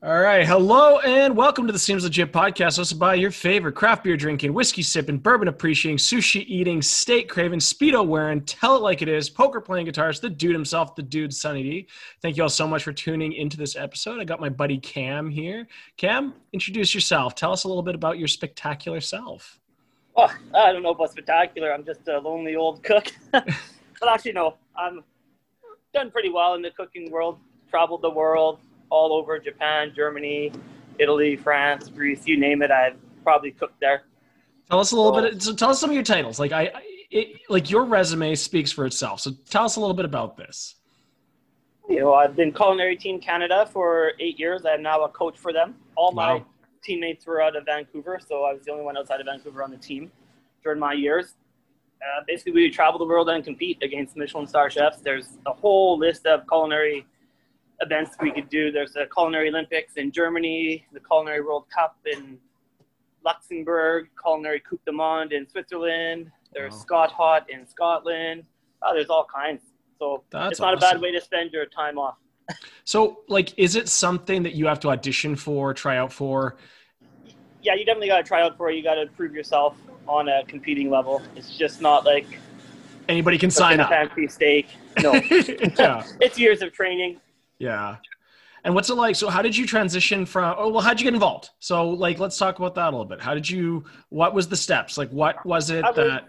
All 0.00 0.20
right. 0.20 0.46
Hello 0.46 1.00
and 1.00 1.36
welcome 1.36 1.66
to 1.66 1.72
the 1.72 1.78
Seems 1.78 2.04
Legit 2.04 2.32
podcast, 2.32 2.78
hosted 2.78 3.00
by 3.00 3.14
your 3.14 3.32
favorite 3.32 3.72
craft 3.72 4.04
beer 4.04 4.16
drinking, 4.16 4.54
whiskey 4.54 4.80
sipping, 4.80 5.18
bourbon 5.18 5.48
appreciating, 5.48 5.96
sushi 5.96 6.44
eating, 6.46 6.80
steak 6.80 7.28
craving, 7.28 7.58
speedo 7.58 8.06
wearing, 8.06 8.40
tell 8.42 8.76
it 8.76 8.82
like 8.82 9.02
it 9.02 9.08
is, 9.08 9.28
poker 9.28 9.60
playing 9.60 9.86
guitars, 9.86 10.20
the 10.20 10.30
dude 10.30 10.52
himself, 10.52 10.94
the 10.94 11.02
dude 11.02 11.34
Sonny 11.34 11.64
D. 11.64 11.88
Thank 12.22 12.36
you 12.36 12.44
all 12.44 12.48
so 12.48 12.68
much 12.68 12.84
for 12.84 12.92
tuning 12.92 13.32
into 13.32 13.56
this 13.56 13.74
episode. 13.74 14.20
I 14.20 14.24
got 14.24 14.38
my 14.38 14.48
buddy 14.48 14.78
Cam 14.78 15.30
here. 15.30 15.66
Cam, 15.96 16.32
introduce 16.52 16.94
yourself. 16.94 17.34
Tell 17.34 17.50
us 17.50 17.64
a 17.64 17.68
little 17.68 17.82
bit 17.82 17.96
about 17.96 18.20
your 18.20 18.28
spectacular 18.28 19.00
self. 19.00 19.58
Oh, 20.14 20.32
I 20.54 20.70
don't 20.70 20.84
know 20.84 20.90
about 20.90 21.10
spectacular. 21.10 21.74
I'm 21.74 21.84
just 21.84 22.06
a 22.06 22.20
lonely 22.20 22.54
old 22.54 22.84
cook. 22.84 23.12
but 23.32 23.44
actually, 24.08 24.34
no, 24.34 24.58
I'm 24.76 25.02
done 25.92 26.12
pretty 26.12 26.28
well 26.30 26.54
in 26.54 26.62
the 26.62 26.70
cooking 26.70 27.10
world. 27.10 27.40
Traveled 27.68 28.02
the 28.02 28.10
world, 28.10 28.60
all 28.90 29.12
over 29.12 29.38
Japan, 29.38 29.92
Germany, 29.94 30.52
Italy, 30.98 31.36
France, 31.36 31.88
Greece, 31.88 32.26
you 32.26 32.38
name 32.38 32.62
it. 32.62 32.70
I've 32.70 32.96
probably 33.22 33.52
cooked 33.52 33.80
there. 33.80 34.02
Tell 34.70 34.80
us 34.80 34.92
a 34.92 34.96
little 34.96 35.14
so, 35.14 35.22
bit. 35.22 35.42
So 35.42 35.54
tell 35.54 35.70
us 35.70 35.80
some 35.80 35.90
of 35.90 35.94
your 35.94 36.02
titles. 36.02 36.38
Like 36.38 36.52
I, 36.52 36.72
it, 37.10 37.40
like 37.48 37.70
your 37.70 37.84
resume 37.84 38.34
speaks 38.34 38.70
for 38.70 38.86
itself. 38.86 39.20
So 39.20 39.32
tell 39.48 39.64
us 39.64 39.76
a 39.76 39.80
little 39.80 39.94
bit 39.94 40.04
about 40.04 40.36
this. 40.36 40.74
You 41.88 42.00
know, 42.00 42.14
I've 42.14 42.36
been 42.36 42.52
culinary 42.52 42.96
team 42.96 43.18
Canada 43.18 43.66
for 43.72 44.12
eight 44.20 44.38
years. 44.38 44.66
I'm 44.66 44.82
now 44.82 45.04
a 45.04 45.08
coach 45.08 45.38
for 45.38 45.54
them. 45.54 45.74
All 45.96 46.12
wow. 46.12 46.38
my 46.38 46.44
teammates 46.82 47.26
were 47.26 47.40
out 47.40 47.56
of 47.56 47.64
Vancouver, 47.64 48.20
so 48.26 48.44
I 48.44 48.52
was 48.52 48.62
the 48.64 48.72
only 48.72 48.84
one 48.84 48.98
outside 48.98 49.20
of 49.20 49.26
Vancouver 49.26 49.62
on 49.62 49.70
the 49.70 49.78
team 49.78 50.12
during 50.62 50.78
my 50.78 50.92
years. 50.92 51.34
Uh, 52.02 52.22
basically, 52.26 52.52
we 52.52 52.70
travel 52.70 52.98
the 52.98 53.06
world 53.06 53.28
and 53.30 53.42
compete 53.42 53.82
against 53.82 54.16
Michelin 54.16 54.46
star 54.46 54.68
chefs. 54.68 54.98
There's 54.98 55.38
a 55.46 55.52
whole 55.52 55.98
list 55.98 56.26
of 56.26 56.46
culinary 56.46 57.06
events 57.80 58.16
we 58.20 58.32
could 58.32 58.48
do. 58.48 58.70
There's 58.70 58.92
the 58.92 59.06
Culinary 59.14 59.48
Olympics 59.48 59.94
in 59.94 60.10
Germany, 60.10 60.86
the 60.92 61.00
Culinary 61.00 61.42
World 61.42 61.66
Cup 61.74 61.96
in 62.06 62.38
Luxembourg, 63.24 64.08
Culinary 64.22 64.60
Coupe 64.60 64.84
du 64.84 64.92
Monde 64.92 65.32
in 65.32 65.48
Switzerland. 65.48 66.30
There's 66.52 66.84
wow. 66.90 67.08
ScotHot 67.08 67.48
in 67.48 67.66
Scotland. 67.66 68.44
Oh, 68.82 68.94
there's 68.94 69.10
all 69.10 69.26
kinds. 69.32 69.62
So 69.98 70.22
That's 70.30 70.52
it's 70.52 70.60
not 70.60 70.74
awesome. 70.74 70.88
a 70.88 70.92
bad 70.92 71.00
way 71.00 71.12
to 71.12 71.20
spend 71.20 71.52
your 71.52 71.66
time 71.66 71.98
off. 71.98 72.16
so, 72.84 73.20
like, 73.28 73.52
is 73.58 73.76
it 73.76 73.88
something 73.88 74.42
that 74.44 74.54
you 74.54 74.66
have 74.66 74.80
to 74.80 74.90
audition 74.90 75.36
for, 75.36 75.74
try 75.74 75.98
out 75.98 76.12
for? 76.12 76.56
Yeah, 77.62 77.74
you 77.74 77.84
definitely 77.84 78.08
got 78.08 78.18
to 78.18 78.22
try 78.22 78.42
out 78.42 78.56
for 78.56 78.70
it. 78.70 78.76
You 78.76 78.82
got 78.82 78.94
to 78.94 79.06
prove 79.16 79.34
yourself 79.34 79.76
on 80.06 80.28
a 80.28 80.44
competing 80.46 80.88
level. 80.88 81.20
It's 81.36 81.56
just 81.56 81.82
not 81.82 82.04
like 82.04 82.26
anybody 83.08 83.36
can 83.36 83.50
sign 83.50 83.80
up. 83.80 83.90
Fancy 83.90 84.28
steak. 84.28 84.68
No, 85.02 85.12
it's 86.20 86.38
years 86.38 86.62
of 86.62 86.72
training. 86.72 87.20
Yeah. 87.58 87.96
And 88.64 88.74
what's 88.74 88.90
it 88.90 88.94
like? 88.94 89.16
So 89.16 89.28
how 89.28 89.40
did 89.40 89.56
you 89.56 89.66
transition 89.66 90.26
from, 90.26 90.54
oh, 90.58 90.68
well, 90.68 90.82
how'd 90.82 91.00
you 91.00 91.04
get 91.04 91.14
involved? 91.14 91.50
So 91.58 91.90
like, 91.90 92.18
let's 92.18 92.36
talk 92.36 92.58
about 92.58 92.74
that 92.74 92.88
a 92.88 92.90
little 92.90 93.04
bit. 93.04 93.20
How 93.20 93.34
did 93.34 93.48
you, 93.48 93.84
what 94.08 94.34
was 94.34 94.48
the 94.48 94.56
steps? 94.56 94.98
Like, 94.98 95.10
what 95.10 95.44
was 95.46 95.70
it 95.70 95.84
I 95.84 95.90
was, 95.90 95.96
that? 95.96 96.28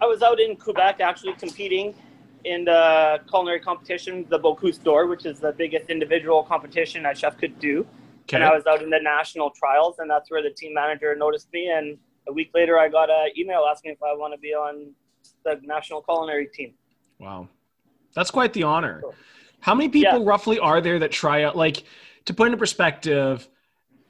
I 0.00 0.06
was 0.06 0.22
out 0.22 0.38
in 0.38 0.56
Quebec 0.56 1.00
actually 1.00 1.32
competing 1.34 1.94
in 2.44 2.64
the 2.64 3.20
culinary 3.28 3.60
competition, 3.60 4.26
the 4.28 4.38
Bocuse 4.38 4.82
d'Or, 4.82 5.06
which 5.06 5.26
is 5.26 5.40
the 5.40 5.52
biggest 5.52 5.88
individual 5.88 6.42
competition 6.42 7.06
a 7.06 7.14
chef 7.14 7.38
could 7.38 7.58
do. 7.58 7.86
Okay. 8.24 8.36
And 8.36 8.44
I 8.44 8.54
was 8.54 8.66
out 8.66 8.82
in 8.82 8.90
the 8.90 9.00
national 9.00 9.50
trials 9.50 9.98
and 9.98 10.10
that's 10.10 10.30
where 10.30 10.42
the 10.42 10.50
team 10.50 10.74
manager 10.74 11.14
noticed 11.16 11.48
me. 11.52 11.70
And 11.70 11.98
a 12.28 12.32
week 12.32 12.50
later, 12.54 12.78
I 12.78 12.88
got 12.88 13.10
an 13.10 13.30
email 13.36 13.66
asking 13.68 13.92
if 13.92 14.02
I 14.02 14.14
want 14.14 14.34
to 14.34 14.38
be 14.38 14.50
on 14.50 14.92
the 15.44 15.58
national 15.62 16.02
culinary 16.02 16.48
team. 16.52 16.74
Wow. 17.18 17.48
That's 18.14 18.30
quite 18.30 18.52
the 18.52 18.64
honor. 18.64 19.00
Cool. 19.02 19.14
How 19.62 19.76
many 19.76 19.88
people 19.88 20.18
yeah. 20.18 20.28
roughly 20.28 20.58
are 20.58 20.80
there 20.80 20.98
that 20.98 21.12
try 21.12 21.44
out? 21.44 21.56
Like 21.56 21.84
to 22.24 22.34
put 22.34 22.46
into 22.46 22.58
perspective, 22.58 23.48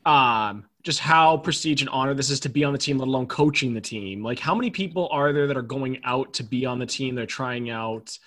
um, 0.07 0.65
just 0.83 0.99
how 0.99 1.37
prestige 1.37 1.83
and 1.83 1.91
honor 1.91 2.15
this 2.15 2.31
is 2.31 2.41
to 2.41 2.49
be 2.49 2.65
on 2.65 2.73
the 2.73 2.79
team, 2.79 2.97
let 2.99 3.07
alone 3.07 3.27
coaching 3.27 3.75
the 3.75 3.81
team. 3.81 4.25
Like 4.25 4.39
how 4.39 4.55
many 4.55 4.71
people 4.71 5.09
are 5.13 5.31
there 5.35 5.47
that 5.47 5.57
are 5.57 5.63
going 5.63 6.01
out 6.05 6.33
to 6.35 6.43
be 6.43 6.65
on 6.65 6.79
the 6.79 6.87
team? 6.87 7.15
They're 7.15 7.27
trying 7.27 7.69
out, 7.69 8.19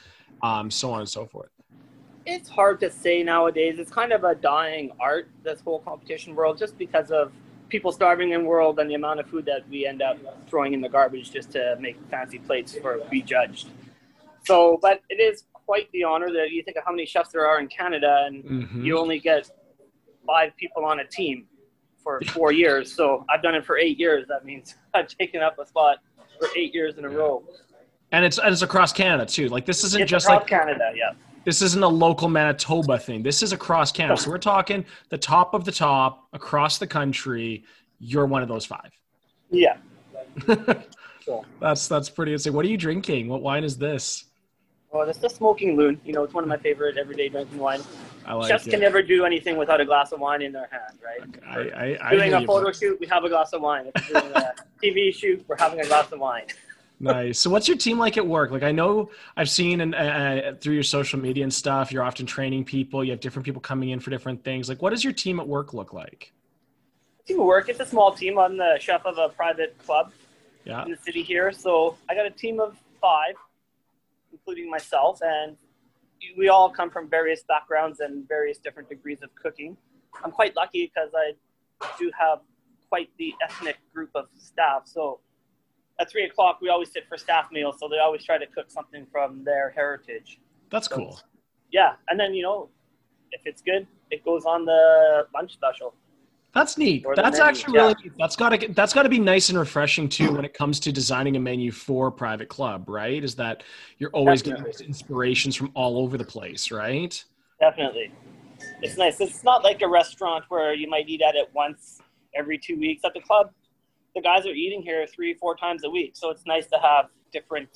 um, 0.43 0.69
so 0.69 0.91
on 0.91 0.99
and 0.99 1.09
so 1.09 1.25
forth. 1.25 1.49
It's 2.27 2.47
hard 2.47 2.79
to 2.81 2.91
say 2.91 3.23
nowadays. 3.23 3.79
It's 3.79 3.91
kind 3.91 4.13
of 4.13 4.23
a 4.23 4.35
dying 4.35 4.91
art, 4.99 5.27
this 5.43 5.61
whole 5.61 5.79
competition 5.79 6.35
world, 6.35 6.59
just 6.59 6.77
because 6.77 7.09
of 7.09 7.31
people 7.69 7.91
starving 7.91 8.33
in 8.33 8.43
the 8.43 8.47
world 8.47 8.77
and 8.77 8.87
the 8.87 8.93
amount 8.93 9.19
of 9.19 9.25
food 9.27 9.45
that 9.45 9.67
we 9.67 9.87
end 9.87 10.03
up 10.03 10.17
throwing 10.47 10.73
in 10.73 10.81
the 10.81 10.89
garbage 10.89 11.31
just 11.31 11.51
to 11.53 11.75
make 11.79 11.97
fancy 12.11 12.37
plates 12.37 12.77
for 12.77 12.99
be 13.09 13.23
judged. 13.23 13.69
So, 14.43 14.77
but 14.79 15.01
it 15.09 15.15
is 15.15 15.45
quite 15.65 15.91
the 15.91 16.03
honor 16.03 16.31
that 16.31 16.51
you 16.51 16.63
think 16.63 16.77
of 16.77 16.83
how 16.85 16.91
many 16.91 17.05
chefs 17.05 17.31
there 17.31 17.47
are 17.47 17.59
in 17.59 17.67
Canada, 17.67 18.23
and 18.27 18.43
mm-hmm. 18.43 18.85
you 18.85 18.97
only 18.97 19.19
get 19.19 19.49
five 20.25 20.55
people 20.57 20.85
on 20.85 20.99
a 20.99 21.07
team 21.07 21.45
for 22.01 22.21
four 22.27 22.51
years. 22.51 22.93
So 22.93 23.25
I've 23.29 23.41
done 23.41 23.55
it 23.55 23.65
for 23.65 23.77
eight 23.77 23.99
years. 23.99 24.25
That 24.27 24.45
means 24.45 24.75
I've 24.93 25.07
taken 25.07 25.41
up 25.41 25.57
a 25.59 25.65
spot 25.65 25.97
for 26.39 26.47
eight 26.55 26.73
years 26.73 26.97
in 26.97 27.05
a 27.05 27.09
row. 27.09 27.43
And 28.11 28.23
it's 28.23 28.37
and 28.37 28.53
it's 28.53 28.61
across 28.61 28.93
Canada 28.93 29.25
too. 29.25 29.49
Like 29.49 29.65
this 29.65 29.83
isn't 29.83 30.01
it's 30.01 30.11
just 30.11 30.29
like 30.29 30.47
Canada, 30.47 30.91
yeah. 30.95 31.11
This 31.43 31.61
isn't 31.61 31.83
a 31.83 31.87
local 31.87 32.27
Manitoba 32.27 32.97
thing. 32.97 33.21
This 33.21 33.43
is 33.43 33.51
across 33.51 33.91
Canada. 33.91 34.19
So 34.19 34.31
we're 34.31 34.37
talking 34.39 34.83
the 35.09 35.17
top 35.17 35.53
of 35.53 35.63
the 35.63 35.71
top 35.71 36.27
across 36.33 36.79
the 36.79 36.87
country. 36.87 37.63
You're 37.99 38.25
one 38.25 38.41
of 38.41 38.47
those 38.47 38.65
five. 38.65 38.91
Yeah. 39.51 39.77
That's 41.59 41.87
that's 41.87 42.09
pretty 42.09 42.33
insane. 42.33 42.53
What 42.53 42.65
are 42.65 42.69
you 42.69 42.77
drinking? 42.77 43.27
What 43.27 43.41
wine 43.41 43.63
is 43.63 43.77
this? 43.77 44.25
Well, 44.95 45.09
it's 45.09 45.19
the 45.19 45.29
smoking 45.29 45.75
loon. 45.75 45.99
You 46.05 46.13
know, 46.13 46.23
it's 46.23 46.33
one 46.33 46.45
of 46.45 46.47
my 46.47 46.55
favorite 46.55 46.97
everyday 46.97 47.27
drinking 47.27 47.59
wine. 47.59 47.81
I 48.25 48.33
like 48.33 48.47
Chefs 48.47 48.65
it. 48.65 48.69
can 48.69 48.79
never 48.79 49.01
do 49.01 49.25
anything 49.25 49.57
without 49.57 49.81
a 49.81 49.85
glass 49.85 50.13
of 50.13 50.21
wine 50.21 50.41
in 50.41 50.53
their 50.53 50.69
hand, 50.71 50.97
right? 51.03 51.37
I, 51.45 51.97
I, 51.97 52.07
I 52.07 52.15
doing 52.15 52.33
a 52.33 52.45
photo 52.45 52.71
shoot, 52.71 52.97
we 53.01 53.05
have 53.07 53.25
a 53.25 53.29
glass 53.29 53.51
of 53.51 53.61
wine. 53.61 53.91
If 53.93 54.13
we're 54.13 54.21
doing 54.21 54.33
a 54.33 54.53
TV 54.81 55.13
shoot, 55.13 55.43
we're 55.49 55.57
having 55.57 55.81
a 55.81 55.85
glass 55.85 56.09
of 56.13 56.19
wine. 56.19 56.45
nice. 57.01 57.37
So, 57.37 57.49
what's 57.49 57.67
your 57.67 57.75
team 57.75 57.99
like 57.99 58.15
at 58.15 58.25
work? 58.25 58.51
Like, 58.51 58.63
I 58.63 58.71
know 58.71 59.11
I've 59.35 59.49
seen 59.49 59.81
and 59.81 59.93
uh, 59.93 60.53
through 60.61 60.75
your 60.75 60.83
social 60.83 61.19
media 61.19 61.43
and 61.43 61.53
stuff, 61.53 61.91
you're 61.91 62.03
often 62.03 62.25
training 62.25 62.63
people. 62.63 63.03
You 63.03 63.11
have 63.11 63.19
different 63.19 63.45
people 63.45 63.59
coming 63.59 63.89
in 63.89 63.99
for 63.99 64.11
different 64.11 64.45
things. 64.45 64.69
Like, 64.69 64.81
what 64.81 64.91
does 64.91 65.03
your 65.03 65.13
team 65.13 65.41
at 65.41 65.47
work 65.47 65.73
look 65.73 65.91
like? 65.91 66.31
Team 67.27 67.41
at 67.41 67.45
work. 67.45 67.67
It's 67.67 67.81
a 67.81 67.85
small 67.85 68.13
team. 68.13 68.39
I'm 68.39 68.55
the 68.55 68.77
chef 68.79 69.05
of 69.05 69.17
a 69.17 69.27
private 69.27 69.77
club 69.77 70.13
yeah. 70.63 70.85
in 70.85 70.91
the 70.91 70.97
city 70.97 71.21
here. 71.21 71.51
So 71.51 71.97
I 72.07 72.15
got 72.15 72.25
a 72.25 72.31
team 72.31 72.61
of 72.61 72.77
five, 73.01 73.35
including 74.45 74.69
myself, 74.69 75.19
and 75.21 75.57
we 76.37 76.49
all 76.49 76.69
come 76.69 76.89
from 76.89 77.09
various 77.09 77.43
backgrounds 77.47 77.99
and 77.99 78.27
various 78.27 78.57
different 78.57 78.89
degrees 78.89 79.19
of 79.23 79.29
cooking. 79.35 79.75
I'm 80.23 80.31
quite 80.31 80.55
lucky 80.55 80.91
because 80.93 81.11
I 81.15 81.33
do 81.99 82.11
have 82.17 82.39
quite 82.89 83.09
the 83.17 83.33
ethnic 83.43 83.77
group 83.93 84.11
of 84.15 84.25
staff. 84.37 84.83
So 84.85 85.19
at 85.99 86.09
three 86.09 86.25
o'clock, 86.25 86.59
we 86.61 86.69
always 86.69 86.91
sit 86.91 87.03
for 87.09 87.17
staff 87.17 87.51
meals. 87.51 87.77
So 87.79 87.87
they 87.89 87.99
always 87.99 88.23
try 88.23 88.37
to 88.37 88.45
cook 88.45 88.69
something 88.69 89.05
from 89.11 89.43
their 89.43 89.71
heritage. 89.71 90.39
That's 90.69 90.87
so, 90.87 90.95
cool. 90.95 91.19
Yeah. 91.71 91.93
And 92.07 92.19
then, 92.19 92.33
you 92.33 92.43
know, 92.43 92.69
if 93.31 93.41
it's 93.45 93.61
good, 93.61 93.87
it 94.11 94.23
goes 94.23 94.45
on 94.45 94.65
the 94.65 95.27
lunch 95.33 95.53
special. 95.53 95.95
That's 96.55 96.77
neat. 96.77 97.05
That's 97.17 97.37
menu. 97.37 97.49
actually 97.49 97.73
really 97.73 97.95
that's 98.17 98.37
got 98.37 98.49
to 98.49 98.67
that's 98.69 98.93
got 98.93 99.03
to 99.03 99.09
be 99.09 99.19
nice 99.19 99.49
and 99.49 99.59
refreshing 99.59 100.07
too 100.07 100.31
when 100.33 100.45
it 100.45 100.53
comes 100.53 100.79
to 100.79 100.91
designing 100.91 101.35
a 101.35 101.39
menu 101.39 101.69
for 101.69 102.09
private 102.09 102.47
club, 102.47 102.87
right? 102.87 103.21
Is 103.21 103.35
that 103.35 103.63
you're 103.97 104.09
always 104.11 104.41
Definitely. 104.41 104.71
getting 104.71 104.87
inspirations 104.87 105.57
from 105.57 105.71
all 105.75 105.97
over 105.97 106.17
the 106.17 106.23
place, 106.23 106.71
right? 106.71 107.21
Definitely. 107.59 108.09
It's 108.81 108.97
nice. 108.97 109.19
It's 109.19 109.43
not 109.43 109.65
like 109.65 109.81
a 109.81 109.87
restaurant 109.87 110.45
where 110.47 110.73
you 110.73 110.89
might 110.89 111.09
eat 111.09 111.21
at 111.21 111.35
it 111.35 111.49
once 111.53 111.99
every 112.33 112.57
2 112.57 112.79
weeks 112.79 113.03
at 113.03 113.13
the 113.13 113.21
club. 113.21 113.51
The 114.15 114.21
guys 114.21 114.45
are 114.45 114.53
eating 114.53 114.81
here 114.81 115.05
3 115.05 115.33
4 115.33 115.57
times 115.57 115.83
a 115.83 115.89
week, 115.89 116.11
so 116.15 116.29
it's 116.29 116.45
nice 116.47 116.67
to 116.67 116.77
have 116.77 117.07
different 117.33 117.69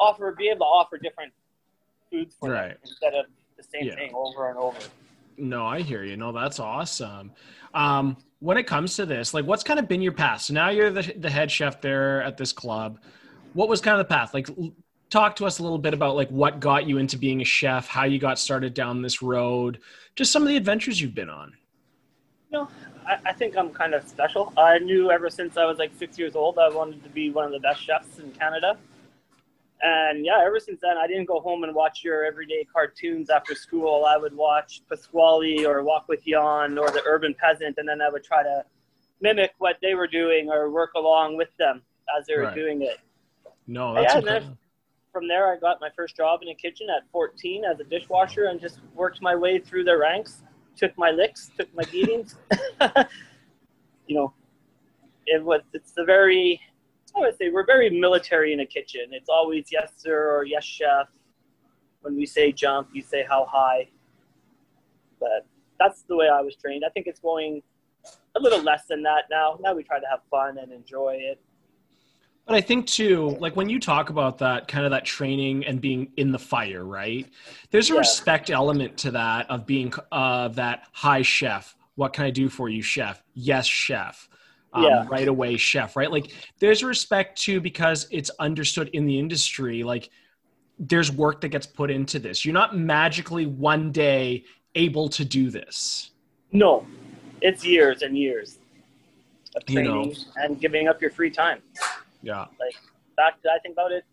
offer 0.00 0.34
be 0.36 0.48
able 0.48 0.60
to 0.60 0.64
offer 0.64 0.98
different 0.98 1.32
foods 2.10 2.34
for 2.40 2.50
right. 2.50 2.76
instead 2.82 3.14
of 3.14 3.26
the 3.56 3.62
same 3.62 3.86
yeah. 3.86 3.94
thing 3.94 4.10
over 4.12 4.48
and 4.48 4.58
over. 4.58 4.78
No, 5.36 5.66
I 5.66 5.82
hear 5.82 6.04
you. 6.04 6.16
No, 6.16 6.32
that's 6.32 6.60
awesome. 6.60 7.32
Um, 7.74 8.16
when 8.40 8.56
it 8.56 8.66
comes 8.66 8.96
to 8.96 9.06
this, 9.06 9.34
like, 9.34 9.44
what's 9.44 9.64
kind 9.64 9.80
of 9.80 9.88
been 9.88 10.00
your 10.00 10.12
path? 10.12 10.42
So 10.42 10.54
now 10.54 10.70
you're 10.70 10.90
the, 10.90 11.14
the 11.18 11.30
head 11.30 11.50
chef 11.50 11.80
there 11.80 12.22
at 12.22 12.36
this 12.36 12.52
club. 12.52 13.00
What 13.52 13.68
was 13.68 13.80
kind 13.80 14.00
of 14.00 14.06
the 14.06 14.12
path? 14.12 14.34
Like, 14.34 14.48
talk 15.14 15.36
to 15.36 15.46
us 15.46 15.60
a 15.60 15.62
little 15.62 15.78
bit 15.78 15.94
about 15.94 16.16
like 16.16 16.28
what 16.30 16.58
got 16.58 16.88
you 16.88 16.98
into 16.98 17.16
being 17.16 17.40
a 17.40 17.44
chef, 17.44 17.86
how 17.86 18.04
you 18.04 18.18
got 18.18 18.36
started 18.36 18.74
down 18.74 19.00
this 19.00 19.22
road, 19.22 19.78
just 20.16 20.32
some 20.32 20.42
of 20.42 20.48
the 20.48 20.56
adventures 20.56 21.00
you've 21.00 21.14
been 21.14 21.30
on. 21.30 21.52
You 22.50 22.58
know, 22.58 22.68
I, 23.06 23.18
I 23.26 23.32
think 23.32 23.56
I'm 23.56 23.70
kind 23.70 23.94
of 23.94 24.06
special. 24.08 24.52
I 24.56 24.78
knew 24.80 25.12
ever 25.12 25.30
since 25.30 25.56
I 25.56 25.66
was 25.66 25.78
like 25.78 25.92
six 25.96 26.18
years 26.18 26.34
old 26.34 26.58
I 26.58 26.68
wanted 26.68 27.04
to 27.04 27.10
be 27.10 27.30
one 27.30 27.44
of 27.44 27.52
the 27.52 27.60
best 27.60 27.84
chefs 27.84 28.18
in 28.18 28.32
Canada. 28.32 28.76
And 29.86 30.24
yeah, 30.24 30.42
ever 30.42 30.58
since 30.58 30.80
then, 30.80 30.96
I 30.96 31.06
didn't 31.06 31.26
go 31.26 31.40
home 31.40 31.62
and 31.62 31.74
watch 31.74 32.02
your 32.02 32.24
everyday 32.24 32.64
cartoons 32.64 33.28
after 33.28 33.54
school. 33.54 34.06
I 34.06 34.16
would 34.16 34.34
watch 34.34 34.80
Pasquale 34.88 35.66
or 35.66 35.82
Wok 35.82 36.08
with 36.08 36.26
Yan 36.26 36.78
or 36.78 36.90
The 36.90 37.02
Urban 37.04 37.34
Peasant, 37.34 37.76
and 37.76 37.86
then 37.86 38.00
I 38.00 38.08
would 38.08 38.24
try 38.24 38.42
to 38.42 38.64
mimic 39.20 39.52
what 39.58 39.76
they 39.82 39.94
were 39.94 40.06
doing 40.06 40.48
or 40.48 40.70
work 40.70 40.94
along 40.96 41.36
with 41.36 41.50
them 41.58 41.82
as 42.18 42.26
they 42.26 42.34
were 42.34 42.44
right. 42.44 42.54
doing 42.54 42.80
it. 42.80 42.98
No, 43.66 43.94
that's 43.94 44.14
yeah, 44.24 44.40
from 45.12 45.28
there, 45.28 45.52
I 45.52 45.58
got 45.58 45.80
my 45.80 45.90
first 45.94 46.16
job 46.16 46.40
in 46.42 46.48
a 46.48 46.54
kitchen 46.54 46.88
at 46.90 47.08
14 47.12 47.64
as 47.64 47.78
a 47.78 47.84
dishwasher 47.84 48.46
and 48.46 48.60
just 48.60 48.80
worked 48.94 49.22
my 49.22 49.36
way 49.36 49.60
through 49.60 49.84
the 49.84 49.96
ranks. 49.96 50.42
took 50.76 50.96
my 50.98 51.10
licks, 51.10 51.50
took 51.56 51.72
my 51.74 51.84
beatings. 51.84 52.36
you 54.08 54.16
know, 54.16 54.32
it 55.26 55.42
was. 55.42 55.60
It's 55.72 55.92
a 55.96 56.04
very. 56.04 56.60
I 57.16 57.20
would 57.20 57.36
say 57.38 57.50
we're 57.50 57.66
very 57.66 57.90
military 57.90 58.52
in 58.52 58.60
a 58.60 58.66
kitchen. 58.66 59.02
It's 59.12 59.28
always 59.28 59.66
yes 59.70 59.92
sir 59.96 60.36
or 60.36 60.44
yes 60.44 60.64
chef. 60.64 61.08
When 62.00 62.16
we 62.16 62.26
say 62.26 62.52
jump, 62.52 62.88
you 62.92 63.02
say 63.02 63.24
how 63.28 63.46
high. 63.46 63.88
But 65.20 65.46
that's 65.78 66.02
the 66.02 66.16
way 66.16 66.28
I 66.28 66.40
was 66.40 66.56
trained. 66.56 66.84
I 66.84 66.90
think 66.90 67.06
it's 67.06 67.20
going 67.20 67.62
a 68.36 68.40
little 68.40 68.62
less 68.62 68.86
than 68.86 69.02
that 69.04 69.24
now. 69.30 69.58
Now 69.60 69.74
we 69.74 69.82
try 69.82 69.98
to 69.98 70.06
have 70.10 70.20
fun 70.30 70.58
and 70.58 70.72
enjoy 70.72 71.16
it. 71.18 71.40
But 72.46 72.56
I 72.56 72.60
think 72.60 72.86
too, 72.86 73.36
like 73.40 73.56
when 73.56 73.70
you 73.70 73.80
talk 73.80 74.10
about 74.10 74.38
that 74.38 74.68
kind 74.68 74.84
of 74.84 74.90
that 74.90 75.06
training 75.06 75.64
and 75.64 75.80
being 75.80 76.12
in 76.18 76.30
the 76.30 76.38
fire, 76.38 76.84
right? 76.84 77.26
There's 77.70 77.88
a 77.90 77.94
yeah. 77.94 78.00
respect 78.00 78.50
element 78.50 78.98
to 78.98 79.12
that 79.12 79.48
of 79.50 79.64
being 79.64 79.94
uh, 80.12 80.48
that 80.48 80.84
high 80.92 81.22
chef. 81.22 81.74
What 81.94 82.12
can 82.12 82.24
I 82.24 82.30
do 82.30 82.50
for 82.50 82.68
you, 82.68 82.82
chef? 82.82 83.22
Yes, 83.32 83.66
chef. 83.66 84.28
Um, 84.74 84.84
yeah. 84.84 85.06
Right 85.08 85.28
away, 85.28 85.56
chef. 85.56 85.96
Right? 85.96 86.10
Like 86.10 86.32
there's 86.58 86.82
respect 86.82 87.40
too 87.40 87.60
because 87.60 88.06
it's 88.10 88.30
understood 88.38 88.88
in 88.92 89.06
the 89.06 89.18
industry. 89.18 89.82
Like 89.82 90.10
there's 90.78 91.12
work 91.12 91.40
that 91.42 91.48
gets 91.48 91.66
put 91.66 91.90
into 91.90 92.18
this. 92.18 92.44
You're 92.44 92.54
not 92.54 92.76
magically 92.76 93.46
one 93.46 93.92
day 93.92 94.44
able 94.74 95.08
to 95.10 95.24
do 95.24 95.50
this. 95.50 96.10
No, 96.52 96.86
it's 97.40 97.64
years 97.64 98.02
and 98.02 98.16
years 98.16 98.58
of 99.54 99.64
training 99.66 100.04
you 100.04 100.10
know. 100.10 100.14
and 100.36 100.60
giving 100.60 100.88
up 100.88 101.00
your 101.00 101.10
free 101.10 101.30
time. 101.30 101.60
Yeah. 102.22 102.46
Like 102.58 102.76
back 103.16 103.40
to, 103.42 103.50
I 103.50 103.58
think 103.62 103.74
about 103.74 103.92
it, 103.92 104.04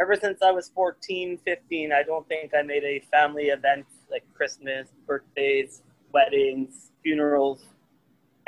ever 0.00 0.16
since 0.16 0.42
I 0.42 0.50
was 0.50 0.70
14, 0.70 1.38
15, 1.44 1.92
I 1.92 2.02
don't 2.02 2.26
think 2.28 2.52
I 2.56 2.62
made 2.62 2.84
a 2.84 3.00
family 3.10 3.44
event 3.44 3.86
like 4.10 4.24
Christmas, 4.34 4.88
birthdays, 5.06 5.82
weddings, 6.12 6.90
funerals, 7.02 7.64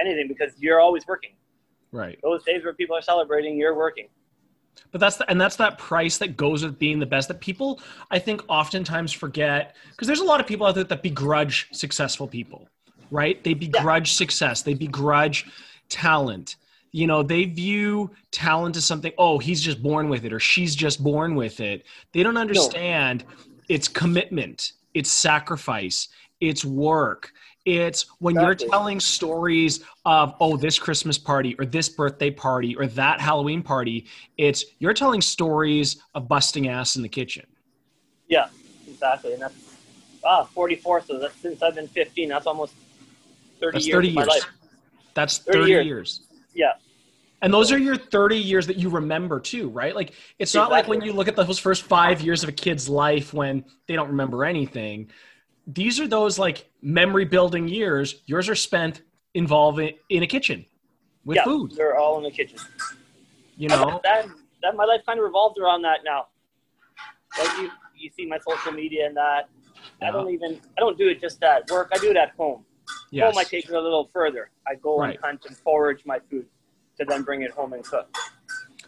anything 0.00 0.28
because 0.28 0.52
you're 0.58 0.80
always 0.80 1.06
working. 1.06 1.30
Right. 1.92 2.18
Those 2.22 2.44
days 2.44 2.64
where 2.64 2.74
people 2.74 2.96
are 2.96 3.02
celebrating, 3.02 3.56
you're 3.56 3.76
working. 3.76 4.08
But 4.92 5.00
that's 5.00 5.16
the, 5.16 5.28
and 5.30 5.40
that's 5.40 5.56
that 5.56 5.78
price 5.78 6.18
that 6.18 6.36
goes 6.36 6.62
with 6.62 6.78
being 6.78 6.98
the 6.98 7.06
best 7.06 7.28
that 7.28 7.40
people 7.40 7.80
I 8.10 8.18
think 8.18 8.42
oftentimes 8.48 9.12
forget 9.12 9.74
because 9.90 10.06
there's 10.06 10.20
a 10.20 10.24
lot 10.24 10.38
of 10.40 10.46
people 10.46 10.66
out 10.66 10.74
there 10.74 10.84
that 10.84 11.02
begrudge 11.02 11.68
successful 11.72 12.28
people, 12.28 12.68
right? 13.10 13.42
They 13.42 13.54
begrudge 13.54 14.10
yeah. 14.10 14.16
success, 14.16 14.62
they 14.62 14.74
begrudge 14.74 15.46
talent 15.88 16.56
you 16.96 17.06
know 17.06 17.22
they 17.22 17.44
view 17.44 18.10
talent 18.30 18.76
as 18.76 18.84
something 18.84 19.12
oh 19.18 19.38
he's 19.38 19.60
just 19.60 19.82
born 19.82 20.08
with 20.08 20.24
it 20.24 20.32
or 20.32 20.40
she's 20.40 20.74
just 20.74 21.02
born 21.02 21.34
with 21.34 21.60
it 21.60 21.84
they 22.12 22.22
don't 22.22 22.38
understand 22.38 23.24
no. 23.28 23.54
it's 23.68 23.86
commitment 23.86 24.72
it's 24.94 25.10
sacrifice 25.12 26.08
it's 26.40 26.64
work 26.64 27.32
it's 27.66 28.06
when 28.20 28.36
exactly. 28.36 28.64
you're 28.64 28.72
telling 28.72 29.00
stories 29.00 29.84
of 30.04 30.34
oh 30.40 30.56
this 30.56 30.78
christmas 30.78 31.18
party 31.18 31.54
or 31.58 31.66
this 31.66 31.88
birthday 31.88 32.30
party 32.30 32.74
or 32.76 32.86
that 32.86 33.20
halloween 33.20 33.62
party 33.62 34.06
it's 34.38 34.64
you're 34.78 34.94
telling 34.94 35.20
stories 35.20 36.02
of 36.14 36.28
busting 36.28 36.68
ass 36.68 36.96
in 36.96 37.02
the 37.02 37.08
kitchen 37.08 37.44
yeah 38.28 38.46
exactly 38.88 39.34
and 39.34 39.42
that's 39.42 39.76
ah 40.24 40.44
44 40.44 41.02
so 41.02 41.18
that's 41.18 41.36
since 41.36 41.62
i've 41.62 41.74
been 41.74 41.88
15 41.88 42.28
that's 42.28 42.46
almost 42.46 42.72
30 43.60 43.72
that's 43.72 43.86
years 43.86 43.96
30 43.96 44.08
years 44.08 44.46
that's 45.14 45.38
30, 45.38 45.58
30 45.58 45.70
years. 45.70 45.86
years 45.86 46.20
yeah 46.54 46.72
and 47.42 47.52
those 47.52 47.70
are 47.70 47.78
your 47.78 47.96
30 47.96 48.38
years 48.38 48.66
that 48.66 48.76
you 48.76 48.88
remember 48.88 49.38
too, 49.38 49.68
right? 49.68 49.94
Like 49.94 50.14
it's 50.38 50.54
not 50.54 50.70
like 50.70 50.88
when 50.88 51.02
you 51.02 51.12
look 51.12 51.28
at 51.28 51.36
those 51.36 51.58
first 51.58 51.82
five 51.82 52.22
years 52.22 52.42
of 52.42 52.48
a 52.48 52.52
kid's 52.52 52.88
life 52.88 53.34
when 53.34 53.64
they 53.86 53.94
don't 53.94 54.08
remember 54.08 54.44
anything. 54.44 55.10
These 55.66 55.98
are 56.00 56.06
those 56.06 56.38
like 56.38 56.70
memory 56.80 57.24
building 57.24 57.68
years. 57.68 58.22
Yours 58.26 58.48
are 58.48 58.54
spent 58.54 59.02
involving 59.34 59.96
in 60.08 60.22
a 60.22 60.26
kitchen 60.26 60.64
with 61.24 61.36
yeah, 61.36 61.44
food. 61.44 61.72
They're 61.76 61.98
all 61.98 62.16
in 62.18 62.24
the 62.24 62.30
kitchen. 62.30 62.58
You 63.56 63.68
know 63.68 64.00
that, 64.04 64.26
that 64.62 64.76
my 64.76 64.84
life 64.84 65.00
kind 65.06 65.18
of 65.18 65.24
revolves 65.24 65.58
around 65.60 65.82
that 65.82 66.00
now. 66.04 66.26
Like 67.38 67.58
you, 67.58 67.70
you 67.96 68.10
see 68.16 68.26
my 68.26 68.38
social 68.48 68.72
media 68.72 69.06
and 69.06 69.16
that. 69.16 69.48
Yeah. 70.00 70.08
I 70.08 70.12
don't 70.12 70.30
even 70.30 70.60
I 70.76 70.80
don't 70.80 70.96
do 70.96 71.08
it 71.08 71.20
just 71.20 71.42
at 71.42 71.70
work. 71.70 71.90
I 71.92 71.98
do 71.98 72.10
it 72.10 72.16
at 72.16 72.32
home. 72.36 72.64
Yes. 73.10 73.32
Home 73.32 73.38
I 73.38 73.44
take 73.44 73.64
it 73.64 73.74
a 73.74 73.80
little 73.80 74.08
further. 74.12 74.50
I 74.66 74.74
go 74.76 74.98
right. 74.98 75.14
and 75.14 75.24
hunt 75.24 75.44
and 75.46 75.56
forage 75.56 76.02
my 76.04 76.18
food 76.30 76.46
to 76.98 77.04
then 77.04 77.22
bring 77.22 77.42
it 77.42 77.50
home 77.50 77.72
and 77.72 77.84
cook. 77.84 78.14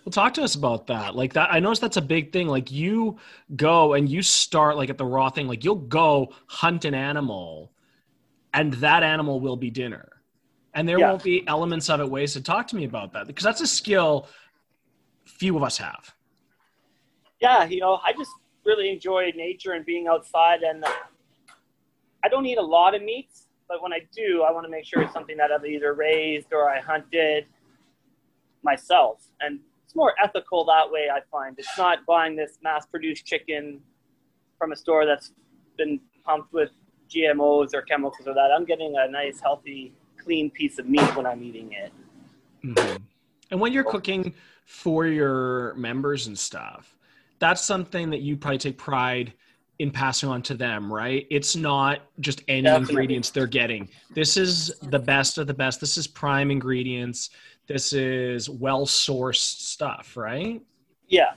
Well, 0.04 0.12
talk 0.12 0.34
to 0.34 0.42
us 0.42 0.54
about 0.54 0.86
that. 0.88 1.14
Like 1.14 1.32
that, 1.34 1.52
I 1.52 1.60
noticed 1.60 1.80
that's 1.80 1.96
a 1.96 2.02
big 2.02 2.32
thing. 2.32 2.48
Like 2.48 2.70
you 2.70 3.18
go 3.56 3.94
and 3.94 4.08
you 4.08 4.22
start 4.22 4.76
like 4.76 4.90
at 4.90 4.98
the 4.98 5.04
raw 5.04 5.30
thing. 5.30 5.48
Like 5.48 5.64
you'll 5.64 5.76
go 5.76 6.32
hunt 6.46 6.84
an 6.84 6.94
animal, 6.94 7.72
and 8.54 8.72
that 8.74 9.02
animal 9.02 9.40
will 9.40 9.56
be 9.56 9.70
dinner, 9.70 10.08
and 10.74 10.88
there 10.88 10.98
yeah. 10.98 11.10
won't 11.10 11.22
be 11.22 11.46
elements 11.46 11.90
of 11.90 12.00
it 12.00 12.08
wasted. 12.08 12.44
Talk 12.44 12.66
to 12.68 12.76
me 12.76 12.84
about 12.84 13.12
that 13.12 13.26
because 13.26 13.44
that's 13.44 13.60
a 13.60 13.66
skill 13.66 14.28
few 15.24 15.56
of 15.56 15.62
us 15.62 15.78
have. 15.78 16.14
Yeah, 17.40 17.64
you 17.64 17.80
know, 17.80 18.00
I 18.04 18.12
just 18.12 18.30
really 18.64 18.90
enjoy 18.90 19.32
nature 19.36 19.72
and 19.72 19.84
being 19.84 20.08
outside, 20.08 20.62
and 20.62 20.84
uh, 20.84 20.90
I 22.24 22.28
don't 22.28 22.46
eat 22.46 22.58
a 22.58 22.62
lot 22.62 22.94
of 22.94 23.02
meat, 23.02 23.30
but 23.68 23.82
when 23.82 23.92
I 23.92 24.00
do, 24.14 24.42
I 24.42 24.52
want 24.52 24.64
to 24.64 24.70
make 24.70 24.84
sure 24.84 25.02
it's 25.02 25.12
something 25.12 25.36
that 25.36 25.52
I've 25.52 25.64
either 25.64 25.94
raised 25.94 26.52
or 26.52 26.68
I 26.68 26.80
hunted 26.80 27.46
myself. 28.62 29.24
And 29.40 29.60
it's 29.88 29.96
more 29.96 30.12
ethical 30.22 30.66
that 30.66 30.90
way, 30.90 31.08
I 31.10 31.20
find. 31.32 31.58
It's 31.58 31.78
not 31.78 32.04
buying 32.04 32.36
this 32.36 32.58
mass 32.62 32.84
produced 32.84 33.24
chicken 33.24 33.80
from 34.58 34.72
a 34.72 34.76
store 34.76 35.06
that's 35.06 35.32
been 35.78 35.98
pumped 36.26 36.52
with 36.52 36.68
GMOs 37.08 37.72
or 37.72 37.80
chemicals 37.80 38.28
or 38.28 38.34
that. 38.34 38.50
I'm 38.54 38.66
getting 38.66 38.96
a 38.98 39.10
nice, 39.10 39.40
healthy, 39.40 39.94
clean 40.22 40.50
piece 40.50 40.78
of 40.78 40.86
meat 40.86 41.16
when 41.16 41.24
I'm 41.24 41.42
eating 41.42 41.72
it. 41.72 41.90
Mm-hmm. 42.62 42.96
And 43.50 43.60
when 43.60 43.72
you're 43.72 43.82
cooking 43.82 44.34
for 44.66 45.06
your 45.06 45.72
members 45.72 46.26
and 46.26 46.38
stuff, 46.38 46.94
that's 47.38 47.62
something 47.62 48.10
that 48.10 48.20
you 48.20 48.36
probably 48.36 48.58
take 48.58 48.76
pride 48.76 49.32
in 49.78 49.90
passing 49.90 50.28
on 50.28 50.42
to 50.42 50.54
them, 50.54 50.92
right? 50.92 51.26
It's 51.30 51.56
not 51.56 52.00
just 52.20 52.42
any 52.46 52.62
Definitely. 52.62 52.92
ingredients 52.92 53.30
they're 53.30 53.46
getting. 53.46 53.88
This 54.14 54.36
is 54.36 54.78
the 54.82 54.98
best 54.98 55.38
of 55.38 55.46
the 55.46 55.54
best. 55.54 55.80
This 55.80 55.96
is 55.96 56.06
prime 56.06 56.50
ingredients 56.50 57.30
this 57.68 57.92
is 57.92 58.48
well 58.48 58.86
sourced 58.86 59.36
stuff, 59.36 60.16
right? 60.16 60.60
Yeah. 61.06 61.34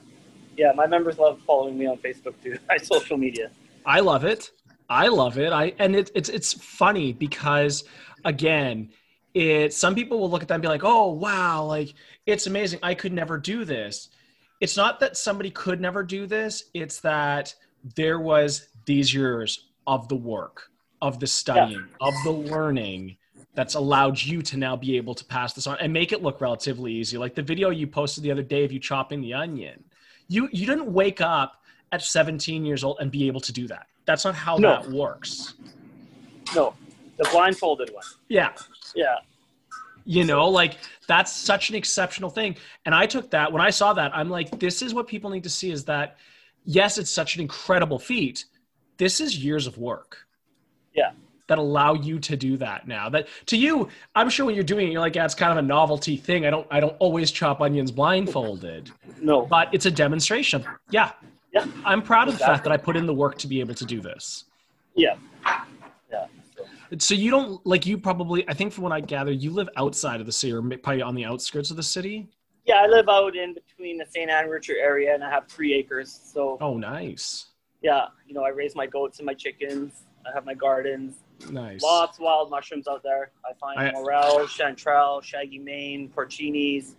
Yeah. 0.58 0.72
My 0.74 0.88
members 0.88 1.20
love 1.20 1.40
following 1.46 1.78
me 1.78 1.86
on 1.86 1.98
Facebook 1.98 2.34
too. 2.42 2.58
My 2.70 2.78
social 2.78 3.18
media. 3.18 3.52
I 3.86 4.00
love 4.00 4.24
it. 4.26 4.52
I 4.90 5.08
love 5.08 5.38
it. 5.38 5.54
I 5.54 5.74
and 5.80 5.96
it, 5.96 6.12
it's 6.16 6.30
it's 6.30 6.54
funny 6.54 7.14
because 7.14 7.84
again, 8.26 8.90
it 9.34 9.74
some 9.74 9.96
people 9.96 10.20
will 10.20 10.30
look 10.30 10.42
at 10.42 10.48
that 10.48 10.56
and 10.56 10.62
be 10.62 10.68
like, 10.68 10.84
oh 10.84 11.12
wow, 11.12 11.64
like 11.64 11.94
it's 12.26 12.48
amazing. 12.48 12.80
I 12.82 12.94
could 12.94 13.14
never 13.14 13.38
do 13.38 13.66
this. 13.66 14.10
It's 14.60 14.78
not 14.78 15.00
that 15.00 15.18
somebody 15.18 15.50
could 15.50 15.82
never 15.82 16.04
do 16.04 16.28
this, 16.28 16.66
it's 16.74 17.00
that 17.02 17.54
there 17.96 18.20
was 18.20 18.68
these 18.86 19.14
years 19.14 19.70
of 19.88 20.08
the 20.08 20.16
work, 20.16 20.70
of 21.02 21.20
the 21.20 21.28
studying, 21.28 21.88
yeah. 21.90 22.08
of 22.08 22.14
the 22.24 22.32
learning, 22.32 23.18
that's 23.54 23.76
allowed 23.76 24.22
you 24.22 24.42
to 24.42 24.58
now 24.58 24.76
be 24.76 24.98
able 24.98 25.14
to 25.14 25.26
pass 25.26 25.54
this 25.54 25.68
on 25.68 25.78
and 25.80 25.92
make 25.92 26.12
it 26.12 26.22
look 26.22 26.40
relatively 26.40 26.94
easy. 26.94 27.18
Like 27.18 27.36
the 27.36 27.42
video 27.42 27.70
you 27.70 27.86
posted 27.86 28.24
the 28.24 28.32
other 28.32 28.44
day 28.44 28.64
of 28.64 28.72
you 28.72 28.80
chopping 28.80 29.22
the 29.22 29.34
onion. 29.34 29.84
You 30.28 30.48
you 30.52 30.66
didn't 30.66 30.92
wake 30.92 31.20
up 31.20 31.62
at 31.92 32.02
17 32.02 32.64
years 32.66 32.84
old 32.84 32.98
and 33.02 33.12
be 33.12 33.28
able 33.28 33.42
to 33.42 33.52
do 33.52 33.68
that. 33.68 33.88
That's 34.06 34.24
not 34.24 34.36
how 34.36 34.56
no. 34.58 34.70
that 34.70 34.90
works. 34.90 35.56
No. 36.56 36.74
The 37.18 37.28
blindfolded 37.32 37.94
one. 37.94 38.04
Yeah. 38.30 38.54
Yeah. 38.96 39.18
You 40.06 40.24
know, 40.24 40.48
like 40.48 40.78
that's 41.08 41.32
such 41.32 41.70
an 41.70 41.76
exceptional 41.76 42.30
thing. 42.30 42.56
And 42.86 42.96
I 42.96 43.06
took 43.06 43.30
that 43.32 43.52
when 43.52 43.62
I 43.62 43.70
saw 43.70 43.94
that, 43.94 44.16
I'm 44.16 44.30
like, 44.30 44.60
this 44.60 44.82
is 44.82 44.94
what 44.94 45.08
people 45.08 45.30
need 45.30 45.44
to 45.44 45.50
see 45.50 45.72
is 45.72 45.84
that 45.86 46.18
yes, 46.64 46.98
it's 46.98 47.12
such 47.12 47.36
an 47.36 47.42
incredible 47.42 48.00
feat. 48.00 48.46
This 48.98 49.20
is 49.20 49.38
years 49.38 49.68
of 49.68 49.78
work. 49.78 50.18
Yeah 50.94 51.12
that 51.52 51.58
allow 51.60 51.94
you 51.94 52.18
to 52.18 52.38
do 52.38 52.56
that 52.56 52.88
now. 52.88 53.10
That 53.10 53.28
to 53.48 53.58
you 53.58 53.90
i'm 54.16 54.30
sure 54.30 54.46
when 54.46 54.56
you're 54.56 54.64
doing 54.64 54.88
it 54.88 54.92
you're 54.92 55.02
like 55.02 55.16
yeah 55.16 55.26
it's 55.26 55.36
kind 55.36 55.52
of 55.52 55.58
a 55.58 55.68
novelty 55.68 56.16
thing. 56.16 56.46
I 56.46 56.50
don't 56.50 56.66
i 56.72 56.80
don't 56.80 56.96
always 57.00 57.30
chop 57.30 57.60
onions 57.60 57.92
blindfolded. 57.92 58.90
No. 59.22 59.46
But 59.46 59.68
it's 59.74 59.86
a 59.86 59.92
demonstration. 59.92 60.64
Yeah. 60.92 61.12
Yeah. 61.52 61.66
I'm 61.84 62.02
proud 62.02 62.30
of 62.30 62.38
the 62.38 62.46
fact 62.46 62.64
that 62.64 62.72
i 62.72 62.78
put 62.78 62.96
in 62.96 63.06
the 63.06 63.14
work 63.14 63.38
to 63.40 63.48
be 63.48 63.60
able 63.60 63.76
to 63.76 63.86
do 63.86 64.00
this. 64.00 64.46
Yeah. 64.96 65.18
Yeah 66.10 66.28
so. 67.00 67.14
You 67.14 67.32
don't 67.32 67.66
like 67.66 67.86
you 67.86 67.98
probably 67.98 68.48
i 68.48 68.54
think 68.54 68.72
from 68.72 68.84
what 68.86 68.94
i 68.94 69.02
gather 69.02 69.32
you 69.32 69.52
live 69.52 69.68
outside 69.76 70.22
of 70.22 70.26
the 70.26 70.32
city 70.32 70.54
or 70.54 70.62
probably 70.62 71.02
on 71.02 71.16
the 71.16 71.26
outskirts 71.26 71.70
of 71.70 71.76
the 71.76 71.84
city? 71.84 72.30
Yeah 72.66 72.76
i 72.76 72.88
live 72.88 73.10
out 73.10 73.36
in 73.36 73.54
between 73.54 73.98
the 73.98 74.06
st 74.10 74.30
ann 74.30 74.48
Richer 74.48 74.78
area 74.78 75.14
and 75.14 75.22
i 75.22 75.30
have 75.30 75.48
three 75.48 75.74
acres 75.74 76.18
so. 76.34 76.58
Oh 76.62 76.78
nice. 76.78 77.48
Yeah 77.82 78.06
you 78.26 78.34
know 78.34 78.44
i 78.44 78.50
raise 78.50 78.74
my 78.74 78.88
goats 78.88 79.20
and 79.20 79.26
my 79.26 79.34
chickens. 79.34 80.04
I 80.24 80.32
have 80.34 80.46
my 80.46 80.54
gardens 80.54 81.16
Nice. 81.50 81.82
Lots 81.82 82.18
of 82.18 82.24
wild 82.24 82.50
mushrooms 82.50 82.88
out 82.88 83.04
there. 83.04 83.32
I 83.50 83.54
find 83.54 83.80
I, 83.80 83.92
morel, 83.92 84.40
chanterelle, 84.48 85.24
shaggy 85.24 85.60
mane, 85.60 86.10
porcinis, 86.16 86.96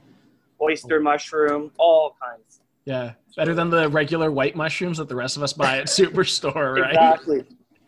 oyster 0.61 0.99
oh. 0.99 1.03
mushroom, 1.03 1.71
all 1.79 2.17
kinds. 2.23 2.61
Yeah, 2.85 3.13
better 3.37 3.55
than 3.55 3.71
the 3.71 3.89
regular 3.89 4.33
white 4.33 4.57
mushrooms 4.57 4.99
that 4.99 5.09
the 5.09 5.15
rest 5.15 5.37
of 5.37 5.43
us 5.43 5.53
buy 5.53 5.79
at 5.79 5.87
Superstore, 5.87 6.81
right? 6.81 6.91
Exactly. 6.91 7.45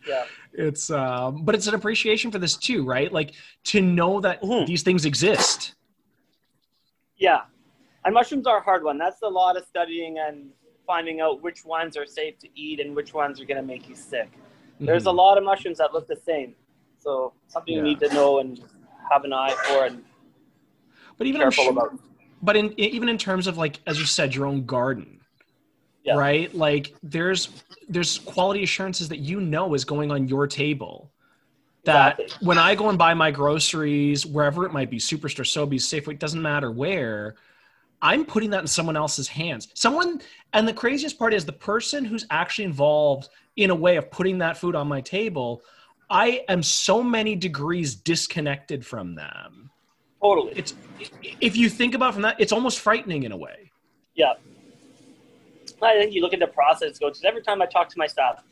Yeah. 0.06 0.25
it's 0.52 0.90
um 0.90 1.44
but 1.46 1.54
it's 1.54 1.66
an 1.66 1.75
appreciation 1.75 2.30
for 2.30 2.38
this 2.38 2.58
too 2.58 2.84
right 2.84 3.11
like 3.11 3.32
to 3.64 3.80
know 3.80 4.20
that 4.20 4.42
Mhm. 4.42 4.66
these 4.66 4.82
things 4.82 5.06
exist 5.06 5.75
Yeah. 7.16 7.40
And 8.04 8.12
mushrooms 8.12 8.46
are 8.46 8.58
a 8.58 8.61
hard 8.61 8.84
one. 8.84 8.99
That's 8.99 9.23
a 9.23 9.26
lot 9.28 9.56
of 9.56 9.64
studying 9.64 10.18
and 10.18 10.50
finding 10.87 11.23
out 11.23 11.40
which 11.42 11.64
ones 11.64 11.96
are 11.96 12.04
safe 12.04 12.38
to 12.40 12.49
eat 12.54 12.80
and 12.80 12.94
which 12.94 13.14
ones 13.14 13.40
are 13.40 13.46
going 13.46 13.56
to 13.56 13.66
make 13.66 13.88
you 13.88 13.94
sick. 13.94 14.30
There's 14.81 15.07
a 15.07 15.11
Mhm. 15.11 15.16
lot 15.16 15.38
of 15.38 15.45
mushrooms 15.45 15.78
that 15.78 15.93
look 15.93 16.07
the 16.07 16.16
same. 16.16 16.54
So 16.99 17.33
something 17.49 17.75
Yeah. 17.75 17.78
you 17.78 17.85
need 17.85 18.00
to 18.00 18.12
know 18.14 18.38
and 18.38 18.61
have 19.11 19.25
an 19.25 19.33
eye 19.33 19.54
for 19.66 19.85
and 19.87 20.04
but 21.19 21.26
even 21.26 21.40
careful 21.43 21.64
sure, 21.64 21.73
about. 21.73 21.99
but 22.43 22.57
in 22.57 22.75
even 22.78 23.09
in 23.09 23.19
terms 23.19 23.47
of 23.47 23.57
like 23.59 23.78
as 23.87 23.99
you 24.00 24.07
said 24.07 24.35
your 24.35 24.47
own 24.47 24.64
garden 24.64 25.21
Yeah. 26.02 26.14
right 26.16 26.52
like 26.54 26.97
there's 27.02 27.50
there's 27.88 28.19
quality 28.21 28.62
assurances 28.62 29.09
that 29.11 29.19
you 29.19 29.40
know 29.40 29.75
is 29.75 29.85
going 29.85 30.11
on 30.11 30.26
your 30.28 30.47
table 30.47 31.12
that 31.85 32.19
Exactly. 32.19 32.47
when 32.47 32.57
i 32.59 32.75
go 32.75 32.88
and 32.88 32.97
buy 32.99 33.12
my 33.12 33.31
groceries 33.31 34.25
wherever 34.25 34.64
it 34.64 34.73
might 34.73 34.90
be 34.90 34.97
superstore 34.97 35.45
sobeys 35.45 35.83
safeway 35.83 36.12
it 36.14 36.19
doesn't 36.19 36.40
matter 36.43 36.71
where 36.73 37.35
i'm 38.00 38.25
putting 38.25 38.49
that 38.50 38.61
in 38.61 38.66
someone 38.66 38.97
else's 38.97 39.28
hands 39.28 39.69
someone 39.75 40.21
and 40.54 40.66
the 40.66 40.73
craziest 40.73 41.19
part 41.19 41.35
is 41.35 41.45
the 41.45 41.52
person 41.52 42.04
who's 42.04 42.26
actually 42.31 42.64
involved 42.64 43.28
in 43.56 43.70
a 43.70 43.75
way 43.75 43.96
of 43.96 44.11
putting 44.11 44.38
that 44.38 44.56
food 44.56 44.75
on 44.75 44.87
my 44.88 45.00
table 45.00 45.62
i 46.11 46.44
am 46.49 46.62
so 46.62 47.02
many 47.02 47.34
degrees 47.34 47.94
disconnected 47.94 48.84
from 48.84 49.14
them 49.14 49.70
Totally. 50.23 50.52
it's 50.56 50.75
if 51.40 51.56
you 51.56 51.68
think 51.68 51.94
about 51.94 52.14
from 52.14 52.23
that 52.23 52.40
it's 52.40 52.52
almost 52.52 52.80
frightening 52.80 53.25
in 53.25 53.32
a 53.32 53.37
way 53.37 53.70
Yeah. 54.14 54.34
I 55.82 55.99
think 55.99 56.14
you 56.14 56.23
look 56.23 56.32
at 56.32 56.40
the 56.40 56.46
process 56.46 56.99
goes 56.99 57.23
every 57.25 57.42
time 57.42 57.61
I 57.61 57.66
talk 57.66 57.88
to 57.90 57.99
my 57.99 58.06
staff 58.06 58.42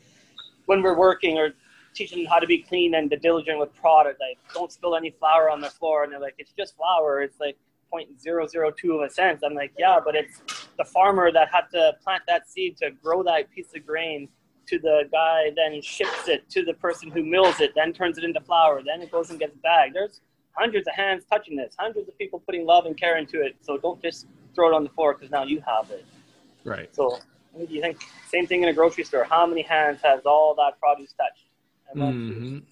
when 0.65 0.81
we're 0.81 0.97
working 0.97 1.37
or 1.37 1.53
teaching 1.93 2.19
them 2.23 2.27
how 2.27 2.39
to 2.39 2.47
be 2.47 2.59
clean 2.59 2.95
and 2.95 3.13
diligent 3.21 3.59
with 3.59 3.73
product, 3.75 4.19
like 4.19 4.37
don't 4.53 4.71
spill 4.71 4.95
any 4.95 5.11
flour 5.11 5.49
on 5.49 5.61
the 5.61 5.69
floor 5.69 6.03
and 6.03 6.11
they're 6.11 6.19
like, 6.19 6.35
It's 6.37 6.53
just 6.57 6.75
flour, 6.75 7.21
it's 7.21 7.39
like 7.39 7.57
0.002 7.93 8.95
of 8.95 9.01
a 9.01 9.09
cent. 9.09 9.39
I'm 9.45 9.53
like, 9.53 9.73
Yeah, 9.77 9.99
but 10.03 10.15
it's 10.15 10.41
the 10.77 10.85
farmer 10.85 11.31
that 11.31 11.49
had 11.51 11.65
to 11.73 11.93
plant 12.03 12.23
that 12.27 12.49
seed 12.49 12.77
to 12.77 12.91
grow 12.91 13.23
that 13.23 13.49
piece 13.51 13.67
of 13.75 13.85
grain 13.85 14.27
to 14.67 14.79
the 14.79 15.03
guy 15.11 15.51
then 15.55 15.81
ships 15.81 16.27
it 16.27 16.49
to 16.49 16.63
the 16.63 16.73
person 16.73 17.11
who 17.11 17.23
mills 17.23 17.59
it, 17.59 17.73
then 17.75 17.93
turns 17.93 18.17
it 18.17 18.23
into 18.23 18.39
flour, 18.41 18.81
then 18.85 19.01
it 19.01 19.11
goes 19.11 19.29
and 19.29 19.39
gets 19.39 19.55
bagged. 19.57 19.95
There's 19.95 20.21
hundreds 20.57 20.87
of 20.87 20.93
hands 20.93 21.23
touching 21.29 21.55
this, 21.55 21.75
hundreds 21.77 22.07
of 22.07 22.17
people 22.17 22.39
putting 22.39 22.65
love 22.65 22.85
and 22.85 22.97
care 22.97 23.17
into 23.17 23.41
it. 23.41 23.55
So 23.61 23.77
don't 23.77 24.01
just 24.01 24.27
throw 24.55 24.69
it 24.69 24.73
on 24.73 24.83
the 24.83 24.89
floor 24.89 25.13
because 25.13 25.31
now 25.31 25.43
you 25.43 25.61
have 25.65 25.89
it. 25.91 26.05
right 26.63 26.93
So 26.95 27.19
do 27.57 27.65
you 27.69 27.81
think? 27.81 28.01
Same 28.29 28.47
thing 28.47 28.63
in 28.63 28.69
a 28.69 28.73
grocery 28.73 29.03
store. 29.03 29.25
How 29.25 29.45
many 29.45 29.61
hands 29.61 29.99
has 30.03 30.21
all 30.25 30.55
that 30.55 30.79
produce 30.79 31.13
touched? 31.13 31.45
Mhm. 31.95 32.63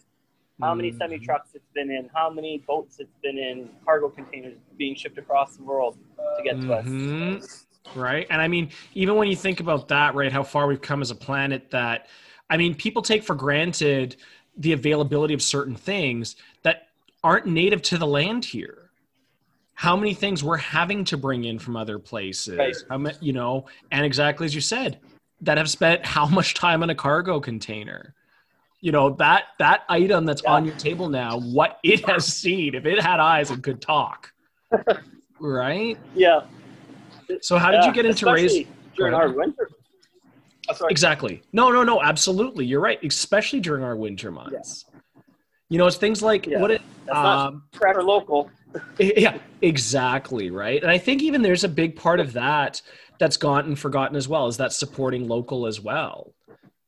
How 0.60 0.74
many 0.74 0.91
Mhm. 0.91 0.98
semi 0.98 1.19
trucks 1.19 1.53
it's 1.53 1.69
been 1.74 1.91
in? 1.91 2.10
How 2.13 2.29
many 2.29 2.60
boats 2.60 3.00
it's 3.00 3.17
been 3.21 3.38
in? 3.38 3.69
Cargo 3.86 4.10
containers 4.10 4.57
being 4.77 4.95
shipped 4.95 5.17
across 5.17 5.57
the 5.57 5.63
world 5.63 5.98
to 6.38 6.43
get 6.43 6.60
to 6.62 6.67
Mhm. 6.67 7.38
us. 7.43 7.67
Right 7.95 8.27
and 8.29 8.41
i 8.41 8.47
mean 8.47 8.69
even 8.93 9.15
when 9.15 9.27
you 9.27 9.35
think 9.35 9.59
about 9.59 9.88
that 9.88 10.15
right 10.15 10.31
how 10.31 10.43
far 10.43 10.67
we've 10.67 10.81
come 10.81 11.01
as 11.01 11.11
a 11.11 11.15
planet 11.15 11.69
that 11.71 12.07
i 12.50 12.55
mean 12.57 12.73
people 12.75 13.01
take 13.01 13.23
for 13.23 13.35
granted 13.35 14.15
the 14.57 14.71
availability 14.73 15.33
of 15.33 15.41
certain 15.41 15.75
things 15.75 16.35
that 16.63 16.88
aren't 17.23 17.45
native 17.45 17.81
to 17.81 17.97
the 17.97 18.07
land 18.07 18.45
here 18.45 18.89
how 19.73 19.95
many 19.95 20.13
things 20.13 20.43
we're 20.43 20.57
having 20.57 21.03
to 21.03 21.17
bring 21.17 21.43
in 21.45 21.57
from 21.57 21.75
other 21.75 21.97
places 22.00 22.57
Right. 22.57 22.75
how 22.89 22.97
ma- 22.97 23.11
you 23.19 23.33
know 23.33 23.65
and 23.91 24.05
exactly 24.05 24.45
as 24.45 24.53
you 24.55 24.61
said 24.61 25.00
that 25.41 25.57
have 25.57 25.69
spent 25.69 26.05
how 26.17 26.25
much 26.27 26.53
time 26.53 26.83
on 26.83 26.89
a 26.89 26.95
cargo 26.95 27.39
container 27.39 28.13
you 28.79 28.91
know 28.91 29.09
that 29.15 29.45
that 29.59 29.83
item 29.89 30.25
that's 30.25 30.43
Yeah. 30.43 30.53
on 30.53 30.65
your 30.65 30.75
table 30.75 31.09
now 31.09 31.39
what 31.39 31.79
it 31.83 32.07
has 32.07 32.25
seen 32.25 32.75
if 32.75 32.85
it 32.85 33.01
had 33.01 33.19
eyes 33.19 33.50
and 33.51 33.61
could 33.63 33.81
talk 33.81 34.31
right 35.39 35.97
Yeah. 36.15 36.41
So 37.41 37.57
how 37.57 37.71
did 37.71 37.81
yeah, 37.81 37.88
you 37.88 37.93
get 37.93 38.05
into 38.05 38.31
raising 38.31 38.67
during 38.95 39.13
our 39.13 39.31
winter? 39.31 39.69
Oh. 40.69 40.88
Exactly. 40.88 41.41
No, 41.53 41.69
no, 41.71 41.83
no, 41.83 42.01
absolutely. 42.01 42.65
You're 42.65 42.79
right, 42.81 43.00
especially 43.03 43.59
during 43.59 43.83
our 43.83 43.95
winter 43.95 44.31
months. 44.31 44.85
You 45.69 45.77
know, 45.77 45.88
it's 45.88 45.97
things 45.97 46.21
like 46.21 46.45
Yeah. 46.47 46.59
what 46.59 46.71
it 46.71 46.81
That's 47.05 47.15
not 47.15 47.47
um 47.47 47.63
forever 47.73 48.03
local. 48.03 48.50
yeah, 49.00 49.38
exactly, 49.61 50.50
right? 50.50 50.81
And 50.81 50.91
I 50.91 50.97
think 50.97 51.21
even 51.23 51.41
there's 51.41 51.63
a 51.63 51.69
big 51.69 51.95
part 51.95 52.19
of 52.19 52.33
that 52.33 52.81
that's 53.19 53.38
gotten 53.38 53.75
forgotten 53.75 54.15
as 54.15 54.27
well, 54.27 54.47
is 54.47 54.57
that 54.57 54.71
supporting 54.73 55.27
local 55.27 55.65
as 55.67 55.81
well. 55.81 56.33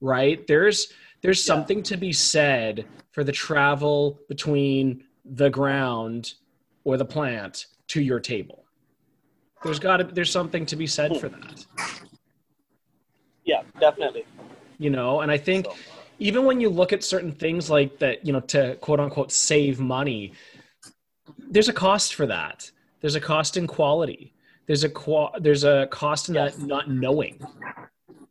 Right? 0.01 0.45
There's 0.47 0.91
there's 1.21 1.39
Yeah. 1.45 1.53
something 1.55 1.83
to 1.83 1.97
be 1.97 2.13
said 2.13 2.85
for 3.11 3.23
the 3.23 3.31
travel 3.31 4.19
between 4.29 5.03
the 5.25 5.49
ground 5.49 6.33
or 6.83 6.97
the 6.97 7.05
plant 7.05 7.67
to 7.87 8.01
your 8.01 8.19
table. 8.19 8.62
There's 9.63 9.79
got 9.79 9.97
to 9.97 10.03
there's 10.03 10.31
something 10.31 10.65
to 10.67 10.75
be 10.75 10.87
said 10.87 11.17
for 11.19 11.29
hmm. 11.29 11.41
that. 11.41 11.65
Yeah, 13.45 13.63
definitely. 13.79 14.25
You 14.77 14.89
know, 14.89 15.21
and 15.21 15.31
I 15.31 15.37
think 15.37 15.65
So, 15.65 15.75
even 16.19 16.45
when 16.45 16.59
you 16.61 16.69
look 16.69 16.93
at 16.93 17.03
certain 17.03 17.31
things 17.31 17.69
like 17.69 17.99
that, 17.99 18.25
you 18.25 18.33
know, 18.33 18.39
to 18.41 18.75
quote 18.75 18.99
unquote 18.99 19.31
save 19.31 19.79
money, 19.79 20.33
there's 21.37 21.69
a 21.69 21.73
cost 21.73 22.15
for 22.15 22.25
that. 22.27 22.69
There's 23.01 23.15
a 23.15 23.21
cost 23.21 23.57
in 23.57 23.67
quality. 23.67 24.33
There's 24.65 24.83
a 24.83 24.89
qua- 24.89 25.37
there's 25.39 25.63
a 25.63 25.87
cost 25.91 26.29
in 26.29 26.35
Yes. 26.35 26.55
that 26.55 26.65
not 26.65 26.89
knowing. 26.89 27.41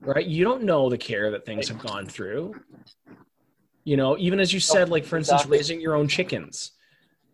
Right? 0.00 0.26
You 0.26 0.44
don't 0.44 0.62
know 0.64 0.88
the 0.88 0.98
care 0.98 1.30
that 1.30 1.44
things 1.44 1.68
have 1.68 1.78
gone 1.78 2.06
through. 2.06 2.54
You 3.84 3.96
know, 3.96 4.16
even 4.18 4.40
as 4.40 4.52
you 4.52 4.60
said, 4.60 4.88
oh, 4.88 4.92
like 4.92 5.04
for 5.04 5.16
instance, 5.16 5.42
exactly. 5.42 5.58
raising 5.58 5.80
your 5.80 5.94
own 5.94 6.08
chickens. 6.08 6.72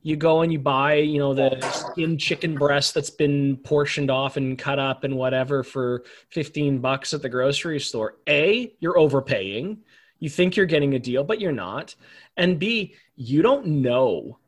You 0.03 0.17
go 0.17 0.43
and 0.43 0.53
you 0.53 0.59
buy, 0.59 0.95
you 0.95 1.19
know, 1.19 1.35
the 1.35 1.61
skin 1.71 2.17
chicken 2.19 2.55
breast 2.55 2.95
that's 2.95 3.11
been 3.11 3.57
portioned 3.59 4.11
off 4.11 4.37
and 4.37 4.57
cut 4.59 4.79
up 4.79 5.05
and 5.05 5.17
whatever 5.17 5.63
for 5.63 6.05
15 6.31 6.79
bucks 6.79 7.13
at 7.13 7.21
the 7.21 7.29
grocery 7.29 7.81
store. 7.81 8.17
A, 8.29 8.73
you're 8.81 8.99
overpaying. 8.99 9.79
You 10.21 10.29
think 10.31 10.57
you're 10.57 10.67
getting 10.67 10.95
a 10.95 10.99
deal, 10.99 11.25
but 11.25 11.41
you're 11.41 11.53
not. 11.53 11.95
And 12.37 12.59
B, 12.59 12.95
you 13.17 13.43
don't 13.43 13.67
know 13.67 14.39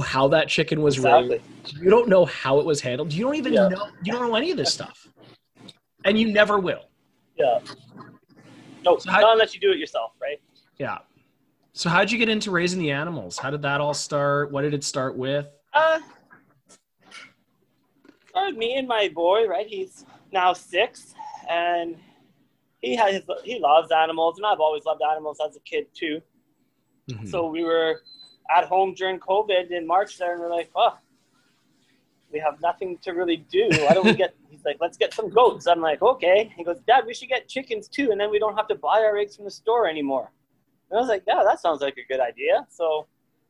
how 0.00 0.28
that 0.28 0.48
chicken 0.48 0.82
was 0.82 0.96
exactly. 0.96 1.40
raised. 1.64 1.76
You 1.78 1.90
don't 1.90 2.08
know 2.08 2.24
how 2.26 2.60
it 2.60 2.66
was 2.66 2.80
handled. 2.80 3.12
You 3.12 3.24
don't 3.24 3.34
even 3.36 3.52
Yeah. 3.54 3.68
know 3.68 3.88
you 4.04 4.12
don't 4.12 4.28
know 4.28 4.34
any 4.36 4.50
of 4.50 4.56
this 4.56 4.72
stuff. 4.72 5.08
And 6.04 6.18
you 6.18 6.32
never 6.32 6.58
will. 6.58 6.84
Yeah. 7.36 7.58
No, 8.84 8.98
So 8.98 9.10
how- 9.10 9.20
not 9.20 9.32
unless 9.32 9.54
you 9.54 9.60
do 9.60 9.72
it 9.72 9.78
yourself, 9.78 10.12
right? 10.20 10.40
Yeah. 10.78 10.98
So 11.72 11.88
how 11.88 12.00
did 12.00 12.10
you 12.12 12.18
get 12.18 12.28
into 12.28 12.50
raising 12.50 12.80
the 12.80 12.90
animals? 12.90 13.38
How 13.38 13.50
did 13.50 13.62
that 13.62 13.80
all 13.80 13.94
start? 13.94 14.50
What 14.50 14.62
did 14.62 14.74
it 14.74 14.84
start 14.84 15.16
with? 15.16 15.46
Uh, 15.72 16.00
started 18.28 18.56
me 18.58 18.76
and 18.76 18.88
my 18.88 19.08
boy, 19.08 19.46
right? 19.46 19.66
He's 19.66 20.04
now 20.32 20.52
six, 20.52 21.14
and 21.48 21.96
he 22.80 22.96
has 22.96 23.22
he 23.44 23.60
loves 23.60 23.90
animals, 23.92 24.36
and 24.38 24.46
I've 24.46 24.60
always 24.60 24.84
loved 24.84 25.02
animals 25.08 25.38
as 25.46 25.56
a 25.56 25.60
kid 25.60 25.86
too. 25.94 26.20
Mhm. 27.08 27.28
So 27.28 27.48
we 27.48 27.62
were 27.64 28.02
at 28.54 28.64
home 28.64 28.94
during 28.94 29.20
COVID 29.20 29.70
in 29.70 29.86
March 29.86 30.18
there, 30.18 30.32
and 30.32 30.40
we're 30.40 30.50
like, 30.50 30.70
oh, 30.74 30.98
we 32.32 32.40
have 32.40 32.60
nothing 32.60 32.98
to 32.98 33.12
really 33.12 33.36
do. 33.36 33.68
Why 33.70 33.94
don't 33.94 34.04
we 34.04 34.14
get? 34.14 34.34
He's 34.50 34.64
like, 34.64 34.78
let's 34.80 34.96
get 34.96 35.14
some 35.14 35.28
goats. 35.30 35.66
I'm 35.68 35.80
like, 35.80 36.02
okay. 36.02 36.52
He 36.56 36.64
goes, 36.64 36.78
Dad, 36.86 37.04
we 37.06 37.14
should 37.14 37.28
get 37.28 37.48
chickens 37.48 37.86
too, 37.86 38.10
and 38.10 38.20
then 38.20 38.30
we 38.30 38.40
don't 38.40 38.56
have 38.56 38.66
to 38.68 38.74
buy 38.74 39.00
our 39.04 39.16
eggs 39.16 39.36
from 39.36 39.44
the 39.44 39.50
store 39.52 39.86
anymore. 39.88 40.30
And 40.90 40.98
I 40.98 41.00
was 41.00 41.08
like, 41.08 41.22
yeah, 41.26 41.42
that 41.44 41.60
sounds 41.60 41.80
like 41.80 41.96
a 41.96 42.04
good 42.12 42.20
idea. 42.20 42.66
So 42.68 43.06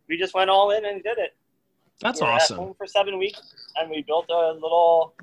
we 0.09 0.19
just 0.19 0.35
went 0.35 0.51
all 0.51 0.71
in 0.73 0.85
and 0.85 1.03
did 1.03 1.19
it. 1.19 1.35
That's 2.01 2.21
we 2.21 2.27
awesome. 2.27 2.57
home 2.57 2.75
for 2.77 2.87
seven 2.87 3.19
weeks, 3.19 3.55
and 3.77 3.91
we 3.91 4.03
built 4.03 4.27
a 4.31 4.53
little. 4.53 5.15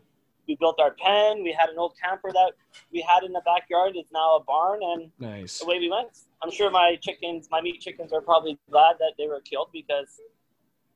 We 0.48 0.56
built 0.60 0.80
our 0.80 0.92
pen. 0.92 1.44
We 1.44 1.52
had 1.52 1.70
an 1.70 1.78
old 1.78 1.94
camper 2.02 2.32
that 2.32 2.54
we 2.94 3.02
had 3.02 3.24
in 3.24 3.34
the 3.34 3.42
backyard. 3.46 3.94
It's 3.96 4.12
now 4.14 4.38
a 4.38 4.44
barn, 4.44 4.80
and 4.82 5.12
Nice. 5.20 5.62
away 5.62 5.80
we 5.80 5.90
went. 5.90 6.10
I'm 6.42 6.52
sure 6.52 6.70
my 6.72 6.98
chickens, 7.02 7.48
my 7.52 7.60
meat 7.62 7.82
chickens, 7.82 8.14
are 8.14 8.22
probably 8.22 8.58
glad 8.72 8.96
that 9.00 9.14
they 9.18 9.28
were 9.28 9.42
killed 9.42 9.70
because, 9.74 10.22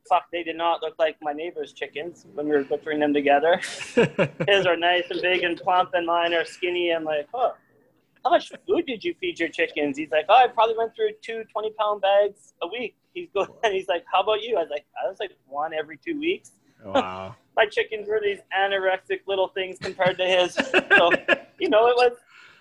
fuck, 0.08 0.24
they 0.32 0.42
did 0.42 0.56
not 0.56 0.80
look 0.82 0.94
like 0.98 1.16
my 1.20 1.32
neighbor's 1.32 1.72
chickens 1.72 2.26
when 2.32 2.46
we 2.46 2.52
were 2.52 2.64
butchering 2.64 3.00
them 3.00 3.12
together. 3.12 3.56
His 4.48 4.64
are 4.64 4.76
nice 4.76 5.10
and 5.10 5.20
big 5.20 5.42
and 5.42 5.58
plump, 5.58 5.90
and 5.94 6.06
mine 6.06 6.32
are 6.32 6.44
skinny. 6.46 6.90
I'm 6.90 7.04
like, 7.04 7.28
oh, 7.34 7.54
how 8.24 8.30
much 8.30 8.50
food 8.66 8.86
did 8.86 9.02
you 9.04 9.14
feed 9.20 9.38
your 9.40 9.48
chickens? 9.48 9.96
He's 9.96 10.10
like, 10.10 10.26
oh, 10.28 10.34
I 10.34 10.46
probably 10.48 10.76
went 10.76 10.94
through 10.94 11.10
two 11.22 11.44
20 11.52 11.70
pound 11.78 12.00
bags 12.02 12.54
a 12.62 12.66
week. 12.68 12.96
He's 13.14 13.28
going, 13.34 13.48
and 13.64 13.74
he's 13.74 13.88
like, 13.88 14.04
how 14.12 14.22
about 14.22 14.42
you? 14.42 14.56
I 14.56 14.60
was 14.60 14.70
like, 14.70 14.86
I 15.04 15.08
was 15.08 15.18
like 15.20 15.32
one 15.46 15.74
every 15.74 15.98
two 15.98 16.18
weeks. 16.18 16.52
Oh, 16.84 16.92
wow. 16.92 17.34
My 17.56 17.66
chickens 17.66 18.08
were 18.08 18.20
these 18.22 18.38
anorexic 18.58 19.20
little 19.26 19.48
things 19.48 19.78
compared 19.78 20.16
to 20.18 20.24
his. 20.24 20.54
So 20.54 21.10
you 21.58 21.68
know, 21.68 21.86
it 21.88 21.96
was 21.96 22.12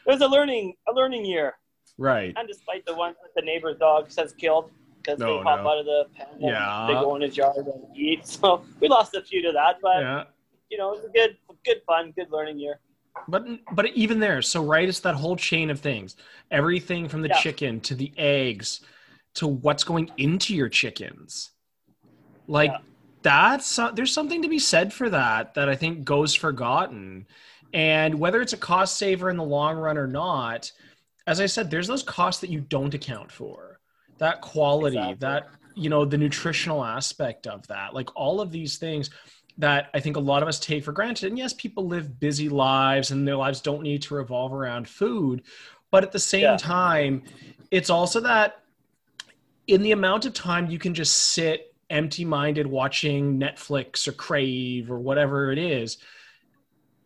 it 0.06 0.12
was 0.12 0.22
a 0.22 0.28
learning 0.28 0.74
a 0.90 0.92
learning 0.94 1.26
year. 1.26 1.54
right. 1.98 2.34
And 2.36 2.48
despite 2.48 2.86
the 2.86 2.96
one 2.96 3.14
that 3.22 3.34
the 3.40 3.46
neighbor's 3.46 3.78
dog 3.78 4.10
has 4.18 4.34
killed 4.34 4.70
because 4.98 5.18
No, 5.20 5.26
they 5.28 5.32
oh, 5.40 5.44
pop 5.44 5.64
no. 5.64 5.70
out 5.70 5.78
of 5.80 5.86
the 5.86 6.06
pen 6.16 6.28
and 6.34 6.42
Yeah. 6.42 6.86
they 6.88 6.94
go 6.94 7.16
in 7.16 7.22
his 7.22 7.38
yard 7.38 7.56
and 7.58 7.98
eat. 7.98 8.28
So 8.28 8.64
we 8.82 8.88
lost 8.90 9.16
a 9.16 9.22
few 9.22 9.42
to 9.44 9.52
that, 9.54 9.78
but 9.82 10.02
Yeah. 10.02 10.24
you 10.70 10.78
know, 10.78 10.92
it 10.92 10.98
was 10.98 11.06
a 11.06 11.10
good 11.10 11.38
good 11.66 11.82
fun, 11.88 12.12
good 12.12 12.30
learning 12.30 12.60
year. 12.60 12.80
But 13.28 13.46
but 13.74 13.88
even 13.96 14.20
there, 14.20 14.42
so 14.42 14.64
right, 14.64 14.88
it's 14.88 15.00
that 15.02 15.16
whole 15.16 15.36
chain 15.36 15.70
of 15.70 15.80
things. 15.80 16.16
Everything 16.50 17.08
from 17.08 17.22
the 17.22 17.30
Yeah. 17.30 17.38
chicken 17.40 17.80
to 17.82 17.96
the 17.96 18.12
eggs 18.18 18.82
to 19.36 19.48
what's 19.48 19.84
going 19.84 20.12
into 20.18 20.56
your 20.56 20.70
chickens. 20.70 21.52
Like 22.48 22.72
Yeah. 22.72 22.78
that's 23.24 23.78
uh, 23.80 23.92
there's 23.92 24.14
something 24.14 24.42
to 24.42 24.50
be 24.50 24.60
said 24.60 24.92
for 24.94 25.10
that 25.10 25.54
that 25.54 25.70
I 25.70 25.76
think 25.76 26.04
goes 26.04 26.34
forgotten. 26.36 27.28
And 27.74 28.16
whether 28.20 28.42
it's 28.42 28.54
a 28.54 28.58
cost 28.58 28.98
saver 28.98 29.30
in 29.30 29.38
the 29.38 29.44
long 29.44 29.78
run 29.78 29.98
or 29.98 30.08
not, 30.08 30.72
as 31.28 31.40
I 31.40 31.46
said, 31.46 31.70
there's 31.70 31.88
those 31.88 32.04
costs 32.04 32.42
that 32.42 32.50
you 32.50 32.60
don't 32.62 32.94
account 32.94 33.32
for. 33.32 33.80
That 34.18 34.42
quality, 34.42 34.98
Exactly. 34.98 35.18
that 35.20 35.48
you 35.76 35.90
know, 35.90 36.04
the 36.04 36.18
nutritional 36.18 36.84
aspect 36.84 37.48
of 37.48 37.66
that, 37.68 37.94
like 37.94 38.10
all 38.16 38.42
of 38.42 38.52
these 38.52 38.78
things 38.78 39.10
that 39.62 39.90
I 39.94 40.00
think 40.00 40.18
a 40.18 40.20
lot 40.20 40.42
of 40.42 40.50
us 40.50 40.60
take 40.60 40.84
for 40.84 40.92
granted. 40.92 41.28
And 41.30 41.38
yes, 41.38 41.54
people 41.54 41.86
live 41.88 42.20
busy 42.20 42.50
lives 42.50 43.12
and 43.12 43.28
their 43.28 43.36
lives 43.36 43.62
don't 43.62 43.84
need 43.84 44.02
to 44.04 44.16
revolve 44.16 44.54
around 44.54 44.90
food. 44.90 45.44
But 45.92 46.04
at 46.04 46.12
the 46.12 46.20
same 46.20 46.42
Yeah. 46.42 46.58
time, 46.58 47.24
it's 47.70 47.90
also 47.90 48.20
that 48.22 48.64
in 49.68 49.84
the 49.84 49.92
amount 49.92 50.26
of 50.26 50.34
time 50.34 50.70
you 50.70 50.80
can 50.80 50.94
just 50.94 51.14
sit 51.16 51.74
empty 51.92 52.26
minded 52.26 52.66
watching 52.66 53.40
Netflix 53.40 54.08
or 54.08 54.14
Crave 54.14 54.92
or 54.92 55.00
whatever 55.00 55.52
it 55.52 55.60
is, 55.60 55.98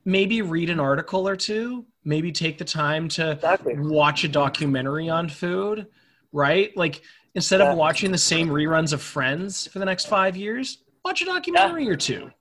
maybe 0.06 0.42
read 0.42 0.70
an 0.70 0.80
article 0.80 1.28
or 1.28 1.36
two, 1.36 1.86
maybe 2.06 2.32
take 2.32 2.58
the 2.58 2.66
time 2.66 3.10
to 3.10 3.32
Exactly. 3.32 3.76
watch 3.78 4.24
a 4.24 4.28
documentary 4.30 5.10
on 5.10 5.28
food, 5.28 5.88
right? 6.32 6.76
Like 6.78 7.02
instead 7.34 7.60
Yeah. 7.60 7.72
of 7.72 7.78
watching 7.78 8.12
the 8.12 8.18
same 8.18 8.48
reruns 8.48 8.94
of 8.94 9.02
Friends 9.02 9.68
for 9.68 9.80
the 9.80 9.86
next 9.86 10.06
five 10.06 10.38
years, 10.38 10.78
watch 11.04 11.22
a 11.22 11.26
documentary 11.26 11.90
or 11.90 11.96
two. 11.96 12.32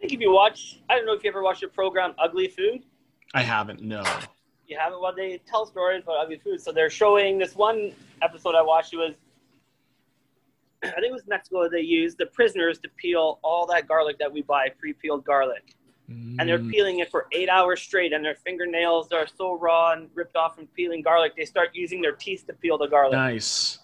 I 0.00 0.08
think 0.08 0.14
if 0.14 0.20
you 0.20 0.32
watch, 0.32 0.80
I 0.88 0.96
don't 0.96 1.04
know 1.04 1.12
if 1.12 1.22
you 1.22 1.28
ever 1.28 1.42
watched 1.42 1.60
the 1.60 1.68
program 1.68 2.14
Ugly 2.18 2.48
Food. 2.48 2.84
I 3.34 3.42
haven't, 3.42 3.82
no. 3.82 4.02
You 4.66 4.78
haven't? 4.78 5.00
Well, 5.02 5.14
they 5.14 5.38
tell 5.46 5.66
stories 5.66 6.04
about 6.04 6.16
ugly 6.24 6.38
food. 6.38 6.60
So 6.62 6.72
they're 6.72 6.88
showing 6.88 7.38
this 7.38 7.54
one 7.54 7.92
episode 8.22 8.54
I 8.54 8.62
watched. 8.62 8.94
It 8.94 8.96
was, 8.96 9.14
I 10.84 10.86
think 10.92 11.06
it 11.08 11.12
was 11.12 11.26
Mexico. 11.28 11.68
They 11.68 11.80
used 11.82 12.16
the 12.16 12.26
prisoners 12.26 12.78
to 12.78 12.88
peel 12.96 13.40
all 13.42 13.66
that 13.66 13.86
garlic 13.86 14.18
that 14.20 14.32
we 14.32 14.40
buy, 14.42 14.68
pre-peeled 14.78 15.24
garlic, 15.24 15.74
and 16.38 16.48
they're 16.48 16.58
Mm, 16.60 16.70
peeling 16.70 16.98
it 17.00 17.10
for 17.10 17.26
eight 17.32 17.50
hours 17.50 17.82
straight. 17.82 18.14
And 18.14 18.24
their 18.24 18.36
fingernails 18.36 19.12
are 19.12 19.26
so 19.26 19.58
raw 19.58 19.92
and 19.92 20.08
ripped 20.14 20.36
off 20.36 20.54
from 20.54 20.66
peeling 20.68 21.02
garlic. 21.02 21.34
They 21.36 21.44
start 21.44 21.70
using 21.74 22.00
their 22.00 22.12
teeth 22.12 22.46
to 22.46 22.54
peel 22.54 22.78
the 22.78 22.86
garlic, 22.88 23.18
nice. 23.18 23.80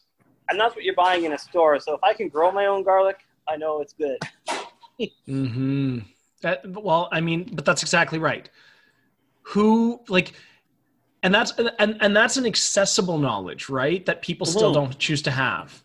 and 0.48 0.58
that's 0.58 0.74
what 0.74 0.82
you're 0.84 0.94
buying 0.94 1.24
in 1.24 1.32
a 1.34 1.38
store. 1.38 1.78
So 1.78 1.94
if 1.94 2.02
I 2.02 2.14
can 2.14 2.28
grow 2.30 2.50
my 2.50 2.66
own 2.66 2.84
garlic, 2.84 3.18
I 3.46 3.56
know 3.56 3.82
it's 3.82 3.92
good. 3.92 4.18
Hmm. 5.26 5.98
That 6.42 6.66
well, 6.66 7.08
I 7.12 7.20
mean, 7.20 7.50
but 7.52 7.64
that's 7.64 7.82
exactly 7.82 8.18
right. 8.18 8.48
Who 9.42 10.00
like, 10.08 10.32
and 11.22 11.34
that's 11.34 11.52
and 11.78 11.96
and 12.00 12.14
that's 12.16 12.36
an 12.36 12.46
accessible 12.46 13.18
knowledge, 13.18 13.68
right? 13.68 14.04
That 14.06 14.22
people 14.22 14.46
still 14.46 14.70
Mhm. 14.70 14.74
don't 14.74 14.98
choose 14.98 15.22
to 15.22 15.30
have. 15.30 15.82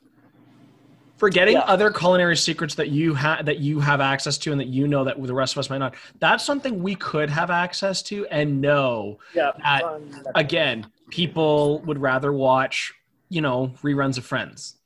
Forgetting 1.17 1.53
Yeah. 1.53 1.59
other 1.61 1.91
culinary 1.91 2.35
secrets 2.35 2.73
that 2.75 2.89
you 2.89 3.13
have 3.13 3.45
that 3.45 3.59
you 3.59 3.79
have 3.79 4.01
access 4.01 4.37
to 4.39 4.51
and 4.51 4.59
that 4.59 4.67
you 4.67 4.87
know 4.87 5.03
that 5.03 5.21
the 5.21 5.33
rest 5.33 5.53
of 5.53 5.59
us 5.59 5.69
might 5.69 5.77
not. 5.77 5.93
That's 6.19 6.43
something 6.43 6.81
we 6.81 6.95
could 6.95 7.29
have 7.29 7.51
access 7.51 8.01
to 8.03 8.25
and 8.27 8.59
know. 8.59 9.19
Yeah. 9.35 9.51
At- 9.63 9.83
um, 9.83 10.09
Again, 10.35 10.87
people 11.11 11.81
would 11.83 11.99
rather 11.99 12.33
watch, 12.33 12.91
you 13.29 13.41
know, 13.41 13.67
reruns 13.83 14.17
of 14.17 14.25
Friends. 14.25 14.77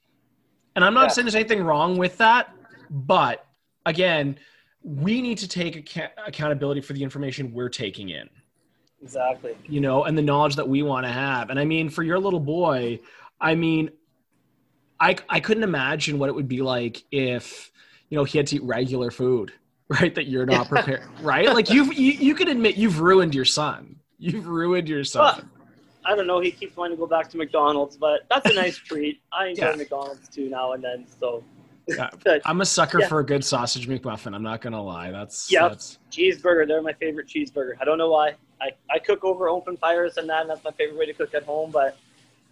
And 0.75 0.83
I'm 0.83 0.93
not 0.93 1.03
Yeah. 1.03 1.07
saying 1.09 1.25
there's 1.25 1.35
anything 1.35 1.63
wrong 1.63 1.97
with 1.97 2.17
that, 2.17 2.49
but 2.89 3.45
again, 3.85 4.37
we 4.83 5.21
need 5.21 5.37
to 5.39 5.47
take 5.47 5.97
accountability 6.27 6.81
for 6.81 6.93
the 6.93 7.03
information 7.03 7.53
we're 7.53 7.69
taking 7.69 8.09
in, 8.09 8.29
exactly. 9.01 9.55
you 9.65 9.81
know, 9.81 10.03
and 10.03 10.17
the 10.17 10.21
knowledge 10.21 10.55
that 10.55 10.67
we 10.67 10.83
want 10.83 11.05
to 11.05 11.11
have. 11.11 11.49
And 11.49 11.59
I 11.59 11.65
mean, 11.65 11.89
for 11.89 12.03
your 12.03 12.19
little 12.19 12.39
boy, 12.39 12.99
I 13.41 13.55
mean, 13.55 13.89
I 14.99 15.15
I 15.27 15.39
couldn't 15.39 15.63
imagine 15.63 16.19
what 16.19 16.29
it 16.29 16.35
would 16.35 16.47
be 16.47 16.61
like 16.61 17.03
if 17.11 17.71
you 18.09 18.17
know 18.17 18.23
he 18.23 18.37
had 18.37 18.47
to 18.47 18.57
eat 18.57 18.63
regular 18.63 19.11
food, 19.11 19.53
right? 19.89 20.13
That 20.13 20.27
you're 20.27 20.45
not 20.45 20.69
prepared, 20.69 21.03
right? 21.21 21.51
Like 21.53 21.69
you've 21.69 21.93
you, 21.93 22.11
you 22.11 22.35
can 22.35 22.47
admit 22.47 22.77
you've 22.77 22.99
ruined 22.99 23.33
your 23.33 23.45
son. 23.45 23.97
You've 24.17 24.47
ruined 24.47 24.87
your 24.87 25.03
son. 25.03 25.49
I 26.05 26.15
don't 26.15 26.27
know. 26.27 26.39
He 26.39 26.51
keeps 26.51 26.77
wanting 26.77 26.97
to 26.97 26.99
go 26.99 27.07
back 27.07 27.29
to 27.29 27.37
McDonald's, 27.37 27.97
but 27.97 28.21
that's 28.29 28.49
a 28.49 28.53
nice 28.53 28.77
treat. 28.77 29.21
I 29.33 29.47
enjoy 29.47 29.71
Yeah. 29.71 29.75
McDonald's 29.75 30.29
too 30.29 30.49
now 30.49 30.73
and 30.73 30.83
then. 30.83 31.05
So, 31.19 31.43
I'm 32.45 32.61
a 32.61 32.65
sucker 32.65 32.99
Yeah. 33.01 33.07
for 33.07 33.19
a 33.19 33.25
good 33.25 33.43
sausage 33.43 33.87
McMuffin. 33.87 34.33
I'm 34.33 34.43
not 34.43 34.61
gonna 34.61 34.81
lie. 34.83 35.11
That's 35.11 35.51
Yep. 35.51 35.69
that's 35.69 35.99
cheeseburger, 36.11 36.67
they're 36.67 36.81
my 36.81 36.93
favorite 36.93 37.27
cheeseburger. 37.27 37.73
I 37.79 37.85
don't 37.85 37.97
know 37.97 38.09
why. 38.09 38.35
I, 38.61 38.71
I 38.89 38.99
cook 38.99 39.23
over 39.23 39.49
open 39.49 39.77
fires 39.77 40.17
and 40.17 40.29
that, 40.29 40.41
and 40.41 40.49
that's 40.49 40.63
my 40.63 40.71
favorite 40.71 40.97
way 40.97 41.05
to 41.05 41.13
cook 41.13 41.33
at 41.33 41.43
home. 41.43 41.71
But 41.71 41.97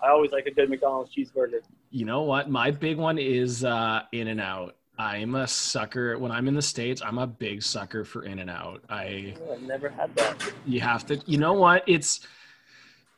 I 0.01 0.09
always 0.09 0.31
like 0.31 0.45
a 0.47 0.51
good 0.51 0.69
McDonald's 0.69 1.11
cheeseburger. 1.15 1.61
you 1.91 2.05
know 2.05 2.23
what? 2.23 2.49
My 2.49 2.71
big 2.71 2.97
one 2.97 3.17
is 3.17 3.63
uh, 3.63 4.01
In 4.11 4.27
and 4.27 4.41
Out. 4.41 4.75
I'm 4.99 5.33
a 5.35 5.47
sucker. 5.47 6.19
When 6.19 6.31
I'm 6.31 6.47
in 6.47 6.53
the 6.53 6.61
states, 6.61 7.01
I'm 7.03 7.17
a 7.17 7.25
big 7.25 7.63
sucker 7.63 8.03
for 8.03 8.23
In 8.25 8.37
and 8.39 8.49
Out. 8.49 8.83
I 8.89 9.33
Oh, 9.47 9.53
I've 9.53 9.61
never 9.63 9.89
had 9.89 10.13
that. 10.15 10.53
you 10.67 10.81
have 10.81 11.05
to. 11.07 11.15
You 11.25 11.37
know 11.39 11.53
what? 11.53 11.83
It's 11.87 12.19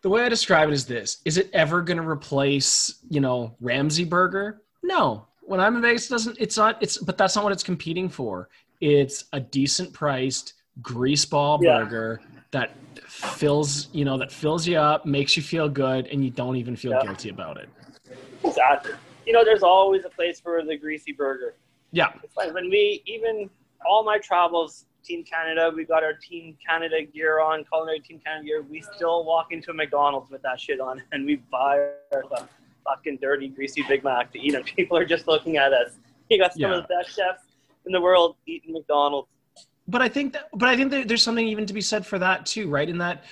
the 0.01 0.09
way 0.09 0.23
I 0.23 0.29
describe 0.29 0.69
it 0.69 0.73
is 0.73 0.85
this: 0.85 1.17
Is 1.25 1.37
it 1.37 1.49
ever 1.53 1.81
going 1.81 1.97
to 1.97 2.07
replace 2.07 2.99
you 3.09 3.19
know 3.19 3.55
Ramsay 3.59 4.05
Burger? 4.05 4.61
No. 4.83 5.25
When 5.45 5.59
I'm 5.59 5.75
in 5.75 5.81
Vegas, 5.81 6.07
it 6.07 6.09
doesn't. 6.09 6.37
It's 6.39 6.57
not. 6.57 6.81
It's 6.81 6.97
but 6.97 7.17
that's 7.17 7.35
not 7.35 7.43
what 7.43 7.53
it's 7.53 7.63
competing 7.63 8.09
for. 8.09 8.49
It's 8.81 9.25
a 9.33 9.39
decent 9.39 9.93
priced 9.93 10.53
greaseball 10.81 11.59
Yeah. 11.61 11.79
burger 11.83 12.21
that 12.51 12.71
fills 13.07 13.87
you 13.93 14.05
know 14.05 14.17
that 14.17 14.31
fills 14.31 14.67
you 14.67 14.77
up, 14.77 15.05
makes 15.05 15.37
you 15.37 15.43
feel 15.43 15.69
good, 15.69 16.07
and 16.07 16.23
you 16.23 16.31
don't 16.31 16.55
even 16.55 16.75
feel 16.75 16.91
Yeah. 16.93 17.03
guilty 17.03 17.29
about 17.29 17.57
it. 17.57 17.69
Exactly. 18.43 18.91
You 19.25 19.33
know, 19.33 19.43
there's 19.43 19.63
always 19.63 20.03
a 20.05 20.09
place 20.09 20.39
for 20.39 20.63
the 20.63 20.77
greasy 20.77 21.11
burger. 21.11 21.55
Yeah. 21.91 22.11
It's 22.23 22.35
like 22.37 22.53
when 22.53 22.69
we 22.69 23.01
even 23.05 23.49
all 23.85 24.03
my 24.03 24.17
travels, 24.17 24.85
Team 25.03 25.23
Canada, 25.23 25.71
we 25.75 25.85
got 25.85 26.03
our 26.03 26.13
Team 26.13 26.57
Canada 26.67 27.03
gear 27.03 27.39
on, 27.39 27.63
culinary 27.65 27.99
Team 27.99 28.19
Canada 28.25 28.45
gear. 28.45 28.61
We 28.63 28.81
still 28.81 29.23
walk 29.25 29.51
into 29.51 29.69
a 29.71 29.73
McDonald's 29.73 30.31
with 30.31 30.41
that 30.41 30.59
shit 30.59 30.79
on, 30.79 31.01
and 31.11 31.25
we 31.25 31.35
buy 31.51 31.89
our 32.11 32.23
fucking 32.85 33.17
dirty, 33.21 33.49
greasy 33.49 33.83
Big 33.87 34.03
Mac 34.03 34.31
to 34.33 34.39
eat, 34.39 34.53
and 34.53 34.63
people 34.77 34.97
are 34.97 35.05
just 35.05 35.27
looking 35.27 35.57
at 35.57 35.73
us. 35.73 35.97
You 36.29 36.39
got 36.39 36.53
some 36.53 36.61
Yeah. 36.61 36.75
of 36.75 36.83
the 36.87 36.87
best 36.95 37.15
chefs 37.15 37.43
in 37.85 37.91
the 37.91 38.01
world 38.01 38.35
eating 38.45 38.73
McDonald's. 38.73 39.27
but 39.87 40.01
I 40.01 40.09
think 40.09 40.33
that, 40.33 40.49
but 40.53 40.69
I 40.69 40.75
think 40.75 40.91
that 40.91 41.07
there's 41.07 41.21
something 41.23 41.47
even 41.47 41.65
to 41.67 41.73
be 41.73 41.81
said 41.81 42.05
for 42.05 42.17
that 42.19 42.45
too, 42.45 42.69
right? 42.69 42.89
In 42.89 42.97
that 42.99 43.23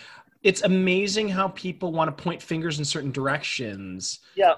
it's 0.43 0.61
amazing 0.63 1.29
how 1.29 1.47
people 1.49 1.91
want 1.93 2.15
to 2.15 2.23
point 2.23 2.41
fingers 2.41 2.77
in 2.77 2.83
certain 2.85 3.11
directions 3.11 4.19
Yeah, 4.35 4.55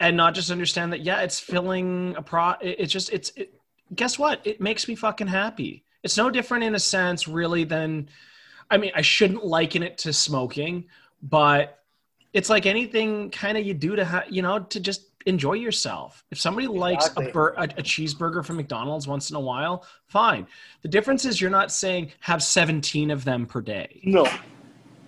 and 0.00 0.16
not 0.16 0.34
just 0.34 0.50
understand 0.50 0.92
that, 0.92 1.02
yeah, 1.02 1.20
it's 1.20 1.38
filling 1.38 2.14
a 2.16 2.22
pro. 2.22 2.54
It's 2.60 2.92
just, 2.92 3.10
it's, 3.12 3.30
it, 3.36 3.54
guess 3.94 4.18
what? 4.18 4.40
It 4.44 4.60
makes 4.60 4.88
me 4.88 4.94
fucking 4.96 5.28
happy. 5.28 5.84
It's 6.02 6.16
no 6.16 6.30
different 6.30 6.64
in 6.64 6.74
a 6.74 6.78
sense, 6.80 7.28
really, 7.28 7.64
than, 7.64 8.08
I 8.70 8.76
mean, 8.78 8.90
I 8.94 9.02
shouldn't 9.02 9.44
liken 9.44 9.82
it 9.82 9.98
to 9.98 10.12
smoking, 10.12 10.86
but 11.22 11.79
it's 12.32 12.48
like 12.48 12.66
anything 12.66 13.30
kind 13.30 13.58
of 13.58 13.66
you 13.66 13.74
do 13.74 13.96
to, 13.96 14.04
ha- 14.04 14.24
you 14.28 14.42
know, 14.42 14.60
to 14.60 14.80
just 14.80 15.06
enjoy 15.26 15.54
yourself. 15.54 16.24
If 16.30 16.40
somebody 16.40 16.66
likes 16.66 17.10
a, 17.16 17.30
bur- 17.30 17.54
a, 17.56 17.64
a 17.64 17.82
cheeseburger 17.82 18.44
from 18.44 18.56
McDonald's 18.56 19.06
once 19.06 19.30
in 19.30 19.36
a 19.36 19.40
while, 19.40 19.84
fine. 20.06 20.46
The 20.82 20.88
difference 20.88 21.24
is 21.24 21.40
you're 21.40 21.50
not 21.50 21.70
saying 21.70 22.12
have 22.20 22.42
17 22.42 23.10
of 23.10 23.24
them 23.24 23.46
per 23.46 23.60
day, 23.60 24.00
no, 24.04 24.26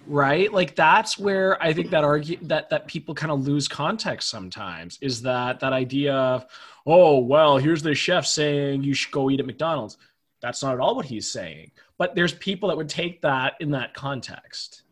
right? 0.06 0.52
Like 0.52 0.74
that's 0.74 1.18
where 1.18 1.62
I 1.62 1.72
think 1.72 1.90
that 1.90 2.04
argue 2.04 2.38
that 2.42 2.68
that 2.70 2.87
people 2.87 3.14
kind 3.14 3.32
of 3.32 3.46
lose 3.46 3.68
context 3.68 4.28
sometimes 4.28 4.98
is 5.00 5.22
that 5.22 5.61
that 5.61 5.72
idea 5.72 6.14
of, 6.14 6.46
oh, 6.87 7.18
well, 7.18 7.56
here's 7.56 7.82
the 7.82 7.94
chef 7.94 8.26
saying 8.26 8.82
you 8.82 8.94
should 8.94 9.12
go 9.12 9.30
eat 9.30 9.40
at 9.40 9.46
McDonald's. 9.46 9.96
That's 10.40 10.62
not 10.62 10.74
at 10.74 10.80
all 10.80 10.96
what 10.96 11.06
he's 11.06 11.30
saying. 11.30 11.70
But 11.98 12.14
there's 12.16 12.35
people 12.35 12.68
that 12.68 12.76
would 12.76 12.88
take 12.88 13.22
that 13.22 13.54
in 13.61 13.70
that 13.70 13.94
context. 13.94 14.82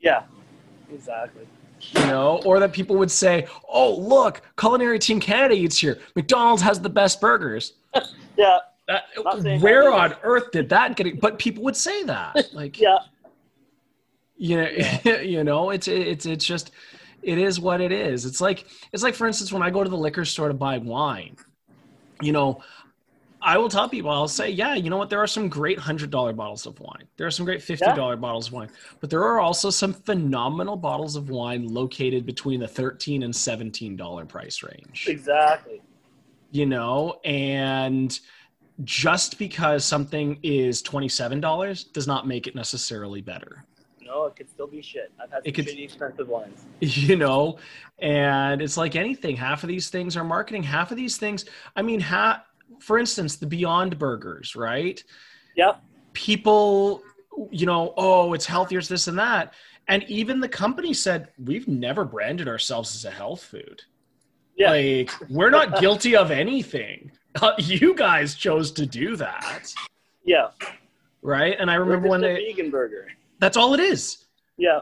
yeah, 0.00 0.22
exactly. 0.92 1.46
You 1.92 2.06
know, 2.06 2.40
or 2.44 2.60
that 2.60 2.72
people 2.72 2.96
would 2.96 3.10
say, 3.10 3.46
"Oh, 3.68 3.94
look, 3.96 4.42
Culinary 4.58 4.98
Team 4.98 5.20
Canada 5.20 5.54
eats 5.54 5.78
here. 5.78 5.98
McDonald's 6.14 6.62
has 6.62 6.80
the 6.80 6.90
best 6.90 7.20
burgers." 7.20 7.74
Yeah, 8.38 8.58
That, 8.86 9.04
where 9.62 9.90
on 9.90 10.14
earth 10.22 10.50
did 10.52 10.68
that 10.68 10.94
get? 10.94 11.06
It? 11.06 11.20
But 11.22 11.38
people 11.38 11.64
would 11.64 11.74
say 11.74 12.02
that, 12.02 12.36
like, 12.52 12.78
yeah, 12.78 12.98
you 14.36 14.56
know, 14.58 14.68
you 15.22 15.42
know, 15.42 15.70
it's 15.70 15.88
it's 15.88 16.26
it's 16.26 16.44
just, 16.44 16.70
it 17.22 17.38
is 17.38 17.58
what 17.58 17.80
it 17.80 17.92
is. 17.92 18.26
It's 18.26 18.42
like 18.42 18.66
it's 18.92 19.02
like, 19.02 19.14
for 19.14 19.26
instance, 19.26 19.54
when 19.54 19.62
I 19.62 19.70
go 19.70 19.82
to 19.82 19.88
the 19.88 19.96
liquor 19.96 20.26
store 20.26 20.48
to 20.48 20.54
buy 20.54 20.76
wine, 20.76 21.36
you 22.20 22.32
know. 22.32 22.62
I 23.46 23.56
will 23.58 23.68
tell 23.68 23.88
people, 23.88 24.10
I'll 24.10 24.26
say, 24.26 24.50
yeah, 24.50 24.74
you 24.74 24.90
know 24.90 24.96
what? 24.96 25.08
There 25.08 25.20
are 25.22 25.26
some 25.28 25.48
great 25.48 25.78
$100 25.78 26.34
bottles 26.34 26.66
of 26.66 26.78
wine. 26.80 27.04
There 27.16 27.26
are 27.28 27.30
some 27.30 27.46
great 27.46 27.60
$50 27.60 28.20
bottles 28.20 28.48
of 28.48 28.52
wine. 28.54 28.68
But 29.00 29.08
there 29.08 29.22
are 29.22 29.38
also 29.38 29.70
some 29.70 29.92
phenomenal 29.94 30.76
bottles 30.76 31.14
of 31.14 31.30
wine 31.30 31.68
located 31.68 32.26
between 32.26 32.58
the 32.58 32.66
13 32.66 33.22
and 33.22 33.32
$17 33.32 34.28
price 34.28 34.62
range. 34.64 35.06
exactly. 35.08 35.80
You 36.50 36.66
know, 36.66 37.20
and 37.24 38.18
just 38.82 39.38
because 39.38 39.84
something 39.84 40.38
is 40.42 40.82
$27 40.82 41.92
does 41.92 42.06
not 42.08 42.26
make 42.26 42.48
it 42.48 42.54
necessarily 42.56 43.20
better. 43.22 43.64
no, 44.02 44.24
it 44.26 44.34
could 44.36 44.48
still 44.50 44.66
be 44.66 44.82
shit. 44.82 45.12
I've 45.20 45.30
had 45.30 45.38
some 45.38 45.42
It 45.44 45.52
could- 45.54 45.68
expensive 45.68 46.28
ones. 46.28 46.64
you 46.80 47.16
know 47.16 47.58
and 48.00 48.60
it's 48.60 48.76
like 48.76 48.94
anything 48.96 49.34
half 49.36 49.62
of 49.62 49.68
these 49.68 49.88
things 49.88 50.16
are 50.16 50.24
marketing 50.24 50.62
half 50.62 50.90
of 50.90 50.98
these 50.98 51.16
things 51.16 51.46
i 51.74 51.80
mean 51.80 51.98
ha- 51.98 52.44
for 52.80 52.98
instance 52.98 53.36
the 53.36 53.46
beyond 53.46 53.98
burgers 53.98 54.54
right 54.56 55.02
Yep. 55.56 55.82
people 56.12 57.02
you 57.50 57.66
know 57.66 57.92
oh 57.96 58.32
it's 58.34 58.46
healthier 58.46 58.78
it's 58.78 58.88
this 58.88 59.08
and 59.08 59.18
that 59.18 59.54
and 59.88 60.02
even 60.04 60.40
the 60.40 60.48
company 60.48 60.92
said 60.92 61.28
we've 61.42 61.68
never 61.68 62.04
branded 62.04 62.48
ourselves 62.48 62.94
as 62.96 63.04
a 63.04 63.10
health 63.10 63.42
food 63.44 63.82
Yeah. 64.56 64.70
like 64.70 65.10
we're 65.30 65.50
not 65.50 65.80
guilty 65.84 66.16
of 66.16 66.30
anything 66.30 67.10
Uh, 67.42 67.52
you 67.58 67.94
guys 67.94 68.34
chose 68.34 68.72
to 68.72 68.86
do 68.86 69.16
that 69.16 69.72
yeah. 70.24 70.48
right 71.22 71.56
and 71.58 71.70
i 71.70 71.74
remember 71.74 72.08
when 72.08 72.20
they 72.20 72.34
vegan 72.36 72.70
burger. 72.70 73.08
that's 73.38 73.56
all 73.56 73.74
it 73.74 73.80
is 73.80 74.24
Yeah. 74.56 74.80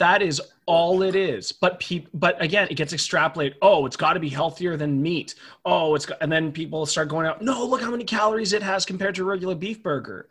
That 0.00 0.22
is 0.22 0.40
all 0.64 1.02
it 1.02 1.14
is. 1.14 1.52
But 1.52 1.78
peop, 1.78 2.08
but 2.14 2.40
again, 2.42 2.66
it 2.70 2.74
gets 2.74 2.94
extrapolated. 2.94 3.56
Oh, 3.60 3.84
it's 3.84 3.98
got 3.98 4.14
to 4.14 4.20
be 4.20 4.30
healthier 4.30 4.78
than 4.78 5.02
meat. 5.02 5.34
Oh, 5.66 5.94
it's 5.94 6.06
got, 6.06 6.16
and 6.22 6.32
then 6.32 6.52
people 6.52 6.86
start 6.86 7.08
going 7.08 7.26
out. 7.26 7.42
No, 7.42 7.66
look 7.66 7.82
how 7.82 7.90
many 7.90 8.04
calories 8.04 8.54
it 8.54 8.62
has 8.62 8.86
compared 8.86 9.14
to 9.16 9.22
a 9.22 9.26
regular 9.26 9.54
beef 9.54 9.82
burger. 9.82 10.30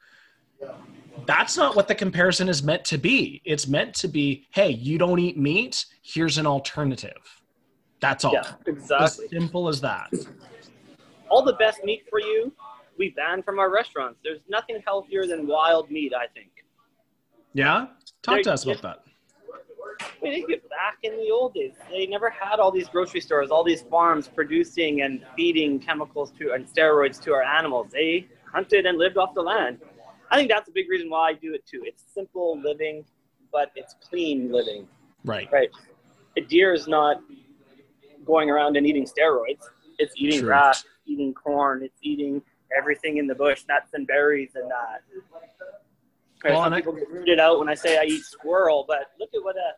That's 1.28 1.56
not 1.56 1.76
what 1.76 1.88
the 1.88 1.94
comparison 1.94 2.50
is 2.50 2.64
meant 2.64 2.84
to 2.86 2.98
be. 2.98 3.44
It's 3.46 3.68
meant 3.68 3.94
to 3.96 4.08
be, 4.08 4.48
hey, 4.50 4.72
you 4.72 4.98
don't 4.98 5.20
eat 5.20 5.38
meat. 5.38 5.86
Here's 6.02 6.40
an 6.40 6.48
alternative. 6.48 7.42
That's 8.00 8.26
all. 8.26 8.34
Yeah. 8.34 8.54
Exactly. 8.66 9.26
As 9.26 9.30
simple 9.30 9.68
as 9.68 9.82
that. 9.82 10.12
All 11.30 11.44
the 11.44 11.54
best 11.54 11.84
meat 11.84 12.06
for 12.10 12.20
you, 12.20 12.52
we 12.98 13.10
ban 13.12 13.44
from 13.44 13.60
our 13.60 13.72
restaurants. 13.72 14.18
There's 14.24 14.42
nothing 14.50 14.82
healthier 14.84 15.28
than 15.28 15.46
wild 15.46 15.92
meat. 15.92 16.14
I 16.16 16.26
think. 16.26 16.50
Yeah. 17.54 17.88
Talk 18.24 18.42
to 18.42 18.54
us 18.54 18.64
about 18.64 18.82
that. 18.82 19.04
I 20.02 20.06
mean, 20.22 20.46
think 20.48 20.64
of 20.64 20.70
back 20.70 20.98
in 21.04 21.18
the 21.18 21.30
old 21.32 21.54
days, 21.54 21.74
they 21.90 22.06
never 22.06 22.30
had 22.30 22.60
all 22.60 22.72
these 22.72 22.88
grocery 22.90 23.22
stores, 23.22 23.52
all 23.52 23.64
these 23.64 23.82
farms 23.84 24.28
producing 24.28 25.02
and 25.02 25.26
feeding 25.36 25.80
chemicals 25.80 26.32
to 26.40 26.54
and 26.54 26.66
steroids 26.68 27.22
to 27.24 27.34
our 27.34 27.44
animals. 27.44 27.88
They 27.92 28.28
hunted 28.52 28.86
and 28.86 28.98
lived 28.98 29.18
off 29.18 29.34
the 29.34 29.42
land. 29.42 29.80
I 30.32 30.36
think 30.38 30.50
that's 30.50 30.68
a 30.70 30.72
big 30.72 30.90
reason 30.90 31.10
why 31.10 31.30
I 31.30 31.34
do 31.34 31.54
it 31.54 31.66
too. 31.66 31.84
It's 31.86 32.04
simple 32.14 32.60
living, 32.60 33.04
but 33.52 33.72
it's 33.76 33.96
clean 34.08 34.52
living. 34.52 34.88
Right. 35.26 35.50
Right. 35.52 35.70
A 36.38 36.42
deer 36.42 36.74
is 36.74 36.88
not 36.88 37.22
going 38.26 38.50
around 38.50 38.78
and 38.78 38.86
eating 38.86 39.06
steroids. 39.06 39.66
It's 39.98 40.14
eating 40.18 40.40
True. 40.40 40.50
grass, 40.50 40.86
eating 41.06 41.34
corn, 41.34 41.84
it's 41.84 41.98
eating 42.02 42.42
everything 42.78 43.18
in 43.18 43.26
the 43.28 43.36
bush, 43.36 43.64
nuts 43.68 43.94
and 43.94 44.06
berries 44.06 44.52
and 44.56 44.70
that. 44.70 45.02
Right, 46.44 46.54
Well, 46.54 46.58
some 46.64 46.66
and 46.68 46.76
I- 46.76 46.80
people 46.82 46.94
get 46.94 47.12
weirded 47.12 47.40
out 47.40 47.60
when 47.60 47.68
I 47.68 47.74
say 47.74 47.98
I 47.98 48.04
eat 48.04 48.22
squirrel, 48.22 48.86
but 48.88 49.12
look 49.20 49.30
at 49.34 49.44
what 49.44 49.56
a 49.58 49.74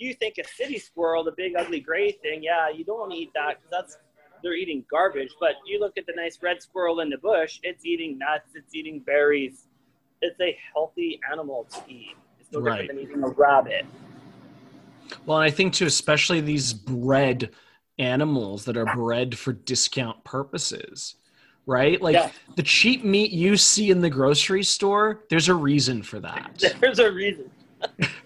you 0.00 0.14
think 0.14 0.36
a 0.38 0.46
city 0.48 0.78
squirrel, 0.78 1.22
the 1.24 1.32
big 1.32 1.54
ugly 1.56 1.80
gray 1.80 2.12
thing. 2.12 2.42
Yeah, 2.42 2.70
you 2.70 2.84
don't 2.84 2.98
want 2.98 3.12
to 3.12 3.18
eat 3.18 3.30
that 3.34 3.56
because 3.58 3.70
that's 3.70 3.98
they're 4.42 4.54
eating 4.54 4.84
garbage. 4.90 5.30
But 5.38 5.56
you 5.66 5.78
look 5.80 5.98
at 5.98 6.06
the 6.06 6.14
nice 6.16 6.38
red 6.42 6.62
squirrel 6.62 7.00
in 7.00 7.10
the 7.10 7.18
bush; 7.18 7.60
it's 7.62 7.84
eating 7.84 8.18
nuts, 8.18 8.54
it's 8.54 8.74
eating 8.74 9.00
berries. 9.00 9.66
It's 10.22 10.40
a 10.40 10.56
healthy 10.74 11.20
animal 11.30 11.66
to 11.70 11.80
eat. 11.88 12.16
It's 12.38 12.50
no 12.52 12.60
Right. 12.60 12.82
different 12.88 13.00
than 13.00 13.10
eating 13.10 13.22
a 13.24 13.28
rabbit. 13.28 13.86
Well, 15.26 15.38
and 15.38 15.44
I 15.44 15.50
think 15.50 15.74
too, 15.74 15.86
especially 15.86 16.40
these 16.40 16.72
bred 16.72 17.50
animals 17.98 18.64
that 18.64 18.76
are 18.76 18.86
bred 18.86 19.36
for 19.36 19.52
discount 19.52 20.22
purposes, 20.24 21.16
right? 21.66 22.00
Like 22.00 22.14
Yeah. 22.14 22.30
the 22.56 22.62
cheap 22.62 23.04
meat 23.04 23.30
you 23.30 23.56
see 23.56 23.90
in 23.90 24.00
the 24.00 24.10
grocery 24.10 24.62
store, 24.62 25.24
there's 25.28 25.48
a 25.48 25.54
reason 25.54 26.02
for 26.02 26.20
that. 26.20 26.64
There's 26.80 26.98
a 26.98 27.10
reason. 27.10 27.50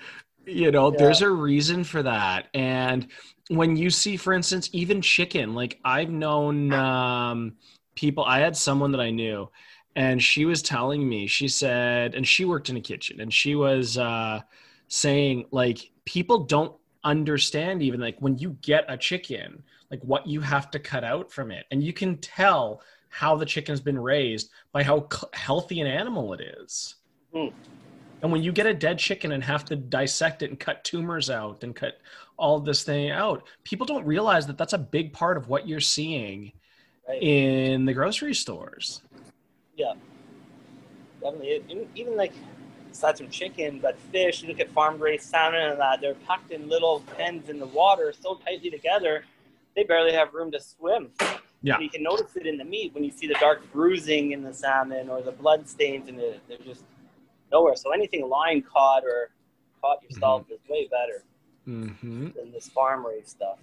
you 0.46 0.70
know, 0.70 0.90
Yeah. 0.90 0.98
there's 0.98 1.22
a 1.22 1.30
reason 1.30 1.85
for 1.85 2.02
that. 2.02 2.48
And 2.54 3.09
when 3.48 3.76
you 3.76 3.90
see, 3.90 4.16
for 4.16 4.33
instance, 4.33 4.70
even 4.72 5.02
chicken, 5.02 5.54
like 5.54 5.78
I've 5.85 6.11
known 6.11 6.72
um, 6.72 7.57
people, 7.94 8.24
I 8.24 8.40
had 8.40 8.57
someone 8.57 8.92
that 8.92 9.00
I 9.00 9.11
knew, 9.11 9.50
and 9.96 10.22
she 10.22 10.44
was 10.44 10.62
telling 10.62 11.09
me, 11.09 11.26
she 11.26 11.48
said, 11.48 12.14
and 12.14 12.26
she 12.26 12.44
worked 12.44 12.68
in 12.68 12.76
a 12.76 12.80
kitchen, 12.80 13.20
and 13.20 13.33
she 13.33 13.54
was 13.54 13.96
uh, 13.98 14.40
saying, 14.88 15.46
like, 15.50 15.90
people 16.04 16.44
don't 16.44 16.74
understand 17.04 17.83
even 17.83 18.00
like 18.00 18.16
when 18.18 18.38
you 18.38 18.57
get 18.62 18.85
a 18.88 18.96
chicken, 18.96 19.62
like 19.90 20.00
what 20.02 20.26
you 20.26 20.40
have 20.40 20.70
to 20.70 20.78
cut 20.78 21.04
out 21.04 21.30
from 21.30 21.50
it. 21.50 21.66
And 21.70 21.83
you 21.83 21.92
can 21.92 22.16
tell 22.18 22.80
how 23.11 23.37
the 23.37 23.46
chicken's 23.46 23.80
been 23.80 23.98
raised 23.98 24.50
by 24.72 24.83
how 24.83 25.09
healthy 25.35 25.80
an 25.80 25.87
animal 25.87 26.33
it 26.33 26.40
is. 26.40 26.96
Hmm. 27.33 27.48
And 28.24 28.32
when 28.32 28.42
you 28.42 28.52
get 28.52 28.64
a 28.64 28.72
dead 28.72 28.98
chicken 28.98 29.32
and 29.32 29.44
have 29.44 29.66
to 29.66 29.76
dissect 29.76 30.42
it 30.42 30.48
and 30.48 30.58
cut 30.58 30.82
tumors 30.82 31.28
out 31.28 31.62
and 31.62 31.76
cut 31.76 31.98
all 32.38 32.58
this 32.58 32.82
thing 32.82 33.10
out, 33.10 33.46
people 33.64 33.84
don't 33.84 34.06
realize 34.06 34.46
that 34.46 34.56
that's 34.56 34.72
a 34.72 34.78
big 34.78 35.12
part 35.12 35.37
of 35.37 35.48
what 35.48 35.68
you're 35.68 35.78
seeing 35.78 36.50
Right. 37.06 37.22
in 37.22 37.84
the 37.84 37.92
grocery 37.92 38.32
stores. 38.32 39.02
Yeah, 39.76 39.92
definitely. 41.20 41.87
Even- 41.94 42.16
like 42.16 42.32
aside 42.90 43.18
from 43.18 43.28
chicken, 43.28 43.78
but 43.78 43.98
fish. 44.10 44.40
You 44.42 44.48
look 44.48 44.58
at 44.60 44.70
farm 44.70 44.98
raised 44.98 45.24
salmon 45.28 45.60
and 45.60 45.78
that 45.78 46.00
they're 46.00 46.14
packed 46.14 46.50
in 46.50 46.66
little 46.66 47.00
pens 47.18 47.50
in 47.50 47.58
the 47.58 47.66
water, 47.66 48.14
so 48.18 48.37
tightly 48.37 48.70
together, 48.70 49.26
they 49.76 49.84
barely 49.84 50.12
have 50.12 50.32
room 50.32 50.50
to 50.52 50.60
swim. 50.60 51.10
Yeah. 51.60 51.78
you 51.78 51.90
can 51.90 52.02
notice 52.02 52.37
it 52.37 52.46
in 52.46 52.56
the 52.56 52.64
meat 52.64 52.94
when 52.94 53.04
you 53.04 53.10
see 53.10 53.26
the 53.26 53.34
dark 53.34 53.70
bruising 53.72 54.32
in 54.32 54.42
the 54.42 54.52
salmon 54.54 55.10
or 55.10 55.20
the 55.20 55.32
blood 55.32 55.68
stains 55.68 56.08
in 56.08 56.18
it. 56.20 56.40
They're 56.48 56.56
just 56.58 56.84
nowhere. 57.54 57.76
So 57.76 57.92
anything 57.92 58.28
line 58.28 58.62
caught 58.62 59.04
or 59.04 59.30
caught 59.80 60.02
yourself 60.02 60.44
is 60.50 60.60
way 60.68 60.88
better 60.90 61.24
hmm 61.64 62.28
than 62.36 62.52
this 62.52 62.68
farm 62.68 63.06
raised 63.06 63.28
stuff. 63.28 63.58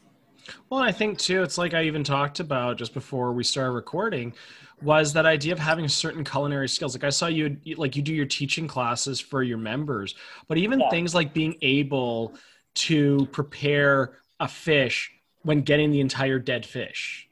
Well, 0.70 0.82
I 0.82 0.92
think 0.92 1.20
too, 1.20 1.44
it's 1.44 1.58
like 1.58 1.74
I 1.76 1.84
even 1.84 2.04
talked 2.04 2.40
about 2.40 2.78
just 2.78 2.94
before 2.96 3.32
we 3.34 3.44
started 3.44 3.72
recording, 3.74 4.34
was 4.82 5.14
that 5.14 5.28
idea 5.28 5.54
of 5.54 5.60
having 5.60 5.88
certain 5.88 6.24
culinary 6.24 6.68
skills. 6.68 6.96
Like 6.96 7.04
I 7.04 7.12
saw 7.12 7.28
you, 7.28 7.58
like 7.78 7.96
you 7.96 8.02
do 8.02 8.14
your 8.14 8.26
teaching 8.26 8.68
classes 8.68 9.20
for 9.20 9.44
your 9.44 9.60
members, 9.60 10.16
but 10.48 10.58
even 10.58 10.80
Yeah. 10.80 10.90
things 10.90 11.14
like 11.14 11.34
being 11.34 11.56
able 11.62 12.34
to 12.74 13.28
prepare 13.28 14.18
a 14.40 14.48
fish 14.48 15.12
when 15.44 15.62
getting 15.62 15.92
the 15.92 16.00
entire 16.00 16.40
dead 16.40 16.66
fish 16.66 17.28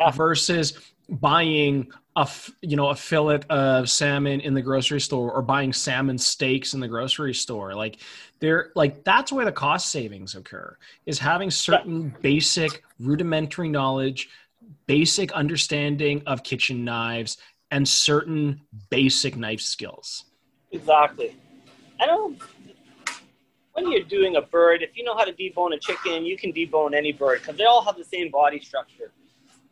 Yeah. 0.00 0.10
versus 0.10 0.78
buying 1.08 1.88
a 2.16 2.28
you 2.60 2.76
know 2.76 2.88
a 2.88 2.94
fillet 2.94 3.40
of 3.48 3.88
salmon 3.88 4.40
in 4.40 4.54
the 4.54 4.62
grocery 4.62 5.00
store 5.00 5.32
or 5.32 5.40
buying 5.40 5.72
salmon 5.72 6.18
steaks 6.18 6.74
in 6.74 6.80
the 6.80 6.88
grocery 6.88 7.32
store 7.32 7.74
like 7.74 7.98
they're 8.38 8.70
like 8.74 9.02
that's 9.02 9.32
where 9.32 9.46
the 9.46 9.52
cost 9.52 9.90
savings 9.90 10.34
occur 10.34 10.76
is 11.06 11.18
having 11.18 11.50
certain 11.50 12.14
basic 12.20 12.82
rudimentary 13.00 13.68
knowledge 13.68 14.28
basic 14.86 15.32
understanding 15.32 16.22
of 16.26 16.42
kitchen 16.42 16.84
knives 16.84 17.38
and 17.70 17.88
certain 17.88 18.60
basic 18.90 19.36
knife 19.36 19.60
skills 19.60 20.26
Exactly. 20.72 21.36
I 22.00 22.06
don't. 22.06 22.38
When 23.74 23.90
you're 23.90 24.02
doing 24.02 24.36
a 24.36 24.42
bird, 24.42 24.82
if 24.82 24.96
you 24.96 25.04
know 25.04 25.16
how 25.16 25.24
to 25.24 25.32
debone 25.32 25.74
a 25.74 25.78
chicken, 25.78 26.24
you 26.24 26.36
can 26.36 26.52
debone 26.52 26.94
any 26.94 27.12
bird 27.12 27.40
because 27.40 27.56
they 27.56 27.64
all 27.64 27.82
have 27.82 27.96
the 27.96 28.04
same 28.04 28.30
body 28.30 28.60
structure. 28.60 29.12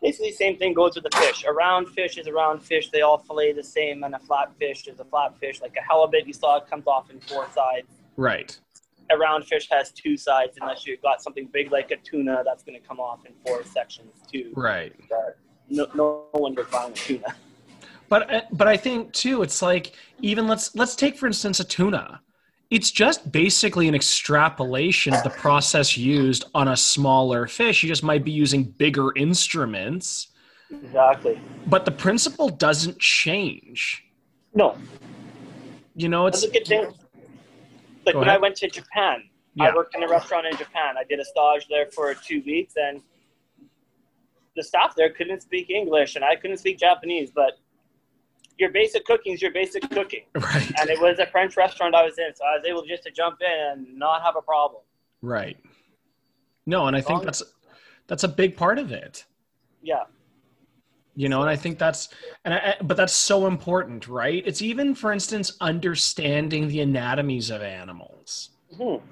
Basically, 0.03 0.31
the 0.31 0.37
same 0.37 0.57
thing 0.57 0.73
goes 0.73 0.95
with 0.95 1.05
the 1.05 1.17
fish. 1.19 1.45
A 1.47 1.53
round 1.53 1.89
fish 1.89 2.17
is 2.17 2.27
a 2.27 2.33
round 2.33 2.63
fish. 2.63 2.89
They 2.91 3.03
all 3.03 3.19
fillet 3.19 3.53
the 3.53 3.63
same, 3.63 4.03
and 4.05 4.15
a 4.15 4.19
flat 4.19 4.51
fish 4.59 4.87
is 4.87 4.99
a 4.99 5.05
flat 5.05 5.39
fish. 5.39 5.61
Like 5.61 5.77
a 5.77 5.83
halibut, 5.87 6.27
you 6.27 6.33
saw 6.33 6.57
it 6.57 6.67
comes 6.69 6.87
off 6.87 7.11
in 7.11 7.21
four 7.21 7.47
sides. 7.55 7.89
right 8.17 8.59
A 9.11 9.17
round 9.19 9.45
fish 9.47 9.69
has 9.71 9.93
two 9.93 10.17
sides, 10.17 10.57
unless 10.61 10.87
you've 10.87 11.03
got 11.03 11.23
something 11.23 11.47
big 11.53 11.71
like 11.71 11.91
a 11.91 11.97
tuna, 11.97 12.43
that's 12.47 12.63
going 12.63 12.81
to 12.81 12.87
come 12.87 12.99
off 12.99 13.27
in 13.27 13.33
four 13.47 13.63
sections 13.65 14.13
too. 14.33 14.53
right 14.57 14.95
But 15.11 15.37
no, 15.69 15.87
no 15.95 16.25
one 16.33 16.55
would 16.55 16.67
find 16.69 16.93
a 16.93 16.97
tuna. 16.97 17.35
but 18.09 18.33
uh, 18.33 18.41
but 18.53 18.67
i 18.67 18.77
think 18.77 19.13
too 19.13 19.43
it's 19.43 19.63
like 19.63 19.93
even 20.21 20.49
let's 20.49 20.75
let's 20.75 20.97
take 20.97 21.17
for 21.17 21.27
instance 21.29 21.61
a 21.61 21.65
tuna 21.65 22.21
it's 22.71 22.91
just 22.93 23.33
basically 23.33 23.89
an 23.89 23.95
extrapolation 23.95 25.13
of 25.13 25.23
the 25.25 25.31
process 25.31 25.97
used 25.97 26.45
on 26.55 26.69
a 26.69 26.77
smaller 26.77 27.47
fish 27.47 27.83
you 27.83 27.89
just 27.89 28.03
might 28.03 28.25
be 28.25 28.31
using 28.31 28.65
bigger 28.65 29.13
instruments 29.17 30.29
Exactly. 30.71 31.41
but 31.67 31.85
the 31.85 31.91
principle 31.91 32.49
doesn't 32.49 32.99
change 32.99 34.05
No, 34.55 34.77
you 35.95 36.09
know 36.09 36.25
That's 36.25 36.45
it's 36.45 36.51
a 36.51 36.59
good 36.59 36.67
thing. 36.67 36.95
Like 38.07 38.15
when 38.15 38.29
I 38.31 38.39
went 38.39 38.57
to 38.57 38.69
Japan, 38.69 39.25
Yeah. 39.55 39.65
I 39.67 39.75
worked 39.75 39.95
in 39.95 40.03
a 40.03 40.09
restaurant 40.09 40.47
in 40.47 40.57
Japan. 40.57 40.95
I 40.99 41.05
did 41.05 41.21
a 41.21 41.25
stage 41.25 41.67
there 41.69 41.87
for 41.93 42.15
two 42.15 42.43
weeks, 42.47 42.75
and 42.77 43.03
the 44.57 44.63
staff 44.63 44.95
there 44.97 45.11
couldn't 45.11 45.43
speak 45.43 45.69
English, 45.71 46.17
and 46.17 46.25
I 46.25 46.35
couldn't 46.35 46.57
speak 46.57 46.79
Japanese. 46.79 47.31
But 47.31 47.59
your 48.59 48.71
basic 48.71 49.05
cooking 49.05 49.33
is 49.35 49.43
your 49.43 49.53
basic 49.53 49.89
cooking, 49.91 50.25
right. 50.35 50.73
And 50.81 50.91
it 50.91 51.01
was 51.01 51.19
a 51.19 51.27
French 51.27 51.57
restaurant 51.57 51.95
I 51.95 52.05
was 52.05 52.19
in, 52.19 52.35
so 52.35 52.45
I 52.45 52.57
was 52.57 52.65
able 52.67 52.83
just 52.85 53.03
to 53.05 53.11
jump 53.11 53.39
in 53.41 53.71
and 53.73 53.99
not 53.99 54.23
have 54.23 54.37
a 54.37 54.43
problem. 54.43 54.83
right. 55.23 55.57
No 56.67 56.87
and 56.87 56.95
i 56.97 57.01
think 57.01 57.25
that's 57.25 57.43
that's 58.07 58.23
a 58.25 58.29
big 58.29 58.57
part 58.57 58.79
of 58.79 58.93
it. 58.93 59.25
Yeah, 59.83 60.05
you 61.17 61.29
know 61.29 61.41
and 61.41 61.51
i 61.51 61.57
think 61.57 61.79
that's 61.79 62.09
and 62.45 62.55
I, 62.55 62.77
but 62.83 62.97
that's 62.97 63.13
so 63.15 63.47
important 63.47 64.07
right? 64.09 64.43
It's 64.47 64.63
even 64.63 64.95
for 64.95 65.11
instance 65.13 65.57
understanding 65.61 66.69
the 66.69 66.81
anatomies 66.81 67.51
of 67.51 67.63
animals. 67.63 68.51
Mhm. 68.79 69.03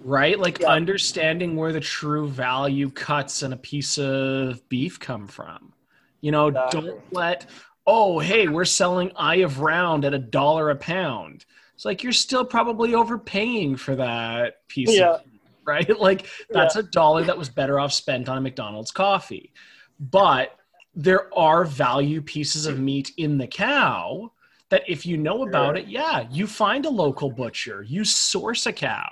right? 0.00 0.38
Like 0.38 0.60
Yeah. 0.60 0.68
understanding 0.68 1.56
where 1.56 1.72
the 1.72 1.80
true 1.80 2.28
value 2.28 2.90
cuts 2.90 3.42
in 3.42 3.52
a 3.52 3.56
piece 3.56 3.98
of 3.98 4.68
beef 4.68 4.98
come 5.00 5.26
from. 5.28 5.72
You 6.20 6.32
know 6.32 6.48
Exactly. 6.48 6.80
don't 6.80 7.00
let 7.12 7.46
oh 7.90 8.18
hey 8.18 8.46
we're 8.48 8.66
selling 8.66 9.10
eye 9.16 9.36
of 9.36 9.60
round 9.60 10.04
at 10.04 10.12
a 10.12 10.18
dollar 10.18 10.68
a 10.70 10.76
pound. 10.76 11.46
It's 11.74 11.84
like 11.86 12.02
you're 12.02 12.12
still 12.12 12.44
probably 12.44 12.94
overpaying 12.94 13.76
for 13.76 13.96
that 13.96 14.66
piece 14.68 14.94
Yeah. 14.94 15.14
of 15.14 15.20
right? 15.64 15.88
Like 16.08 16.26
that's 16.50 16.76
a 16.76 16.82
dollar 16.82 17.24
that 17.24 17.36
was 17.36 17.48
better 17.48 17.80
off 17.80 17.92
spent 17.92 18.28
on 18.28 18.36
a 18.38 18.40
mcdonald's 18.40 18.90
coffee. 18.90 19.52
But 19.98 20.54
there 20.94 21.32
are 21.36 21.64
value 21.64 22.20
pieces 22.20 22.66
of 22.66 22.78
meat 22.78 23.12
in 23.16 23.38
the 23.38 23.46
cow 23.46 24.32
that 24.68 24.82
if 24.86 25.06
you 25.06 25.16
know 25.16 25.44
about 25.48 25.78
it 25.78 25.86
yeah 25.86 26.26
you 26.30 26.46
find 26.46 26.84
a 26.84 26.90
local 26.90 27.30
butcher 27.30 27.82
you 27.88 28.04
source 28.04 28.66
a 28.66 28.72
cow. 28.72 29.10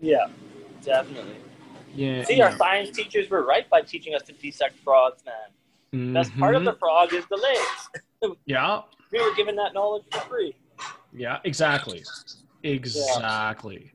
Yeah, 0.00 0.26
definitely. 0.82 1.36
yeah. 1.94 2.22
See, 2.24 2.42
our 2.42 2.54
science 2.58 2.90
teachers 2.94 3.30
were 3.30 3.46
right 3.46 3.68
by 3.70 3.80
teaching 3.80 4.14
us 4.14 4.22
to 4.24 4.32
dissect 4.34 4.76
frogs, 4.80 5.24
man. 5.24 5.34
Best 5.94 6.36
part 6.38 6.54
of 6.56 6.64
the 6.64 6.74
frog 6.74 7.12
is 7.14 7.24
the 7.30 7.36
legs. 7.36 8.36
yeah 8.46 8.80
We 9.12 9.20
were 9.22 9.34
given 9.34 9.54
that 9.56 9.74
knowledge 9.74 10.04
for 10.12 10.20
free. 10.20 10.54
yeah 11.12 11.38
exactly 11.44 12.02
exactly 12.62 13.92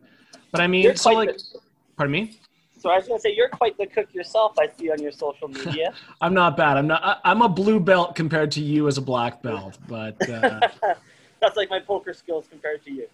but 0.51 0.61
i 0.61 0.67
mean 0.67 0.83
You're 0.85 0.95
so 0.95 1.11
like 1.13 1.29
the- 1.35 1.59
pardon 1.97 2.11
me 2.13 2.39
so 2.79 2.89
I 2.89 2.95
was 2.95 3.07
gonna 3.09 3.19
say 3.19 3.33
you're 3.35 3.49
quite 3.49 3.77
the 3.77 3.85
cook 3.87 4.13
yourself. 4.13 4.53
I 4.57 4.69
see 4.79 4.89
on 4.89 5.01
your 5.01 5.11
social 5.11 5.49
media. 5.49 5.93
i'm 6.21 6.33
not 6.33 6.55
bad 6.55 6.77
i'm 6.77 6.87
not 6.87 7.03
I, 7.03 7.17
i'm 7.25 7.41
a 7.41 7.49
blue 7.49 7.79
belt 7.79 8.15
compared 8.15 8.51
to 8.51 8.61
you 8.61 8.87
as 8.87 8.97
a 8.97 9.01
black 9.01 9.41
belt 9.41 9.77
but 9.87 10.17
uh 10.29 10.61
That's 11.41 11.55
like 11.55 11.69
my 11.69 11.79
poker 11.79 12.13
skills 12.13 12.45
compared 12.49 12.83
to 12.83 12.91
you. 12.91 13.07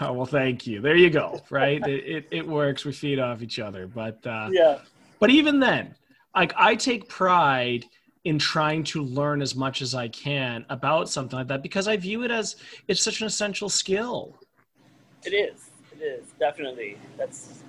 well 0.00 0.26
thank 0.26 0.66
you 0.66 0.80
there 0.80 0.96
you 0.96 1.10
go 1.10 1.40
right 1.50 1.84
it, 1.86 2.04
it, 2.16 2.28
it 2.32 2.46
works 2.46 2.84
we 2.84 2.92
feed 2.92 3.18
off 3.18 3.42
each 3.42 3.58
other 3.58 3.86
but 3.88 4.24
uh 4.26 4.50
Yeah, 4.52 4.78
but 5.20 5.30
even 5.30 5.58
then 5.60 5.94
like 6.34 6.52
i 6.56 6.74
take 6.76 7.08
pride 7.08 7.84
in 8.24 8.38
trying 8.38 8.82
to 8.82 9.02
learn 9.02 9.40
as 9.40 9.54
much 9.54 9.82
as 9.82 9.94
i 9.94 10.08
can 10.08 10.64
about 10.70 11.08
something 11.08 11.38
like 11.38 11.48
that 11.48 11.62
because 11.62 11.88
i 11.88 11.96
view 11.96 12.22
it 12.22 12.30
as 12.30 12.56
it's 12.88 13.02
such 13.02 13.20
an 13.20 13.26
essential 13.26 13.68
skill 13.68 14.38
it 15.24 15.30
is. 15.30 15.70
It 15.92 16.02
is 16.02 16.24
definitely. 16.38 16.96
That's. 17.16 17.62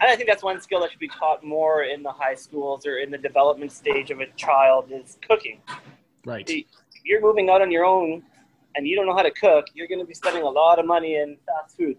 And 0.00 0.10
I 0.10 0.16
think 0.16 0.28
that's 0.28 0.42
one 0.42 0.60
skill 0.60 0.80
that 0.80 0.90
should 0.90 1.00
be 1.00 1.08
taught 1.08 1.44
more 1.44 1.82
in 1.84 2.02
the 2.02 2.12
high 2.12 2.34
schools 2.34 2.86
or 2.86 2.98
in 2.98 3.10
the 3.10 3.18
development 3.18 3.70
stage 3.70 4.10
of 4.10 4.20
a 4.20 4.26
child 4.36 4.90
is 4.90 5.18
cooking. 5.26 5.60
right 6.24 6.48
See, 6.48 6.66
if 6.94 7.02
you're 7.04 7.20
moving 7.20 7.50
out 7.50 7.60
on 7.60 7.70
your 7.70 7.84
own 7.84 8.22
and 8.76 8.86
you 8.86 8.96
don't 8.96 9.06
know 9.06 9.14
how 9.14 9.22
to 9.22 9.30
cook, 9.30 9.66
you're 9.74 9.88
going 9.88 9.98
to 9.98 10.06
be 10.06 10.14
spending 10.14 10.42
a 10.42 10.48
lot 10.48 10.78
of 10.78 10.86
money 10.86 11.16
in 11.16 11.36
fast 11.46 11.76
food. 11.76 11.98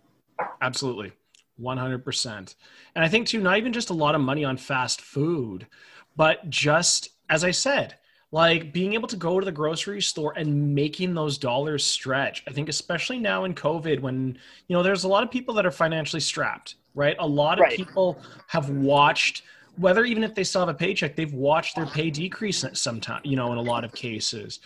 Absolutely. 0.61 1.11
100%. 1.59 2.55
And 2.95 3.05
I 3.05 3.07
think, 3.07 3.27
too, 3.27 3.39
not 3.39 3.59
even 3.59 3.71
just 3.71 3.91
a 3.91 3.93
lot 3.93 4.15
of 4.15 4.21
money 4.21 4.43
on 4.43 4.57
fast 4.57 5.01
food, 5.01 5.67
but 6.15 6.49
just, 6.49 7.09
as 7.31 7.43
I 7.43 7.51
said, 7.51 7.95
like 8.31 8.71
being 8.71 8.93
able 8.93 9.07
to 9.07 9.15
go 9.15 9.39
to 9.39 9.45
the 9.45 9.51
grocery 9.51 10.01
store 10.01 10.33
and 10.37 10.75
making 10.75 11.13
those 11.13 11.37
dollars 11.37 11.83
stretch. 11.83 12.43
I 12.47 12.51
think, 12.51 12.69
especially 12.69 13.19
now 13.19 13.45
in 13.45 13.55
COVID, 13.55 13.99
when, 13.99 14.37
you 14.67 14.75
know, 14.75 14.83
there's 14.83 15.05
a 15.05 15.07
lot 15.07 15.23
of 15.23 15.31
people 15.31 15.53
that 15.55 15.65
are 15.65 15.71
financially 15.71 16.19
strapped, 16.19 16.75
right? 16.93 17.15
A 17.19 17.27
lot 17.27 17.57
of 17.57 17.63
Right. 17.63 17.75
people 17.75 18.21
have 18.47 18.69
watched, 18.69 19.43
whether 19.77 20.05
even 20.05 20.23
if 20.23 20.35
they 20.35 20.43
still 20.43 20.61
have 20.61 20.69
a 20.69 20.73
paycheck, 20.73 21.15
they've 21.15 21.33
watched 21.33 21.75
their 21.75 21.87
pay 21.87 22.09
decrease 22.09 22.63
sometime, 22.73 23.21
you 23.23 23.35
know, 23.35 23.51
in 23.51 23.57
a 23.57 23.61
lot 23.61 23.83
of 23.83 23.91
cases. 23.93 24.59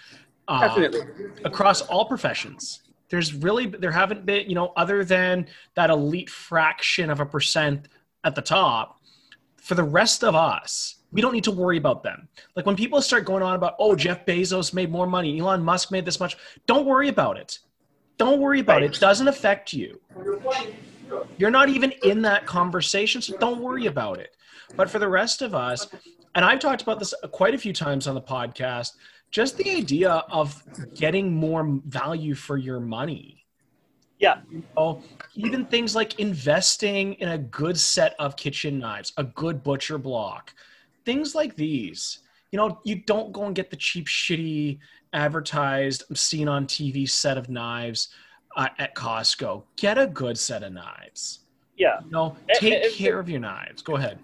Uh, 0.47 0.67
Definitely. 0.67 1.25
across 1.43 1.81
all 1.81 2.05
professions 2.05 2.81
there's 3.09 3.33
really 3.33 3.67
there 3.67 3.91
haven't 3.91 4.25
been 4.25 4.47
you 4.47 4.55
know 4.55 4.73
other 4.77 5.03
than 5.03 5.47
that 5.75 5.89
elite 5.89 6.29
fraction 6.29 7.09
of 7.09 7.19
a 7.19 7.25
percent 7.25 7.87
at 8.23 8.35
the 8.35 8.41
top 8.41 8.99
for 9.57 9.75
the 9.75 9.83
rest 9.83 10.23
of 10.23 10.35
us 10.35 10.94
we 11.15 11.21
don't 11.21 11.31
need 11.31 11.45
to 11.45 11.51
worry 11.51 11.77
about 11.77 12.03
them. 12.03 12.27
Like 12.57 12.65
when 12.65 12.75
people 12.75 13.01
start 13.01 13.23
going 13.23 13.41
on 13.41 13.55
about 13.55 13.75
oh 13.79 13.95
jeff 13.95 14.25
bezos 14.25 14.73
made 14.73 14.91
more 14.91 15.07
money 15.07 15.39
elon 15.39 15.63
musk 15.63 15.89
made 15.89 16.03
this 16.05 16.19
much 16.19 16.35
don't 16.67 16.85
worry 16.85 17.07
about 17.07 17.37
it. 17.37 17.59
Don't 18.17 18.41
worry 18.41 18.59
about 18.59 18.83
it. 18.83 18.95
It 18.95 18.99
doesn't 18.99 19.27
affect 19.27 19.71
you. 19.71 19.99
You're 21.37 21.51
not 21.51 21.69
even 21.69 21.93
in 22.03 22.21
that 22.23 22.45
conversation 22.45 23.21
so 23.21 23.37
don't 23.37 23.61
worry 23.61 23.85
about 23.85 24.19
it. 24.19 24.35
But 24.75 24.89
for 24.89 24.99
the 24.99 25.07
rest 25.07 25.41
of 25.41 25.55
us 25.55 25.87
and 26.35 26.43
i've 26.43 26.59
talked 26.59 26.81
about 26.81 26.99
this 26.99 27.13
quite 27.31 27.55
a 27.55 27.57
few 27.57 27.71
times 27.71 28.07
on 28.07 28.13
the 28.13 28.21
podcast 28.21 28.91
just 29.31 29.55
the 29.57 29.69
idea 29.69 30.11
of 30.29 30.61
getting 30.95 31.33
more 31.33 31.79
value 31.85 32.35
for 32.35 32.57
your 32.57 32.81
money. 32.81 33.45
Yeah. 34.19 34.41
oh 34.75 35.01
even 35.35 35.65
things 35.65 35.95
like 35.95 36.19
investing 36.19 37.13
in 37.15 37.29
a 37.29 37.37
good 37.37 37.79
set 37.79 38.15
of 38.19 38.35
kitchen 38.35 38.79
knives 38.79 39.13
a 39.15 39.23
good 39.23 39.63
butcher 39.63 39.97
block 39.97 40.53
things 41.05 41.35
like 41.35 41.55
these 41.55 42.19
you 42.51 42.57
know 42.57 42.79
you 42.83 42.95
don't 43.05 43.31
go 43.31 43.43
and 43.45 43.55
get 43.55 43.69
the 43.69 43.75
cheap 43.75 44.07
shitty 44.07 44.79
advertised 45.13 46.03
seen 46.13 46.47
on 46.47 46.65
tv 46.65 47.09
set 47.09 47.37
of 47.37 47.49
knives 47.49 48.09
uh, 48.57 48.67
at 48.79 48.95
costco 48.95 49.63
get 49.77 49.97
a 49.97 50.07
good 50.07 50.37
set 50.37 50.63
of 50.63 50.73
knives 50.73 51.39
Yeah. 51.77 51.99
you 52.03 52.11
know 52.11 52.35
take 52.53 52.73
eh, 52.85 52.89
care 52.91 53.19
of 53.19 53.29
your 53.29 53.39
knives 53.39 53.81
go 53.81 53.95
ahead 53.95 54.19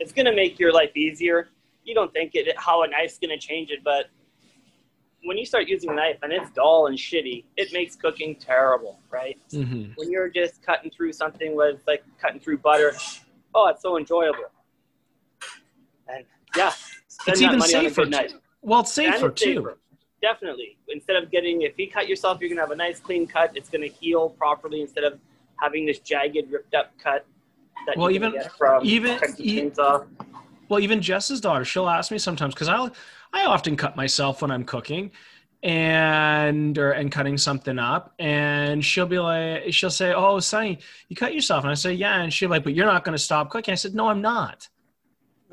It's 0.00 0.12
going 0.12 0.26
to 0.26 0.34
make 0.34 0.58
your 0.58 0.72
life 0.72 0.94
easier. 0.96 1.48
You 1.84 1.94
don't 1.94 2.12
think 2.12 2.32
it 2.34 2.46
how 2.58 2.82
a 2.82 2.88
knife's 2.88 3.18
going 3.18 3.30
to 3.38 3.38
change 3.38 3.70
it, 3.70 3.80
but 3.84 4.06
when 5.22 5.38
you 5.38 5.46
start 5.46 5.68
using 5.68 5.90
a 5.90 5.94
knife 5.94 6.18
and 6.22 6.32
it's 6.32 6.50
dull 6.50 6.86
and 6.88 6.98
shitty, 6.98 7.44
it 7.56 7.72
makes 7.72 7.94
cooking 7.96 8.36
terrible, 8.36 8.98
right? 9.10 9.38
hmm 9.50 9.84
When 9.96 10.10
you're 10.10 10.28
just 10.28 10.62
cutting 10.62 10.90
through 10.90 11.12
something 11.12 11.54
with 11.56 11.80
like 11.86 12.02
cutting 12.20 12.40
through 12.40 12.58
butter, 12.58 12.92
oh, 13.54 13.68
it's 13.68 13.82
so 13.82 13.96
enjoyable. 13.98 14.50
And 16.08 16.24
yeah, 16.56 16.72
It's 17.26 17.40
even 17.40 17.58
money 17.58 17.74
on 17.74 17.86
a 17.86 17.90
safer 17.90 18.06
well 18.62 18.80
it's 18.80 18.92
safer 18.92 19.26
it's 19.28 19.42
too 19.42 19.54
safer. 19.56 19.78
Definitely. 20.22 20.78
Instead 20.88 21.16
of 21.16 21.30
getting, 21.30 21.62
if 21.62 21.78
you 21.78 21.90
cut 21.90 22.08
yourself, 22.08 22.38
you're 22.40 22.48
going 22.48 22.56
to 22.56 22.62
have 22.62 22.70
a 22.70 22.76
nice 22.76 22.98
clean 22.98 23.26
cut. 23.26 23.54
It's 23.54 23.68
going 23.68 23.82
to 23.82 23.94
heal 23.94 24.30
properly 24.30 24.80
instead 24.80 25.04
of 25.04 25.18
having 25.60 25.84
this 25.84 25.98
jagged, 25.98 26.50
ripped 26.50 26.74
up 26.74 26.92
cut. 26.98 27.26
That 27.86 27.98
Well, 27.98 28.10
even- 28.10 28.32
get 28.32 28.50
from 28.52 28.84
even- 28.86 29.18
e- 29.36 29.70
Well, 30.70 30.80
even 30.80 31.02
Jess's 31.02 31.40
daughter, 31.42 31.64
she'll 31.66 31.90
ask 31.90 32.10
me 32.10 32.16
sometimes 32.18 32.54
because 32.54 32.68
I 32.68 32.88
I 33.34 33.44
often 33.44 33.76
cut 33.76 33.96
myself 33.96 34.40
when 34.40 34.50
I'm 34.50 34.64
cooking 34.64 35.10
and 35.62 36.78
or 36.78 36.92
and 36.92 37.10
cutting 37.12 37.36
something 37.36 37.78
up, 37.78 38.14
and 38.18 38.82
she'll 38.84 39.06
be 39.06 39.18
like, 39.18 39.72
she'll 39.72 39.90
say, 39.90 40.12
"Oh, 40.14 40.38
Sonny, 40.40 40.78
you 41.08 41.16
cut 41.16 41.34
yourself," 41.34 41.64
and 41.64 41.70
I 41.70 41.74
say, 41.74 41.92
"Yeah," 41.92 42.22
and 42.22 42.32
she'll 42.32 42.48
be 42.48 42.52
like, 42.52 42.64
"But 42.64 42.74
you're 42.74 42.86
not 42.86 43.04
going 43.04 43.16
to 43.16 43.22
stop 43.22 43.50
cooking." 43.50 43.72
I 43.72 43.74
said, 43.76 43.94
"No, 43.94 44.08
I'm 44.08 44.22
not," 44.22 44.68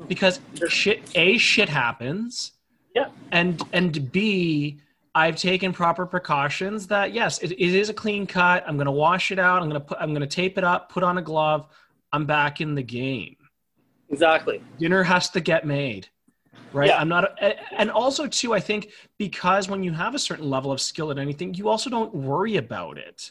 because 0.08 0.40
shit, 0.68 1.02
a 1.14 1.38
shit 1.38 1.68
happens, 1.68 2.52
Yeah. 2.94 3.08
and 3.30 3.62
and 3.72 4.10
b 4.12 4.78
I've 5.14 5.36
taken 5.36 5.72
proper 5.74 6.06
precautions 6.06 6.86
that 6.86 7.12
yes, 7.12 7.38
it, 7.40 7.52
it 7.52 7.60
is 7.74 7.90
a 7.90 7.94
clean 7.94 8.26
cut. 8.26 8.64
I'm 8.66 8.76
going 8.76 8.86
to 8.86 8.90
wash 8.92 9.30
it 9.30 9.38
out. 9.38 9.60
I'm 9.62 9.68
going 9.68 9.80
to 9.80 9.86
put 9.86 9.98
I'm 10.00 10.10
going 10.10 10.22
to 10.22 10.26
tape 10.26 10.56
it 10.58 10.64
up, 10.64 10.88
put 10.90 11.02
on 11.02 11.18
a 11.18 11.22
glove. 11.22 11.66
I'm 12.14 12.26
back 12.26 12.60
in 12.60 12.74
the 12.74 12.82
game 12.82 13.36
Exactly. 14.10 14.62
dinner 14.78 15.02
has 15.02 15.30
to 15.30 15.40
get 15.40 15.66
made 15.66 16.08
right 16.74 16.88
Yeah. 16.88 16.98
i'm 16.98 17.08
not 17.08 17.38
and 17.78 17.90
also 17.90 18.26
too 18.26 18.52
i 18.52 18.60
think 18.60 18.90
because 19.16 19.68
when 19.68 19.82
you 19.82 19.92
have 19.92 20.14
a 20.14 20.18
certain 20.18 20.48
level 20.50 20.70
of 20.70 20.80
skill 20.80 21.10
at 21.10 21.18
anything 21.18 21.54
you 21.54 21.68
also 21.70 21.88
don't 21.88 22.14
worry 22.14 22.56
about 22.56 22.98
it 22.98 23.30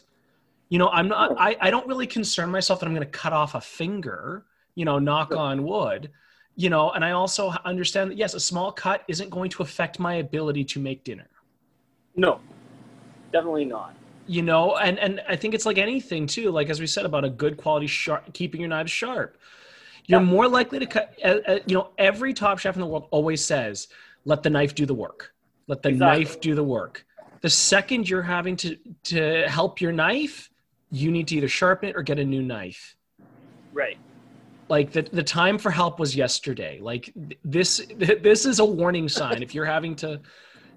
you 0.68 0.78
know 0.80 0.88
i'm 0.88 1.06
not 1.08 1.36
i, 1.38 1.56
I 1.60 1.70
don't 1.70 1.86
really 1.86 2.06
concern 2.08 2.50
myself 2.50 2.80
that 2.80 2.86
i'm 2.86 2.94
going 2.94 3.06
to 3.06 3.18
cut 3.18 3.32
off 3.32 3.54
a 3.54 3.60
finger 3.60 4.44
you 4.74 4.84
know 4.84 4.98
knock 4.98 5.34
on 5.36 5.62
wood 5.62 6.10
you 6.56 6.68
know 6.70 6.90
and 6.92 7.04
i 7.04 7.12
also 7.12 7.50
understand 7.64 8.10
that 8.10 8.16
yes 8.16 8.34
a 8.34 8.40
small 8.40 8.70
cut 8.72 9.02
isn't 9.08 9.30
going 9.30 9.50
to 9.50 9.62
affect 9.62 9.98
my 9.98 10.14
ability 10.14 10.64
to 10.64 10.80
make 10.80 11.02
dinner 11.04 11.28
No, 12.14 12.40
definitely 13.32 13.64
not. 13.64 13.94
you 14.26 14.42
know 14.42 14.76
and 14.76 14.98
and 14.98 15.20
i 15.28 15.34
think 15.36 15.54
it's 15.54 15.66
like 15.66 15.78
anything 15.78 16.26
too 16.26 16.50
like 16.50 16.68
as 16.70 16.78
we 16.80 16.86
said 16.86 17.04
about 17.06 17.24
a 17.24 17.30
good 17.30 17.56
quality 17.56 17.86
sharp 17.86 18.32
keeping 18.32 18.60
your 18.60 18.68
knives 18.68 18.90
sharp 18.90 19.36
you're 20.06 20.20
Yeah. 20.20 20.26
more 20.26 20.48
likely 20.48 20.78
to 20.78 20.86
cut 20.86 21.14
uh, 21.24 21.38
uh, 21.46 21.58
you 21.66 21.74
know 21.74 21.90
every 21.98 22.32
top 22.34 22.58
chef 22.58 22.74
in 22.74 22.80
the 22.80 22.86
world 22.86 23.08
always 23.10 23.44
says 23.44 23.88
let 24.24 24.42
the 24.42 24.50
knife 24.50 24.74
do 24.74 24.86
the 24.86 24.94
work 24.94 25.32
let 25.68 25.82
the 25.82 25.88
Exactly. 25.90 26.24
knife 26.24 26.40
do 26.40 26.54
the 26.54 26.62
work 26.62 27.04
the 27.40 27.50
second 27.50 28.08
you're 28.08 28.22
having 28.22 28.56
to 28.56 28.76
to 29.04 29.44
help 29.48 29.80
your 29.80 29.92
knife 29.92 30.50
you 30.90 31.10
need 31.10 31.26
to 31.28 31.36
either 31.36 31.48
sharpen 31.48 31.88
it 31.88 31.96
or 31.96 32.02
get 32.02 32.18
a 32.18 32.24
new 32.24 32.42
knife 32.42 32.96
Right. 33.72 33.96
Like 34.72 34.90
the, 34.90 35.02
the 35.20 35.22
time 35.22 35.56
for 35.58 35.70
help 35.70 35.94
was 36.00 36.16
yesterday 36.16 36.74
like 36.80 37.12
this 37.44 37.70
this 37.96 38.46
is 38.46 38.58
a 38.58 38.64
warning 38.64 39.08
sign 39.08 39.42
if 39.42 39.54
you're 39.54 39.70
having 39.76 39.94
to 39.94 40.20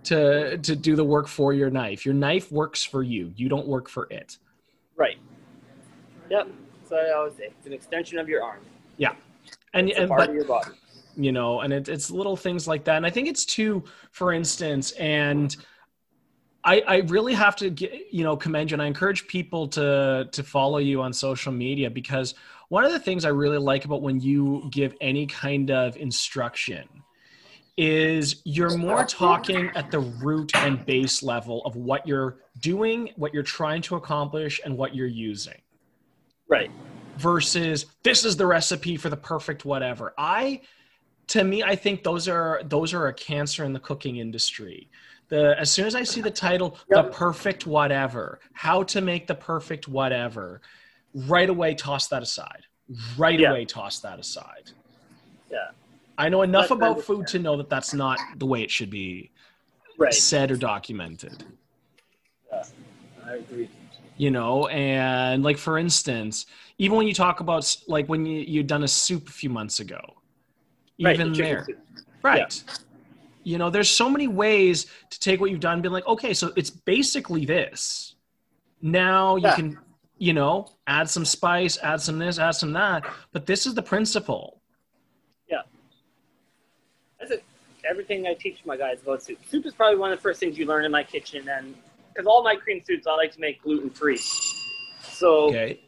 to 0.03 0.57
to 0.59 0.75
do 0.75 0.95
the 0.95 1.07
work 1.15 1.27
for 1.27 1.53
your 1.53 1.69
knife 1.69 2.05
your 2.05 2.13
knife 2.25 2.51
works 2.51 2.83
for 2.83 3.01
you 3.03 3.31
you 3.35 3.47
don't 3.49 3.67
work 3.67 3.87
for 3.89 4.07
it 4.11 4.37
Right. 4.95 5.17
Yep. 6.29 6.47
So 6.87 6.95
I 6.95 7.13
always 7.13 7.35
say 7.35 7.45
it's 7.45 7.67
an 7.67 7.73
extension 7.73 8.19
of 8.19 8.29
your 8.29 8.43
arm. 8.43 8.59
Yeah, 8.97 9.13
and, 9.73 9.89
It's 9.89 9.99
and 9.99 10.07
part 10.07 10.21
but 10.21 10.29
of 10.29 10.35
your 10.35 10.45
body. 10.45 10.71
you 11.15 11.31
know, 11.31 11.61
and 11.61 11.73
it, 11.73 11.89
it's 11.89 12.09
little 12.09 12.37
things 12.37 12.67
like 12.67 12.83
that. 12.85 12.97
And 12.97 13.05
I 13.05 13.09
think 13.09 13.27
it's 13.27 13.45
too, 13.45 13.83
for 14.11 14.31
instance, 14.31 14.91
and 14.93 15.55
I, 16.65 16.81
I 16.87 16.97
really 16.97 17.33
have 17.33 17.55
to 17.57 17.69
get, 17.69 18.11
you 18.11 18.23
know, 18.23 18.35
commend 18.35 18.71
you 18.71 18.75
and 18.75 18.81
I 18.81 18.87
encourage 18.87 19.27
people 19.27 19.67
to, 19.69 20.27
to 20.31 20.43
follow 20.43 20.79
you 20.79 21.01
on 21.01 21.13
social 21.13 21.51
media 21.51 21.89
because 21.91 22.33
one 22.69 22.83
of 22.83 22.91
the 22.91 22.99
things 22.99 23.23
I 23.23 23.29
really 23.29 23.59
like 23.59 23.85
about 23.85 24.01
when 24.01 24.19
you 24.19 24.67
give 24.71 24.95
any 24.99 25.27
kind 25.27 25.69
of 25.69 25.95
instruction 25.95 26.87
is 27.77 28.41
you're 28.45 28.75
more 28.77 29.03
talking 29.03 29.69
at 29.75 29.91
the 29.91 29.99
root 29.99 30.55
and 30.55 30.83
base 30.85 31.21
level 31.21 31.61
of 31.65 31.75
what 31.75 32.07
you're 32.07 32.39
doing, 32.59 33.11
what 33.15 33.33
you're 33.33 33.43
trying 33.43 33.81
to 33.83 33.95
accomplish, 33.95 34.59
and 34.63 34.75
what 34.77 34.95
you're 34.95 35.07
using. 35.07 35.61
Right. 36.47 36.71
Versus 37.17 37.85
this 38.03 38.25
is 38.25 38.37
the 38.37 38.45
recipe 38.45 38.97
for 38.97 39.09
the 39.09 39.17
perfect 39.17 39.65
whatever. 39.65 40.13
I 40.17 40.61
to 41.27 41.43
me, 41.43 41.63
I 41.63 41.75
think 41.75 42.03
those 42.03 42.27
are 42.27 42.61
those 42.65 42.93
are 42.93 43.07
a 43.07 43.13
cancer 43.13 43.63
in 43.63 43.73
the 43.73 43.79
cooking 43.79 44.17
industry. 44.17 44.89
The 45.29 45.59
as 45.59 45.71
soon 45.71 45.85
as 45.85 45.95
I 45.95 46.03
see 46.03 46.21
the 46.21 46.31
title, 46.31 46.77
yep. 46.89 47.05
the 47.05 47.11
perfect 47.11 47.65
whatever, 47.65 48.39
how 48.53 48.83
to 48.83 49.01
make 49.01 49.27
the 49.27 49.35
perfect 49.35 49.87
whatever, 49.87 50.61
right 51.13 51.49
away 51.49 51.73
toss 51.73 52.07
that 52.07 52.21
aside. 52.21 52.65
Right 53.17 53.39
yeah. 53.39 53.51
away 53.51 53.65
toss 53.65 53.99
that 53.99 54.19
aside. 54.19 54.71
Yeah. 55.51 55.71
I 56.17 56.29
know 56.29 56.43
enough 56.43 56.69
that's 56.69 56.71
about 56.71 57.01
food 57.01 57.27
to 57.27 57.39
know 57.39 57.57
that 57.57 57.69
that's 57.69 57.93
not 57.93 58.19
the 58.37 58.45
way 58.45 58.61
it 58.61 58.71
should 58.71 58.89
be 58.89 59.31
right. 59.97 60.13
said 60.13 60.51
or 60.51 60.55
documented. 60.55 61.43
Yeah, 62.51 62.63
I 63.25 63.33
agree. 63.35 63.69
You 64.17 64.31
know, 64.31 64.67
and 64.67 65.43
like 65.43 65.57
for 65.57 65.77
instance, 65.77 66.45
even 66.77 66.97
when 66.97 67.07
you 67.07 67.13
talk 67.13 67.41
about 67.41 67.75
like 67.87 68.07
when 68.07 68.25
you 68.25 68.39
you 68.41 68.63
done 68.63 68.83
a 68.83 68.87
soup 68.87 69.27
a 69.27 69.31
few 69.31 69.49
months 69.49 69.81
ago, 69.81 69.99
even 70.97 71.29
right, 71.29 71.37
there, 71.37 71.67
right? 72.21 72.63
Yeah. 72.67 72.73
You 73.45 73.59
know, 73.59 73.69
there's 73.69 73.89
so 73.89 74.09
many 74.09 74.27
ways 74.27 74.87
to 75.11 75.19
take 75.19 75.39
what 75.39 75.51
you've 75.51 75.59
done 75.59 75.73
and 75.73 75.83
be 75.83 75.89
like, 75.89 76.07
okay, 76.07 76.33
so 76.33 76.51
it's 76.55 76.71
basically 76.71 77.45
this. 77.45 78.15
Now 78.81 79.35
you 79.35 79.43
yeah. 79.43 79.55
can, 79.55 79.79
you 80.17 80.33
know, 80.33 80.71
add 80.87 81.07
some 81.07 81.25
spice, 81.25 81.77
add 81.83 82.01
some 82.01 82.17
this, 82.17 82.39
add 82.39 82.51
some 82.51 82.73
that, 82.73 83.05
but 83.31 83.45
this 83.45 83.67
is 83.67 83.75
the 83.75 83.83
principle 83.83 84.61
Yeah. 85.47 85.61
that's 87.19 87.31
it. 87.31 87.43
everything 87.87 88.25
I 88.25 88.33
teach 88.33 88.65
my 88.65 88.75
guys 88.75 88.97
about 89.03 89.21
soup. 89.21 89.37
Soup 89.47 89.63
is 89.63 89.75
probably 89.75 89.99
one 89.99 90.11
of 90.11 90.17
the 90.17 90.23
first 90.23 90.39
things 90.39 90.57
you 90.57 90.65
learn 90.65 90.83
in 90.83 90.91
my 90.91 91.03
kitchen, 91.03 91.47
and 91.47 91.75
because 92.09 92.25
all 92.25 92.43
my 92.43 92.55
cream 92.55 92.81
soups 92.83 93.05
I 93.05 93.15
like 93.15 93.31
to 93.33 93.39
make 93.39 93.61
gluten 93.61 93.91
free. 93.91 94.19
So 95.01 95.49
okay. 95.49 95.79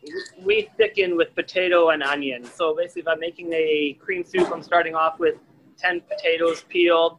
we 0.44 0.70
thicken 0.78 1.18
with 1.18 1.34
potato 1.34 1.90
and 1.90 2.04
onion. 2.04 2.46
So 2.46 2.76
basically, 2.76 3.02
if 3.02 3.08
I'm 3.08 3.20
making 3.20 3.52
a 3.52 3.98
cream 4.00 4.24
soup, 4.24 4.52
I'm 4.54 4.62
starting 4.62 4.94
off 4.94 5.18
with 5.18 5.36
10 5.80 6.02
potatoes 6.02 6.64
peeled 6.70 7.18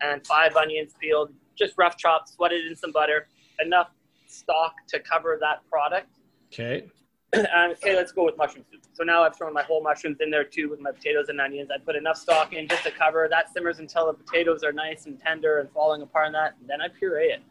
and 0.00 0.26
five 0.26 0.56
onions 0.56 0.94
peeled, 1.00 1.32
just 1.56 1.74
rough 1.78 1.96
chopped, 1.96 2.28
sweated 2.28 2.66
in 2.66 2.76
some 2.76 2.92
butter, 2.92 3.28
enough 3.64 3.90
stock 4.26 4.74
to 4.88 5.00
cover 5.00 5.38
that 5.40 5.66
product. 5.70 6.18
Okay. 6.52 6.86
and 7.32 7.72
okay, 7.72 7.96
let's 7.96 8.12
go 8.12 8.24
with 8.24 8.36
mushroom 8.36 8.64
soup. 8.70 8.82
So 8.92 9.02
now 9.02 9.22
I've 9.22 9.36
thrown 9.36 9.52
my 9.52 9.62
whole 9.62 9.82
mushrooms 9.82 10.18
in 10.20 10.30
there 10.30 10.44
too 10.44 10.70
with 10.70 10.80
my 10.80 10.92
potatoes 10.92 11.28
and 11.28 11.40
onions. 11.40 11.70
I 11.74 11.78
put 11.78 11.96
enough 11.96 12.16
stock 12.16 12.52
in 12.52 12.68
just 12.68 12.84
to 12.84 12.90
cover. 12.90 13.26
That 13.30 13.52
simmers 13.52 13.78
until 13.78 14.06
the 14.06 14.14
potatoes 14.14 14.62
are 14.62 14.72
nice 14.72 15.06
and 15.06 15.18
tender 15.20 15.58
and 15.58 15.70
falling 15.70 16.02
apart 16.02 16.26
on 16.26 16.32
that. 16.32 16.54
And 16.60 16.68
then 16.68 16.80
I 16.80 16.88
puree 16.88 17.26
it. 17.26 17.42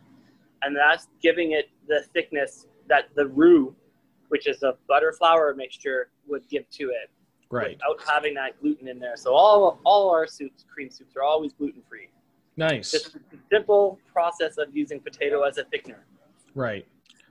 And 0.61 0.75
that's 0.75 1.07
giving 1.21 1.51
it 1.51 1.69
the 1.87 2.03
thickness 2.13 2.67
that 2.87 3.09
the 3.15 3.27
roux, 3.27 3.75
which 4.29 4.47
is 4.47 4.63
a 4.63 4.75
butter 4.87 5.13
flour 5.13 5.53
mixture, 5.53 6.09
would 6.27 6.47
give 6.49 6.69
to 6.71 6.85
it. 6.85 7.11
Right. 7.51 7.77
Without 7.77 8.09
having 8.09 8.33
that 8.35 8.59
gluten 8.59 8.87
in 8.87 8.97
there. 8.97 9.15
So 9.17 9.33
all 9.33 9.79
all 9.83 10.09
our 10.09 10.25
soups, 10.25 10.65
cream 10.73 10.89
soups, 10.89 11.15
are 11.15 11.23
always 11.23 11.53
gluten 11.53 11.83
free. 11.87 12.09
Nice. 12.57 12.91
Just 12.91 13.15
a 13.15 13.19
simple 13.51 13.99
process 14.11 14.57
of 14.57 14.75
using 14.75 14.99
potato 14.99 15.43
as 15.43 15.57
a 15.57 15.63
thickener. 15.65 15.99
Right. 16.53 16.87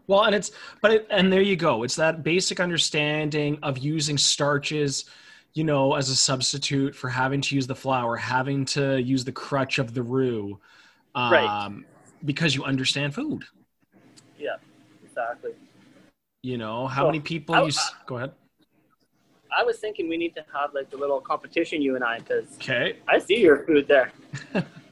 Well, 0.07 0.25
and 0.25 0.35
it's 0.35 0.51
but 0.83 0.93
it, 0.93 1.07
and 1.11 1.33
there 1.33 1.41
you 1.41 1.57
go. 1.57 1.83
It's 1.83 1.97
that 1.97 2.23
basic 2.23 2.61
understanding 2.61 3.59
of 3.63 3.79
using 3.79 4.19
starches, 4.19 5.07
you 5.55 5.65
know, 5.65 5.95
as 5.95 6.11
a 6.11 6.17
substitute 6.17 6.95
for 6.95 7.09
having 7.09 7.41
to 7.41 7.55
use 7.55 7.67
the 7.67 7.75
flour, 7.75 8.17
having 8.17 8.67
to 8.67 9.01
use 9.01 9.25
the 9.25 9.33
crutch 9.33 9.79
of 9.79 9.95
the 9.95 10.03
roux, 10.03 10.61
um, 11.15 11.33
right? 11.33 11.85
Because 12.25 12.55
you 12.55 12.65
understand 12.65 13.15
food. 13.15 13.45
Yeah, 14.39 14.57
exactly. 15.03 15.53
You 16.43 16.59
know 16.59 16.87
how 16.87 17.07
many 17.07 17.21
people 17.21 17.55
I, 17.55 17.63
you 17.63 17.73
go 18.07 18.19
ahead. 18.19 18.33
I 19.57 19.63
was 19.63 19.79
thinking 19.79 20.09
we 20.09 20.19
need 20.19 20.35
to 20.35 20.45
have 20.53 20.75
like 20.75 20.93
a 20.93 20.97
little 20.97 21.21
competition, 21.21 21.81
you 21.81 21.95
and 21.95 22.05
I, 22.05 22.19
because 22.19 22.45
okay, 22.57 22.99
I 23.09 23.19
see 23.19 23.41
your 23.41 23.65
food 23.65 23.89
there. 23.89 24.13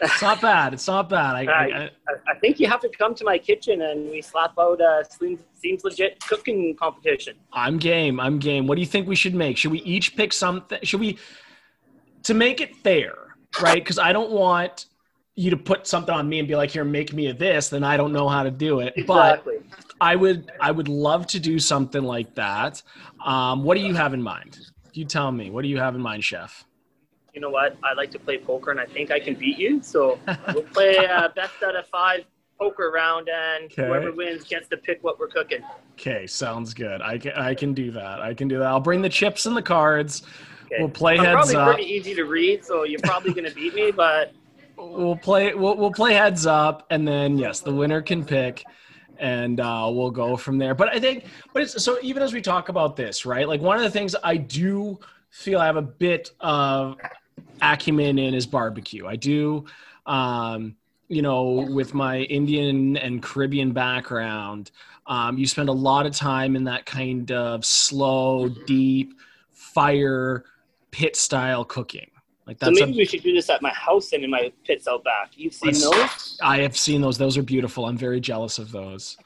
it's 0.00 0.22
not 0.22 0.40
bad. 0.40 0.72
It's 0.72 0.86
not 0.86 1.08
bad. 1.08 1.36
I, 1.36 1.44
I, 1.44 1.64
I, 1.64 1.90
I, 2.28 2.38
think 2.40 2.58
you 2.58 2.68
have 2.68 2.80
to 2.80 2.88
come 2.88 3.14
to 3.14 3.24
my 3.24 3.38
kitchen 3.38 3.82
and 3.82 4.10
we 4.10 4.22
slap 4.22 4.52
out 4.58 4.80
a 4.80 5.04
seems, 5.10 5.40
seems 5.54 5.84
legit 5.84 6.20
cooking 6.26 6.74
competition. 6.76 7.36
I'm 7.52 7.78
game. 7.78 8.18
I'm 8.18 8.38
game. 8.38 8.66
What 8.66 8.76
do 8.76 8.80
you 8.80 8.86
think 8.86 9.08
we 9.08 9.16
should 9.16 9.34
make? 9.34 9.56
Should 9.56 9.72
we 9.72 9.82
each 9.82 10.16
pick 10.16 10.32
something? 10.32 10.78
Should 10.82 11.00
we 11.00 11.18
to 12.24 12.34
make 12.34 12.60
it 12.60 12.76
fair, 12.76 13.14
right? 13.60 13.82
Because 13.82 13.98
I 13.98 14.12
don't 14.12 14.30
want 14.30 14.86
you 15.36 15.50
to 15.50 15.56
put 15.56 15.86
something 15.86 16.14
on 16.14 16.28
me 16.28 16.38
and 16.38 16.48
be 16.48 16.56
like, 16.56 16.70
"Here, 16.70 16.84
make 16.84 17.12
me 17.12 17.28
a 17.28 17.34
this." 17.34 17.68
Then 17.68 17.84
I 17.84 17.96
don't 17.96 18.12
know 18.12 18.28
how 18.28 18.42
to 18.42 18.50
do 18.50 18.80
it. 18.80 18.94
Exactly. 18.96 19.58
But 19.68 19.84
I 20.00 20.16
would. 20.16 20.50
I 20.60 20.70
would 20.70 20.88
love 20.88 21.26
to 21.28 21.40
do 21.40 21.58
something 21.58 22.02
like 22.02 22.34
that. 22.34 22.82
Um, 23.24 23.64
what 23.64 23.76
do 23.76 23.82
you 23.82 23.94
have 23.94 24.14
in 24.14 24.22
mind? 24.22 24.58
You 24.92 25.04
tell 25.04 25.30
me. 25.30 25.50
What 25.50 25.62
do 25.62 25.68
you 25.68 25.78
have 25.78 25.94
in 25.94 26.00
mind, 26.00 26.24
Chef? 26.24 26.64
You 27.34 27.40
know 27.40 27.50
what? 27.50 27.76
I 27.82 27.94
like 27.94 28.10
to 28.12 28.18
play 28.18 28.38
poker, 28.38 28.70
and 28.70 28.80
I 28.80 28.86
think 28.86 29.10
I 29.10 29.20
can 29.20 29.34
beat 29.34 29.58
you. 29.58 29.82
So 29.82 30.18
we'll 30.54 30.62
play 30.74 30.96
uh, 30.98 31.28
best 31.34 31.62
out 31.64 31.76
of 31.76 31.86
five 31.86 32.24
poker 32.58 32.90
round, 32.94 33.28
and 33.28 33.64
okay. 33.64 33.86
whoever 33.86 34.12
wins 34.12 34.44
gets 34.44 34.68
to 34.68 34.76
pick 34.76 35.02
what 35.02 35.18
we're 35.18 35.28
cooking. 35.28 35.60
Okay, 35.92 36.26
sounds 36.26 36.74
good. 36.74 37.00
I 37.02 37.18
can 37.18 37.32
I 37.32 37.54
can 37.54 37.74
do 37.74 37.90
that. 37.92 38.20
I 38.20 38.34
can 38.34 38.48
do 38.48 38.58
that. 38.58 38.66
I'll 38.66 38.80
bring 38.80 39.02
the 39.02 39.08
chips 39.08 39.46
and 39.46 39.56
the 39.56 39.62
cards. 39.62 40.22
Okay. 40.66 40.76
We'll 40.78 40.88
play 40.88 41.18
I'm 41.18 41.24
heads 41.24 41.52
probably 41.52 41.56
up. 41.56 41.74
pretty 41.74 41.90
easy 41.90 42.14
to 42.14 42.24
read, 42.24 42.64
so 42.64 42.84
you're 42.84 43.00
probably 43.00 43.32
going 43.32 43.48
to 43.48 43.54
beat 43.54 43.74
me, 43.74 43.90
but 43.90 44.32
we'll 44.76 45.16
play 45.16 45.54
we'll, 45.54 45.76
we'll 45.76 45.92
play 45.92 46.14
heads 46.14 46.46
up, 46.46 46.86
and 46.90 47.06
then 47.06 47.38
yes, 47.38 47.60
the 47.60 47.74
winner 47.74 48.02
can 48.02 48.24
pick 48.24 48.64
and 49.20 49.60
uh, 49.60 49.88
we'll 49.92 50.10
go 50.10 50.36
from 50.36 50.58
there. 50.58 50.74
But 50.74 50.88
I 50.88 50.98
think, 50.98 51.26
but 51.52 51.62
it's 51.62 51.84
so 51.84 51.98
even 52.02 52.22
as 52.22 52.32
we 52.32 52.40
talk 52.40 52.70
about 52.70 52.96
this, 52.96 53.26
right? 53.26 53.46
Like 53.46 53.60
one 53.60 53.76
of 53.76 53.82
the 53.82 53.90
things 53.90 54.16
I 54.24 54.36
do 54.36 54.98
feel 55.28 55.60
I 55.60 55.66
have 55.66 55.76
a 55.76 55.82
bit 55.82 56.30
of 56.40 56.96
acumen 57.62 58.18
in 58.18 58.34
is 58.34 58.46
barbecue. 58.46 59.06
I 59.06 59.16
do, 59.16 59.64
um, 60.06 60.76
you 61.08 61.22
know, 61.22 61.66
with 61.70 61.94
my 61.94 62.18
Indian 62.18 62.96
and 62.96 63.22
Caribbean 63.22 63.72
background, 63.72 64.70
um, 65.06 65.38
you 65.38 65.46
spend 65.46 65.68
a 65.68 65.72
lot 65.72 66.06
of 66.06 66.14
time 66.14 66.54
in 66.56 66.64
that 66.64 66.86
kind 66.86 67.32
of 67.32 67.64
slow, 67.64 68.48
deep 68.66 69.14
fire 69.50 70.44
pit 70.90 71.16
style 71.16 71.64
cooking. 71.64 72.10
Like 72.46 72.58
that's 72.58 72.78
so 72.78 72.86
maybe 72.86 72.96
a, 72.96 73.02
we 73.02 73.04
should 73.04 73.22
do 73.22 73.32
this 73.32 73.48
at 73.50 73.62
my 73.62 73.70
house 73.70 74.12
and 74.12 74.24
in 74.24 74.30
my 74.30 74.52
pits 74.64 74.88
out 74.88 75.04
back. 75.04 75.30
You've 75.34 75.54
seen 75.54 75.72
those? 75.72 76.38
I 76.42 76.58
have 76.62 76.76
seen 76.76 77.00
those. 77.00 77.16
Those 77.16 77.36
are 77.36 77.42
beautiful. 77.42 77.86
I'm 77.86 77.96
very 77.96 78.20
jealous 78.20 78.58
of 78.58 78.72
those. 78.72 79.16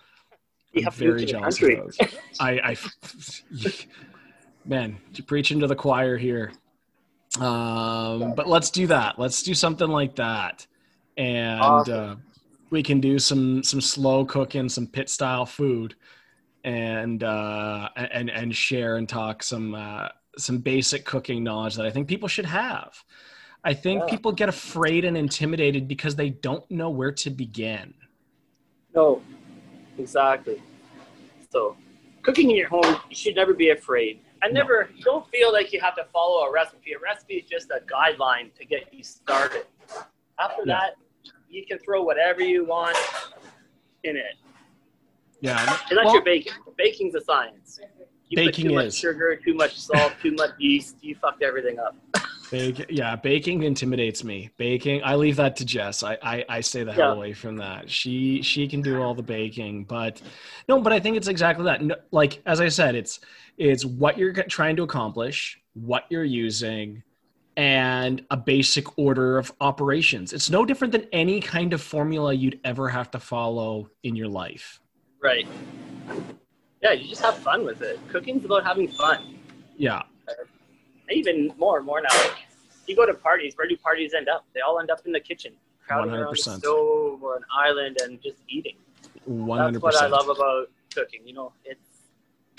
I'm 0.76 0.92
very 0.92 1.24
jealous 1.24 1.62
of 1.62 1.68
those. 1.68 1.98
I, 2.40 2.50
I, 2.50 2.76
man, 4.64 4.98
you're 5.14 5.24
preaching 5.24 5.60
to 5.60 5.66
the 5.66 5.76
choir 5.76 6.16
here. 6.16 6.52
Um, 7.40 8.34
but 8.34 8.48
let's 8.48 8.70
do 8.70 8.86
that. 8.86 9.18
Let's 9.18 9.42
do 9.42 9.54
something 9.54 9.88
like 9.88 10.16
that, 10.16 10.66
and 11.16 11.60
awesome. 11.60 11.94
uh, 11.94 12.14
we 12.70 12.82
can 12.82 13.00
do 13.00 13.18
some 13.18 13.62
some 13.62 13.80
slow 13.80 14.24
cooking, 14.24 14.68
some 14.68 14.86
pit 14.86 15.08
style 15.08 15.46
food, 15.46 15.96
and 16.62 17.24
uh, 17.24 17.88
and 17.96 18.30
and 18.30 18.54
share 18.54 18.96
and 18.96 19.08
talk 19.08 19.42
some 19.42 19.74
uh, 19.74 20.08
some 20.38 20.58
basic 20.58 21.04
cooking 21.04 21.42
knowledge 21.42 21.74
that 21.74 21.86
I 21.86 21.90
think 21.90 22.08
people 22.08 22.28
should 22.28 22.46
have. 22.46 23.02
I 23.64 23.72
think 23.72 24.02
yeah. 24.02 24.10
people 24.10 24.32
get 24.32 24.48
afraid 24.48 25.04
and 25.04 25.16
intimidated 25.16 25.88
because 25.88 26.14
they 26.14 26.30
don't 26.30 26.68
know 26.70 26.90
where 26.90 27.12
to 27.12 27.30
begin. 27.30 27.94
No, 28.94 29.22
exactly. 29.98 30.62
So, 31.50 31.76
cooking 32.22 32.50
in 32.50 32.56
your 32.56 32.68
home, 32.68 32.96
you 33.08 33.16
should 33.16 33.34
never 33.34 33.54
be 33.54 33.70
afraid. 33.70 34.20
I 34.44 34.48
never 34.48 34.90
no. 34.94 35.02
don't 35.02 35.28
feel 35.30 35.52
like 35.52 35.72
you 35.72 35.80
have 35.80 35.96
to 35.96 36.04
follow 36.12 36.44
a 36.44 36.52
recipe. 36.52 36.92
A 36.92 36.98
recipe 36.98 37.34
is 37.34 37.48
just 37.48 37.70
a 37.70 37.80
guideline 37.90 38.54
to 38.58 38.66
get 38.66 38.92
you 38.92 39.02
started. 39.02 39.64
After 40.38 40.62
yeah. 40.66 40.74
that, 40.74 40.90
you 41.48 41.64
can 41.64 41.78
throw 41.78 42.02
whatever 42.02 42.42
you 42.42 42.66
want 42.66 42.96
in 44.02 44.16
it. 44.16 44.34
Yeah, 45.40 45.58
and 45.60 45.96
that's 45.96 46.06
well, 46.06 46.14
your 46.14 46.24
baking. 46.24 46.52
Baking's 46.76 47.14
a 47.14 47.22
science. 47.22 47.80
You 48.28 48.36
baking 48.36 48.66
put 48.66 48.72
too 48.72 48.78
is. 48.80 48.84
much 48.84 48.94
sugar, 48.94 49.36
too 49.36 49.54
much 49.54 49.78
salt, 49.78 50.12
too 50.20 50.32
much 50.32 50.50
yeast. 50.58 50.96
You 51.00 51.14
fucked 51.14 51.42
everything 51.42 51.78
up. 51.78 51.96
Bake, 52.54 52.86
yeah, 52.88 53.16
baking 53.16 53.64
intimidates 53.64 54.22
me. 54.22 54.48
Baking, 54.58 55.02
I 55.02 55.16
leave 55.16 55.34
that 55.36 55.56
to 55.56 55.64
Jess. 55.64 56.04
I, 56.04 56.16
I, 56.22 56.44
I 56.48 56.60
stay 56.60 56.84
the 56.84 56.92
hell 56.92 57.08
yeah. 57.08 57.12
away 57.14 57.32
from 57.32 57.56
that. 57.56 57.90
She 57.90 58.42
she 58.42 58.68
can 58.68 58.80
do 58.80 59.02
all 59.02 59.12
the 59.12 59.24
baking, 59.24 59.86
but 59.86 60.22
no, 60.68 60.80
but 60.80 60.92
I 60.92 61.00
think 61.00 61.16
it's 61.16 61.26
exactly 61.26 61.64
that. 61.64 61.82
No, 61.82 61.96
like 62.12 62.40
as 62.46 62.60
I 62.60 62.68
said, 62.68 62.94
it's 62.94 63.18
it's 63.58 63.84
what 63.84 64.16
you're 64.16 64.32
trying 64.32 64.76
to 64.76 64.84
accomplish, 64.84 65.60
what 65.72 66.04
you're 66.10 66.22
using, 66.22 67.02
and 67.56 68.24
a 68.30 68.36
basic 68.36 68.96
order 68.96 69.36
of 69.36 69.52
operations. 69.60 70.32
It's 70.32 70.48
no 70.48 70.64
different 70.64 70.92
than 70.92 71.08
any 71.12 71.40
kind 71.40 71.72
of 71.72 71.82
formula 71.82 72.32
you'd 72.32 72.60
ever 72.62 72.88
have 72.88 73.10
to 73.10 73.18
follow 73.18 73.90
in 74.04 74.14
your 74.14 74.28
life. 74.28 74.78
Right. 75.20 75.48
Yeah, 76.80 76.92
you 76.92 77.08
just 77.08 77.22
have 77.22 77.36
fun 77.38 77.64
with 77.64 77.82
it. 77.82 77.98
Cooking's 78.10 78.44
about 78.44 78.64
having 78.64 78.86
fun. 78.86 79.38
Yeah. 79.76 80.02
Even 81.10 81.52
more 81.58 81.78
and 81.78 81.86
more 81.86 82.00
now. 82.00 82.16
Like, 82.16 82.36
you 82.86 82.96
go 82.96 83.06
to 83.06 83.14
parties, 83.14 83.54
where 83.56 83.68
do 83.68 83.76
parties 83.76 84.14
end 84.14 84.28
up? 84.28 84.44
They 84.54 84.60
all 84.60 84.78
end 84.78 84.90
up 84.90 85.00
in 85.06 85.12
the 85.12 85.20
kitchen, 85.20 85.52
crowding 85.86 86.12
around 86.14 86.34
the 86.34 86.42
100%. 86.42 86.58
stove 86.58 87.22
or 87.22 87.36
an 87.36 87.42
island 87.52 87.98
and 88.02 88.20
just 88.22 88.36
eating. 88.48 88.76
One 89.24 89.72
That's 89.72 89.82
what 89.82 89.96
I 89.96 90.06
love 90.06 90.28
about 90.28 90.68
cooking. 90.94 91.20
You 91.24 91.34
know, 91.34 91.52
it's 91.64 91.80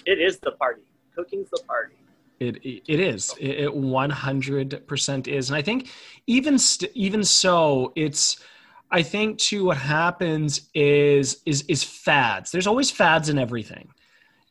it 0.05 0.19
is 0.19 0.39
the 0.39 0.51
party. 0.51 0.81
Cooking's 1.15 1.49
the 1.49 1.61
party. 1.67 1.95
It 2.39 2.57
it 2.63 2.99
is. 2.99 3.33
It 3.39 3.73
one 3.73 4.09
hundred 4.09 4.85
percent 4.87 5.27
is, 5.27 5.49
and 5.49 5.57
I 5.57 5.61
think 5.61 5.89
even 6.27 6.57
st- 6.59 6.91
even 6.93 7.23
so, 7.23 7.93
it's. 7.95 8.37
I 8.91 9.01
think 9.01 9.39
too. 9.39 9.65
What 9.65 9.77
happens 9.77 10.69
is 10.73 11.41
is 11.45 11.63
is 11.67 11.83
fads. 11.83 12.51
There's 12.51 12.67
always 12.67 12.91
fads 12.91 13.29
in 13.29 13.39
everything. 13.39 13.87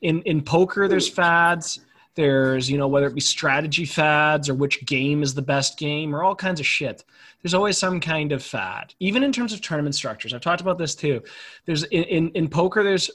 In 0.00 0.22
in 0.22 0.42
poker, 0.42 0.88
there's 0.88 1.08
fads. 1.08 1.80
There's 2.14 2.70
you 2.70 2.78
know 2.78 2.88
whether 2.88 3.06
it 3.06 3.14
be 3.14 3.20
strategy 3.20 3.84
fads 3.84 4.48
or 4.48 4.54
which 4.54 4.84
game 4.86 5.22
is 5.22 5.34
the 5.34 5.42
best 5.42 5.78
game 5.78 6.14
or 6.14 6.22
all 6.22 6.34
kinds 6.34 6.60
of 6.60 6.66
shit. 6.66 7.04
There's 7.42 7.54
always 7.54 7.76
some 7.76 8.00
kind 8.00 8.32
of 8.32 8.42
fad. 8.42 8.94
Even 9.00 9.22
in 9.22 9.32
terms 9.32 9.52
of 9.52 9.60
tournament 9.60 9.94
structures, 9.94 10.32
I've 10.32 10.40
talked 10.40 10.60
about 10.60 10.78
this 10.78 10.94
too. 10.94 11.22
There's 11.66 11.82
in 11.84 12.04
in, 12.04 12.30
in 12.30 12.48
poker. 12.48 12.82
There's 12.82 13.10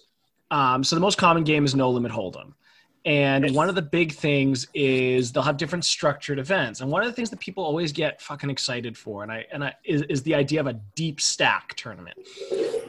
um, 0.51 0.83
so 0.83 0.95
the 0.95 1.01
most 1.01 1.17
common 1.17 1.43
game 1.43 1.65
is 1.65 1.75
no 1.75 1.89
limit 1.89 2.11
hold'em. 2.11 2.53
And 3.05 3.55
one 3.55 3.69
of 3.69 3.75
the 3.75 3.81
big 3.81 4.11
things 4.11 4.67
is 4.73 5.31
they'll 5.31 5.43
have 5.43 5.57
different 5.57 5.85
structured 5.85 6.37
events. 6.37 6.81
And 6.81 6.91
one 6.91 7.01
of 7.01 7.07
the 7.07 7.13
things 7.13 7.29
that 7.29 7.39
people 7.39 7.63
always 7.63 7.93
get 7.93 8.21
fucking 8.21 8.49
excited 8.49 8.97
for, 8.97 9.23
and 9.23 9.31
I 9.31 9.45
and 9.51 9.63
I 9.63 9.73
is, 9.85 10.01
is 10.03 10.21
the 10.23 10.35
idea 10.35 10.59
of 10.59 10.67
a 10.67 10.73
deep 10.95 11.21
stack 11.21 11.75
tournament. 11.75 12.17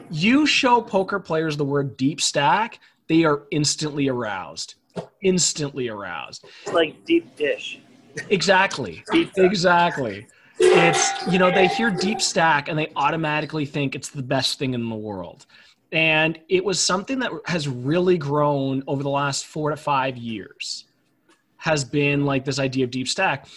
You 0.09 0.45
show 0.45 0.81
poker 0.81 1.19
players 1.19 1.55
the 1.55 1.65
word 1.65 1.95
deep 1.95 2.19
stack, 2.19 2.79
they 3.07 3.23
are 3.23 3.43
instantly 3.51 4.09
aroused. 4.09 4.75
Instantly 5.21 5.89
aroused. 5.89 6.45
It's 6.63 6.73
like 6.73 7.03
deep 7.05 7.35
dish. 7.35 7.79
Exactly. 8.29 9.03
Pizza. 9.11 9.43
Exactly. 9.43 10.27
It's 10.59 11.27
you 11.31 11.39
know 11.39 11.51
they 11.51 11.67
hear 11.67 11.89
deep 11.89 12.21
stack 12.21 12.67
and 12.67 12.77
they 12.77 12.91
automatically 12.95 13.65
think 13.65 13.95
it's 13.95 14.09
the 14.09 14.23
best 14.23 14.59
thing 14.59 14.73
in 14.73 14.89
the 14.89 14.95
world. 14.95 15.45
And 15.91 16.39
it 16.47 16.63
was 16.63 16.79
something 16.79 17.19
that 17.19 17.31
has 17.45 17.67
really 17.67 18.17
grown 18.17 18.83
over 18.87 19.03
the 19.03 19.09
last 19.09 19.45
4 19.45 19.71
to 19.71 19.75
5 19.75 20.15
years. 20.15 20.85
Has 21.57 21.83
been 21.83 22.25
like 22.25 22.45
this 22.45 22.59
idea 22.59 22.85
of 22.85 22.91
deep 22.91 23.07
stack. 23.07 23.47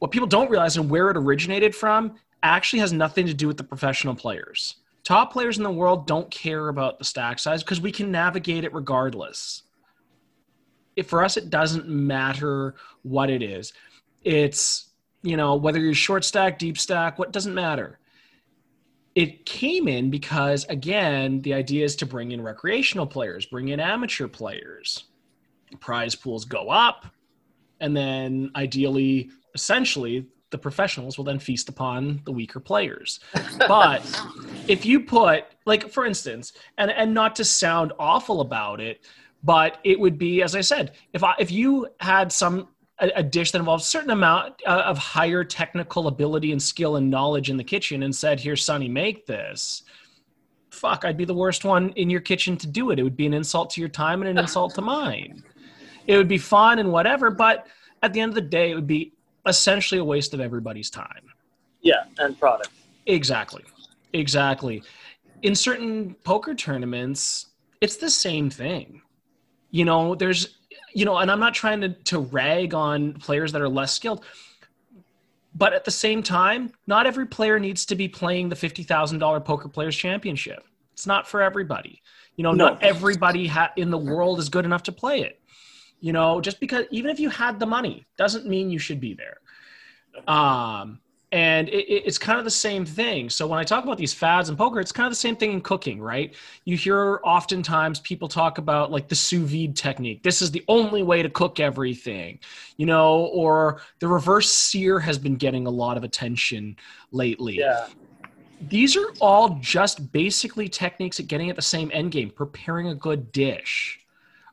What 0.00 0.10
people 0.10 0.26
don't 0.26 0.50
realize 0.50 0.76
and 0.76 0.90
where 0.90 1.10
it 1.10 1.16
originated 1.16 1.74
from 1.74 2.16
actually 2.42 2.80
has 2.80 2.92
nothing 2.92 3.26
to 3.26 3.34
do 3.34 3.46
with 3.46 3.58
the 3.58 3.64
professional 3.64 4.14
players. 4.14 4.76
Top 5.04 5.32
players 5.32 5.58
in 5.58 5.64
the 5.64 5.70
world 5.70 6.06
don't 6.06 6.30
care 6.30 6.68
about 6.68 6.98
the 6.98 7.04
stack 7.04 7.38
size 7.38 7.62
because 7.62 7.80
we 7.80 7.92
can 7.92 8.10
navigate 8.10 8.64
it 8.64 8.72
regardless. 8.72 9.62
If 10.96 11.08
for 11.08 11.24
us, 11.24 11.36
it 11.36 11.50
doesn't 11.50 11.88
matter 11.88 12.74
what 13.02 13.30
it 13.30 13.42
is. 13.42 13.72
It's, 14.22 14.90
you 15.22 15.36
know, 15.36 15.56
whether 15.56 15.78
you're 15.78 15.94
short 15.94 16.24
stack, 16.24 16.58
deep 16.58 16.78
stack, 16.78 17.18
what 17.18 17.32
doesn't 17.32 17.54
matter. 17.54 17.98
It 19.14 19.44
came 19.44 19.88
in 19.88 20.10
because, 20.10 20.64
again, 20.66 21.42
the 21.42 21.54
idea 21.54 21.84
is 21.84 21.96
to 21.96 22.06
bring 22.06 22.32
in 22.32 22.42
recreational 22.42 23.06
players, 23.06 23.46
bring 23.46 23.68
in 23.68 23.80
amateur 23.80 24.28
players. 24.28 25.04
Prize 25.80 26.14
pools 26.14 26.44
go 26.44 26.68
up, 26.68 27.06
and 27.80 27.96
then 27.96 28.50
ideally, 28.56 29.30
essentially, 29.54 30.26
the 30.50 30.58
professionals 30.58 31.16
will 31.16 31.24
then 31.24 31.38
feast 31.38 31.68
upon 31.68 32.20
the 32.24 32.32
weaker 32.32 32.60
players. 32.60 33.20
But 33.58 34.02
if 34.68 34.84
you 34.84 35.00
put, 35.00 35.44
like, 35.64 35.90
for 35.90 36.04
instance, 36.04 36.52
and 36.78 36.90
and 36.90 37.14
not 37.14 37.36
to 37.36 37.44
sound 37.44 37.92
awful 37.98 38.40
about 38.40 38.80
it, 38.80 39.06
but 39.42 39.78
it 39.84 39.98
would 39.98 40.18
be, 40.18 40.42
as 40.42 40.54
I 40.54 40.60
said, 40.60 40.92
if 41.12 41.24
I 41.24 41.34
if 41.38 41.50
you 41.50 41.88
had 42.00 42.30
some 42.32 42.68
a, 42.98 43.10
a 43.16 43.22
dish 43.22 43.52
that 43.52 43.58
involves 43.58 43.84
a 43.84 43.88
certain 43.88 44.10
amount 44.10 44.54
uh, 44.66 44.82
of 44.84 44.98
higher 44.98 45.44
technical 45.44 46.06
ability 46.06 46.52
and 46.52 46.62
skill 46.62 46.96
and 46.96 47.10
knowledge 47.10 47.50
in 47.50 47.56
the 47.56 47.64
kitchen, 47.64 48.02
and 48.02 48.14
said, 48.14 48.40
"Here, 48.40 48.56
Sonny, 48.56 48.88
make 48.88 49.26
this." 49.26 49.82
Fuck, 50.70 51.04
I'd 51.04 51.16
be 51.16 51.24
the 51.24 51.34
worst 51.34 51.64
one 51.64 51.90
in 51.90 52.08
your 52.08 52.20
kitchen 52.20 52.56
to 52.58 52.66
do 52.66 52.90
it. 52.90 52.98
It 52.98 53.02
would 53.02 53.16
be 53.16 53.26
an 53.26 53.34
insult 53.34 53.70
to 53.70 53.80
your 53.80 53.88
time 53.88 54.22
and 54.22 54.30
an 54.30 54.38
insult 54.38 54.74
to 54.76 54.80
mine. 54.80 55.42
It 56.06 56.16
would 56.16 56.28
be 56.28 56.38
fun 56.38 56.78
and 56.78 56.92
whatever, 56.92 57.30
but 57.30 57.66
at 58.02 58.12
the 58.12 58.20
end 58.20 58.30
of 58.30 58.34
the 58.36 58.40
day, 58.40 58.70
it 58.70 58.74
would 58.76 58.86
be 58.86 59.12
essentially 59.46 60.00
a 60.00 60.04
waste 60.04 60.32
of 60.32 60.40
everybody's 60.40 60.88
time. 60.88 61.24
Yeah, 61.82 62.04
and 62.18 62.38
product. 62.38 62.70
Exactly. 63.06 63.64
Exactly. 64.12 64.82
In 65.42 65.54
certain 65.54 66.14
poker 66.24 66.54
tournaments, 66.54 67.46
it's 67.80 67.96
the 67.96 68.10
same 68.10 68.50
thing. 68.50 69.02
You 69.70 69.84
know, 69.84 70.14
there's, 70.14 70.58
you 70.94 71.04
know, 71.04 71.18
and 71.18 71.30
I'm 71.30 71.40
not 71.40 71.54
trying 71.54 71.80
to, 71.82 71.88
to 71.90 72.18
rag 72.18 72.74
on 72.74 73.14
players 73.14 73.52
that 73.52 73.62
are 73.62 73.68
less 73.68 73.92
skilled, 73.94 74.24
but 75.54 75.72
at 75.72 75.84
the 75.84 75.90
same 75.90 76.22
time, 76.22 76.72
not 76.86 77.06
every 77.06 77.26
player 77.26 77.58
needs 77.58 77.84
to 77.86 77.94
be 77.94 78.08
playing 78.08 78.48
the 78.48 78.56
$50,000 78.56 79.44
Poker 79.44 79.68
Players 79.68 79.96
Championship. 79.96 80.64
It's 80.92 81.06
not 81.06 81.26
for 81.28 81.40
everybody. 81.42 82.02
You 82.36 82.44
know, 82.44 82.52
No. 82.52 82.68
not 82.70 82.82
everybody 82.82 83.46
ha- 83.46 83.72
in 83.76 83.90
the 83.90 83.98
world 83.98 84.38
is 84.38 84.48
good 84.48 84.64
enough 84.64 84.82
to 84.84 84.92
play 84.92 85.22
it. 85.22 85.40
You 86.00 86.12
know, 86.12 86.40
just 86.40 86.60
because 86.60 86.86
even 86.90 87.10
if 87.10 87.20
you 87.20 87.28
had 87.28 87.60
the 87.60 87.66
money 87.66 88.06
doesn't 88.16 88.46
mean 88.46 88.70
you 88.70 88.78
should 88.78 89.00
be 89.00 89.14
there. 89.14 89.36
Um, 90.26 91.00
and 91.32 91.68
it, 91.68 91.86
it- 91.88 92.02
it's 92.06 92.18
kind 92.18 92.38
of 92.38 92.44
the 92.44 92.50
same 92.50 92.84
thing. 92.84 93.30
So 93.30 93.46
when 93.46 93.58
I 93.58 93.64
talk 93.64 93.84
about 93.84 93.98
these 93.98 94.12
fads 94.12 94.48
in 94.48 94.56
poker, 94.56 94.80
it's 94.80 94.92
kind 94.92 95.06
of 95.06 95.12
the 95.12 95.16
same 95.16 95.36
thing 95.36 95.52
in 95.52 95.60
cooking, 95.60 96.00
right? 96.00 96.34
You 96.64 96.76
hear 96.76 97.20
oftentimes 97.24 98.00
people 98.00 98.28
talk 98.28 98.58
about 98.58 98.90
like 98.90 99.08
the 99.08 99.14
sous 99.14 99.48
vide 99.50 99.76
technique. 99.76 100.22
This 100.22 100.42
is 100.42 100.50
the 100.50 100.64
only 100.68 101.02
way 101.02 101.22
to 101.22 101.30
cook 101.30 101.60
everything, 101.60 102.40
you 102.76 102.86
know, 102.86 103.26
or 103.26 103.80
the 104.00 104.08
reverse 104.08 104.50
sear 104.50 104.98
has 104.98 105.18
been 105.18 105.36
getting 105.36 105.66
a 105.66 105.70
lot 105.70 105.96
of 105.96 106.04
attention 106.04 106.76
lately 107.12 107.58
Yeah. 107.58 107.86
these 108.60 108.96
are 108.96 109.06
all 109.20 109.58
just 109.60 110.12
basically 110.12 110.68
techniques 110.68 111.18
at 111.18 111.26
getting 111.28 111.48
at 111.50 111.56
the 111.56 111.62
same 111.62 111.90
end 111.94 112.10
game, 112.12 112.30
preparing 112.30 112.88
a 112.88 112.94
good 112.94 113.32
dish, 113.32 113.98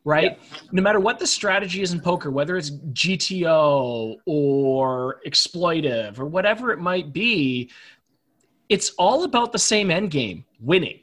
right? 0.08 0.40
No 0.72 0.82
matter 0.82 1.02
what 1.02 1.20
the 1.20 1.28
strategy 1.28 1.82
is 1.82 1.92
in 1.92 2.00
poker, 2.00 2.32
whether 2.32 2.56
it's 2.56 2.72
GTO 2.72 4.16
or 4.26 5.20
exploitive 5.28 6.18
or 6.18 6.26
whatever 6.26 6.72
it 6.72 6.80
might 6.80 7.12
be, 7.12 7.70
it's 8.70 8.92
all 8.92 9.26
about 9.26 9.52
the 9.52 9.60
same 9.60 9.92
end 9.92 10.10
game, 10.10 10.46
winning. 10.62 11.02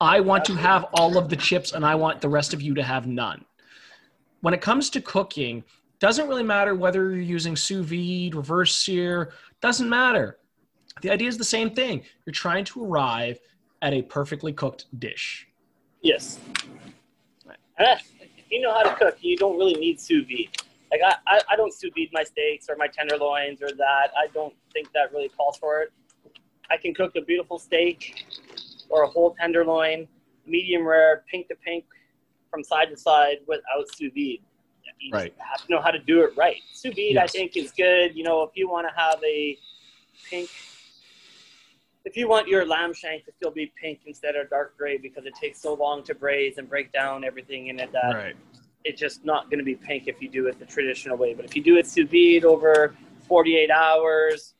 I 0.00 0.20
want 0.20 0.44
to 0.44 0.54
have 0.54 0.84
all 0.94 1.18
of 1.18 1.28
the 1.28 1.34
chips 1.34 1.72
and 1.72 1.84
I 1.84 1.96
want 1.96 2.20
the 2.20 2.28
rest 2.28 2.54
of 2.54 2.62
you 2.62 2.72
to 2.74 2.84
have 2.84 3.08
none. 3.08 3.44
When 4.42 4.54
it 4.54 4.60
comes 4.60 4.90
to 4.90 5.00
cooking, 5.00 5.64
doesn't 5.98 6.28
really 6.28 6.44
matter 6.44 6.76
whether 6.76 7.10
you're 7.10 7.18
using 7.18 7.56
sous 7.56 7.84
vide, 7.84 8.36
reverse 8.36 8.76
sear, 8.76 9.32
doesn't 9.60 9.88
matter. 9.88 10.38
The 11.02 11.10
idea 11.10 11.26
is 11.26 11.36
the 11.36 11.42
same 11.42 11.70
thing. 11.70 12.04
You're 12.24 12.32
trying 12.32 12.64
to 12.66 12.84
arrive 12.84 13.40
at 13.82 13.92
a 13.92 14.02
perfectly 14.02 14.52
cooked 14.52 14.86
dish. 15.00 15.48
Yes. 16.00 16.38
If 17.78 18.50
you 18.50 18.60
know 18.60 18.72
how 18.72 18.82
to 18.82 18.94
cook, 18.94 19.16
you 19.20 19.36
don't 19.36 19.58
really 19.58 19.74
need 19.74 20.00
sous 20.00 20.24
vide. 20.26 20.56
Like 20.90 21.00
I, 21.04 21.36
I, 21.36 21.40
I 21.50 21.56
don't 21.56 21.72
sous 21.72 21.90
vide 21.96 22.08
my 22.12 22.22
steaks 22.22 22.66
or 22.68 22.76
my 22.76 22.86
tenderloins 22.86 23.62
or 23.62 23.68
that. 23.68 24.10
I 24.16 24.28
don't 24.32 24.54
think 24.72 24.92
that 24.92 25.12
really 25.12 25.28
calls 25.28 25.56
for 25.56 25.80
it. 25.82 25.92
I 26.70 26.76
can 26.76 26.94
cook 26.94 27.16
a 27.16 27.20
beautiful 27.20 27.58
steak 27.58 28.24
or 28.88 29.02
a 29.02 29.06
whole 29.08 29.34
tenderloin, 29.34 30.06
medium 30.46 30.86
rare, 30.86 31.24
pink 31.30 31.48
to 31.48 31.56
pink, 31.56 31.84
from 32.50 32.62
side 32.62 32.90
to 32.90 32.96
side 32.96 33.38
without 33.46 33.88
sous 33.96 34.12
vide. 34.12 34.40
You 35.00 35.10
just 35.10 35.24
Right. 35.24 35.34
have 35.38 35.66
to 35.66 35.72
know 35.72 35.80
how 35.80 35.90
to 35.90 35.98
do 35.98 36.22
it 36.22 36.36
right. 36.36 36.62
Sous 36.72 36.94
vide, 36.94 37.16
I 37.16 37.26
think, 37.26 37.56
is 37.56 37.72
good. 37.72 38.14
You 38.14 38.22
know, 38.22 38.42
if 38.42 38.50
you 38.54 38.68
want 38.68 38.86
to 38.88 38.94
have 39.00 39.22
a 39.24 39.58
pink 40.30 40.48
if 42.04 42.16
you 42.16 42.28
want 42.28 42.48
your 42.48 42.66
lamb 42.66 42.92
shank 42.92 43.24
to 43.24 43.32
still 43.32 43.50
be 43.50 43.72
pink 43.80 44.00
instead 44.06 44.36
of 44.36 44.50
dark 44.50 44.76
gray 44.76 44.98
because 44.98 45.24
it 45.24 45.34
takes 45.34 45.60
so 45.60 45.74
long 45.74 46.02
to 46.04 46.14
braise 46.14 46.58
and 46.58 46.68
break 46.68 46.92
down 46.92 47.24
everything 47.24 47.68
in 47.68 47.80
it 47.80 47.90
that 47.92 48.14
right. 48.14 48.36
it's 48.84 49.00
just 49.00 49.24
not 49.24 49.50
going 49.50 49.58
to 49.58 49.64
be 49.64 49.74
pink 49.74 50.06
if 50.06 50.20
you 50.20 50.28
do 50.28 50.46
it 50.46 50.58
the 50.58 50.66
traditional 50.66 51.16
way. 51.16 51.34
But 51.34 51.44
if 51.44 51.56
you 51.56 51.62
do 51.62 51.76
it 51.76 51.86
sous 51.86 52.08
vide 52.08 52.44
over 52.44 52.94
48 53.26 53.70
hours, 53.70 54.54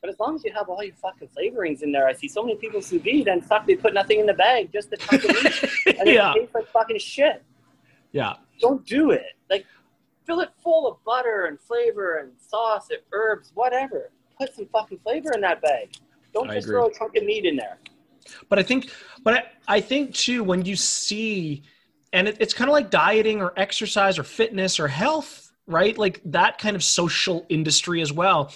but 0.00 0.10
as 0.10 0.20
long 0.20 0.36
as 0.36 0.44
you 0.44 0.52
have 0.52 0.68
all 0.68 0.82
your 0.84 0.94
fucking 0.94 1.28
flavorings 1.36 1.82
in 1.82 1.90
there, 1.90 2.06
I 2.06 2.12
see 2.12 2.28
so 2.28 2.42
many 2.42 2.56
people 2.56 2.80
sous 2.80 3.02
vide 3.02 3.26
and 3.26 3.44
fuck, 3.44 3.66
they 3.66 3.74
put 3.74 3.92
nothing 3.92 4.20
in 4.20 4.26
the 4.26 4.34
bag, 4.34 4.72
just 4.72 4.90
the 4.90 4.96
chunk 4.96 5.24
of 5.24 5.30
meat, 5.30 5.98
and 5.98 6.08
yeah. 6.08 6.30
it 6.30 6.40
tastes 6.40 6.54
like 6.54 6.68
fucking 6.68 6.98
shit. 6.98 7.42
Yeah. 8.12 8.34
Don't 8.60 8.86
do 8.86 9.10
it. 9.10 9.32
Like, 9.50 9.66
fill 10.26 10.40
it 10.40 10.50
full 10.62 10.86
of 10.86 11.02
butter 11.04 11.46
and 11.46 11.58
flavor 11.58 12.18
and 12.18 12.30
sauce 12.38 12.90
and 12.90 13.00
herbs, 13.12 13.50
whatever. 13.54 14.10
Put 14.38 14.54
some 14.54 14.66
fucking 14.66 14.98
flavor 14.98 15.32
in 15.32 15.40
that 15.40 15.60
bag. 15.60 15.96
Don't 16.34 16.50
I 16.50 16.56
just 16.56 16.66
agree. 16.66 16.80
throw 16.80 16.86
a 16.88 16.92
chunk 16.92 17.16
of 17.16 17.24
meat 17.24 17.46
in 17.46 17.56
there. 17.56 17.78
But 18.48 18.58
I 18.58 18.62
think, 18.62 18.90
but 19.22 19.34
I, 19.34 19.44
I 19.68 19.80
think 19.80 20.14
too, 20.14 20.44
when 20.44 20.64
you 20.64 20.76
see, 20.76 21.62
and 22.12 22.28
it, 22.28 22.36
it's 22.40 22.52
kind 22.52 22.68
of 22.68 22.72
like 22.72 22.90
dieting 22.90 23.40
or 23.40 23.52
exercise 23.56 24.18
or 24.18 24.24
fitness 24.24 24.78
or 24.78 24.88
health 24.88 25.44
right? 25.66 25.96
Like 25.96 26.20
that 26.26 26.58
kind 26.58 26.76
of 26.76 26.84
social 26.84 27.46
industry 27.48 28.00
as 28.00 28.12
well. 28.12 28.52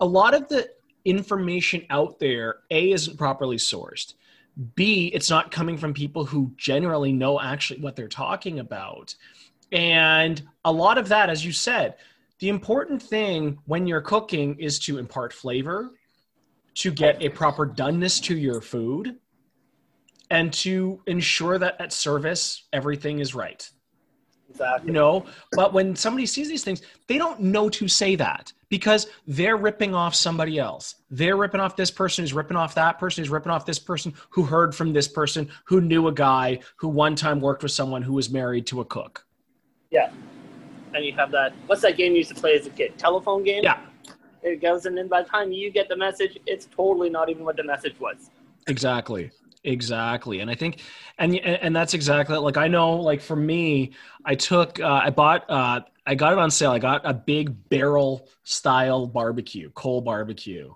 A 0.00 0.06
lot 0.06 0.34
of 0.34 0.48
the 0.48 0.70
information 1.04 1.86
out 1.90 2.18
there, 2.18 2.56
A, 2.70 2.92
isn't 2.92 3.16
properly 3.16 3.56
sourced. 3.56 4.14
B, 4.74 5.06
it's 5.14 5.30
not 5.30 5.50
coming 5.50 5.78
from 5.78 5.94
people 5.94 6.24
who 6.24 6.52
generally 6.56 7.12
know 7.12 7.40
actually 7.40 7.80
what 7.80 7.96
they're 7.96 8.08
talking 8.08 8.58
about. 8.58 9.14
And 9.72 10.42
a 10.64 10.72
lot 10.72 10.98
of 10.98 11.08
that, 11.08 11.30
as 11.30 11.44
you 11.44 11.52
said, 11.52 11.94
the 12.40 12.48
important 12.48 13.02
thing 13.02 13.58
when 13.66 13.86
you're 13.86 14.00
cooking 14.00 14.58
is 14.58 14.78
to 14.80 14.98
impart 14.98 15.32
flavor, 15.32 15.92
to 16.80 16.90
get 16.90 17.22
a 17.22 17.28
proper 17.28 17.66
doneness 17.66 18.22
to 18.24 18.36
your 18.36 18.60
food, 18.60 19.16
and 20.30 20.52
to 20.52 21.00
ensure 21.06 21.58
that 21.58 21.80
at 21.80 21.92
service 21.92 22.68
everything 22.72 23.18
is 23.18 23.34
right. 23.34 23.68
Exactly. 24.48 24.88
You 24.88 24.92
know, 24.92 25.26
but 25.52 25.72
when 25.72 25.94
somebody 25.94 26.26
sees 26.26 26.48
these 26.48 26.64
things, 26.64 26.82
they 27.06 27.18
don't 27.18 27.40
know 27.40 27.68
to 27.68 27.86
say 27.86 28.16
that 28.16 28.52
because 28.68 29.06
they're 29.26 29.56
ripping 29.56 29.94
off 29.94 30.14
somebody 30.14 30.58
else. 30.58 30.96
They're 31.10 31.36
ripping 31.36 31.60
off 31.60 31.76
this 31.76 31.90
person 31.90 32.22
who's 32.22 32.32
ripping 32.32 32.56
off 32.56 32.74
that 32.74 32.98
person 32.98 33.22
who's 33.22 33.30
ripping 33.30 33.52
off 33.52 33.64
this 33.64 33.78
person 33.78 34.12
who 34.30 34.42
heard 34.42 34.74
from 34.74 34.92
this 34.92 35.06
person 35.06 35.48
who 35.66 35.80
knew 35.80 36.08
a 36.08 36.12
guy 36.12 36.60
who 36.76 36.88
one 36.88 37.14
time 37.14 37.40
worked 37.40 37.62
with 37.62 37.72
someone 37.72 38.02
who 38.02 38.12
was 38.12 38.30
married 38.30 38.66
to 38.66 38.80
a 38.80 38.84
cook. 38.84 39.24
Yeah. 39.90 40.10
And 40.94 41.04
you 41.04 41.12
have 41.12 41.30
that. 41.30 41.52
What's 41.66 41.82
that 41.82 41.96
game 41.96 42.12
you 42.12 42.18
used 42.18 42.30
to 42.30 42.40
play 42.40 42.56
as 42.56 42.66
a 42.66 42.70
kid? 42.70 42.98
Telephone 42.98 43.44
game? 43.44 43.62
Yeah. 43.62 43.78
It 44.42 44.60
goes, 44.62 44.86
and 44.86 44.96
then 44.96 45.08
by 45.08 45.22
the 45.22 45.28
time 45.28 45.52
you 45.52 45.70
get 45.70 45.88
the 45.88 45.96
message, 45.96 46.38
it's 46.46 46.66
totally 46.66 47.10
not 47.10 47.28
even 47.28 47.44
what 47.44 47.56
the 47.56 47.64
message 47.64 47.98
was. 48.00 48.30
Exactly. 48.66 49.30
Exactly. 49.64 50.40
And 50.40 50.50
I 50.50 50.54
think, 50.54 50.80
and, 51.18 51.36
and 51.38 51.76
that's 51.76 51.92
exactly 51.92 52.36
like, 52.38 52.56
I 52.56 52.66
know, 52.66 52.96
like 52.96 53.20
for 53.20 53.36
me, 53.36 53.92
I 54.24 54.34
took, 54.34 54.80
uh, 54.80 55.00
I 55.04 55.10
bought, 55.10 55.44
uh, 55.50 55.80
I 56.06 56.14
got 56.14 56.32
it 56.32 56.38
on 56.38 56.50
sale. 56.50 56.70
I 56.70 56.78
got 56.78 57.02
a 57.04 57.12
big 57.12 57.68
barrel 57.68 58.28
style 58.42 59.06
barbecue, 59.06 59.70
coal 59.72 60.00
barbecue. 60.00 60.72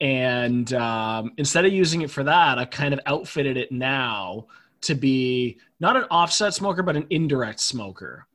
And 0.00 0.72
um, 0.72 1.32
instead 1.36 1.66
of 1.66 1.72
using 1.74 2.00
it 2.02 2.10
for 2.10 2.24
that, 2.24 2.58
I 2.58 2.64
kind 2.64 2.94
of 2.94 3.00
outfitted 3.04 3.58
it 3.58 3.70
now 3.70 4.46
to 4.82 4.94
be 4.94 5.58
not 5.78 5.96
an 5.96 6.04
offset 6.10 6.54
smoker, 6.54 6.82
but 6.82 6.96
an 6.96 7.06
indirect 7.10 7.60
smoker. 7.60 8.26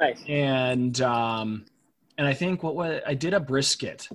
Nice. 0.00 0.22
And, 0.26 0.98
um, 1.02 1.66
and 2.18 2.26
I 2.26 2.32
think 2.34 2.62
what, 2.62 2.74
what 2.74 3.02
I 3.06 3.14
did 3.14 3.34
a 3.34 3.40
brisket 3.40 4.08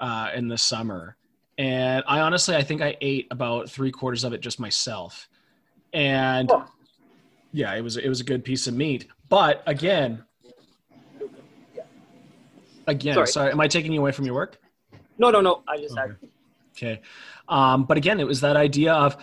uh, 0.00 0.30
in 0.34 0.48
the 0.48 0.58
summer 0.58 1.16
and 1.58 2.04
I 2.06 2.20
honestly 2.20 2.54
I 2.54 2.62
think 2.62 2.82
I 2.82 2.96
ate 3.00 3.28
about 3.30 3.70
three 3.70 3.90
quarters 3.90 4.24
of 4.24 4.32
it 4.34 4.40
just 4.42 4.60
myself, 4.60 5.28
and 5.94 6.50
Oh. 6.52 6.66
yeah, 7.52 7.74
it 7.74 7.80
was 7.80 7.96
it 7.96 8.08
was 8.08 8.20
a 8.20 8.24
good 8.24 8.44
piece 8.44 8.66
of 8.66 8.74
meat. 8.74 9.06
But 9.30 9.62
again, 9.66 10.22
again, 12.86 13.14
sorry, 13.14 13.26
Sorry. 13.26 13.52
am 13.52 13.60
I 13.60 13.68
taking 13.68 13.92
you 13.92 14.00
away 14.00 14.12
from 14.12 14.26
your 14.26 14.34
work? 14.34 14.58
No, 15.18 15.30
no, 15.30 15.40
no. 15.40 15.62
I 15.66 15.78
just 15.78 15.96
had. 15.96 16.16
Okay, 16.76 17.00
um, 17.48 17.84
but 17.84 17.96
again, 17.96 18.20
it 18.20 18.26
was 18.26 18.42
that 18.42 18.56
idea 18.56 18.92
of 18.92 19.16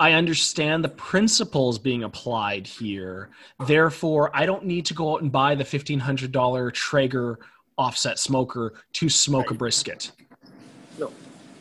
I 0.00 0.12
understand 0.12 0.82
the 0.82 0.88
principles 0.88 1.78
being 1.78 2.02
applied 2.02 2.66
here. 2.66 3.30
Therefore, 3.66 4.30
I 4.34 4.46
don't 4.46 4.64
need 4.64 4.84
to 4.86 4.94
go 4.94 5.12
out 5.14 5.22
and 5.22 5.30
buy 5.30 5.54
the 5.54 5.64
fifteen 5.64 6.00
hundred 6.00 6.32
dollar 6.32 6.70
Traeger 6.72 7.38
offset 7.78 8.18
smoker 8.18 8.74
to 8.94 9.08
smoke 9.08 9.50
a 9.50 9.54
brisket. 9.54 10.10
No. 10.98 11.12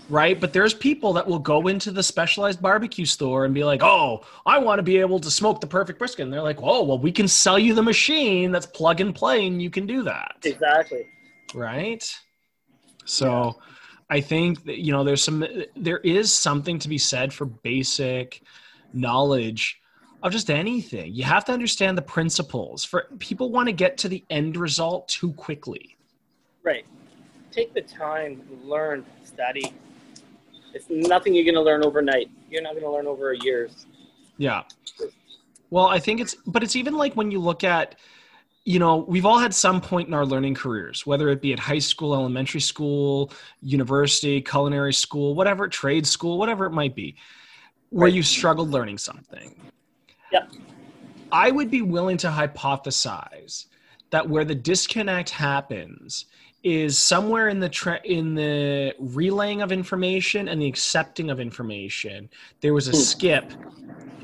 right? 0.10 0.40
But 0.40 0.52
there's 0.52 0.74
people 0.74 1.14
that 1.14 1.28
will 1.28 1.40
go 1.40 1.68
into 1.68 1.92
the 1.92 2.02
specialized 2.02 2.62
barbecue 2.62 3.06
store 3.06 3.46
and 3.46 3.54
be 3.54 3.64
like, 3.64 3.84
"Oh, 3.84 4.26
I 4.46 4.58
want 4.58 4.80
to 4.80 4.84
be 4.84 4.98
able 4.98 5.20
to 5.20 5.30
smoke 5.30 5.62
the 5.62 5.68
perfect 5.68 6.00
brisket." 6.00 6.24
And 6.24 6.34
they're 6.34 6.42
like, 6.42 6.60
"Oh, 6.62 6.84
well, 6.84 6.98
we 6.98 7.12
can 7.12 7.28
sell 7.28 7.60
you 7.60 7.74
the 7.74 7.84
machine 7.84 8.52
that's 8.52 8.66
plug 8.66 9.00
and 9.00 9.14
play, 9.14 9.48
and 9.48 9.62
you 9.62 9.70
can 9.70 9.86
do 9.86 10.04
that." 10.04 10.38
Exactly. 10.44 11.06
right? 11.54 12.04
So, 13.06 13.56
I 14.10 14.22
think 14.22 14.64
that 14.66 14.80
you 14.80 14.92
know 14.92 15.04
there's 15.04 15.24
some 15.24 15.46
there 15.76 16.00
is 16.00 16.34
something 16.34 16.80
to 16.80 16.90
be 16.90 16.98
said 16.98 17.34
for 17.34 17.46
basic 17.46 18.42
knowledge 18.94 19.80
of 20.24 20.32
just 20.32 20.50
anything. 20.50 21.14
You 21.14 21.24
have 21.24 21.46
to 21.46 21.52
understand 21.52 21.98
the 21.98 22.02
principles. 22.02 22.84
For 22.84 23.08
people 23.20 23.52
want 23.52 23.68
to 23.68 23.74
get 23.74 23.98
to 24.00 24.10
the 24.10 24.24
end 24.30 24.58
result 24.58 25.08
too 25.08 25.34
quickly. 25.34 25.97
Right. 26.68 26.86
Take 27.50 27.74
the 27.74 27.82
time, 27.82 28.42
learn, 28.62 29.06
study. 29.24 29.74
It's 30.74 30.88
nothing 30.90 31.34
you're 31.34 31.46
going 31.46 31.56
to 31.56 31.62
learn 31.62 31.86
overnight. 31.86 32.30
You're 32.50 32.62
not 32.62 32.74
going 32.74 32.84
to 32.84 32.92
learn 32.92 33.08
over 33.08 33.32
a 33.32 33.38
years. 33.38 33.86
Yeah. 34.38 34.64
Well, 35.70 35.86
I 35.86 36.00
think 36.00 36.20
it's, 36.20 36.36
but 36.46 36.64
it's 36.64 36.76
even 36.76 36.94
like 36.96 37.14
when 37.16 37.32
you 37.32 37.40
look 37.40 37.64
at, 37.64 37.96
you 38.66 38.80
know, 38.80 38.98
we've 38.98 39.26
all 39.26 39.40
had 39.40 39.54
some 39.54 39.80
point 39.80 40.10
in 40.10 40.14
our 40.14 40.26
learning 40.26 40.56
careers, 40.56 41.06
whether 41.06 41.30
it 41.30 41.42
be 41.42 41.54
at 41.54 41.60
high 41.60 41.80
school, 41.80 42.14
elementary 42.14 42.60
school, 42.60 43.32
university, 43.62 44.42
culinary 44.42 44.94
school, 44.94 45.36
whatever, 45.36 45.70
trade 45.70 46.06
school, 46.06 46.38
whatever 46.38 46.66
it 46.66 46.72
might 46.72 46.96
be, 46.96 47.16
where 47.92 48.08
Right. 48.08 48.14
you 48.14 48.24
struggled 48.24 48.72
learning 48.72 48.98
something. 48.98 49.56
Yep. 50.34 50.52
I 51.32 51.50
would 51.50 51.72
be 51.72 51.82
willing 51.82 52.18
to 52.18 52.28
hypothesize 52.28 53.68
that 54.10 54.28
where 54.28 54.44
the 54.44 54.56
disconnect 54.56 55.30
happens 55.30 56.26
is 56.64 57.00
somewhere 57.00 57.50
in 57.50 57.60
the 57.60 57.70
tra- 57.70 58.02
in 58.04 58.36
the 58.36 58.94
relaying 59.00 59.62
of 59.62 59.72
information 59.72 60.48
and 60.48 60.62
the 60.62 60.68
accepting 60.68 61.30
of 61.30 61.40
information. 61.40 62.30
There 62.62 62.74
was 62.74 62.88
a 62.88 62.92
Hmm. 62.92 62.98
skip 62.98 63.54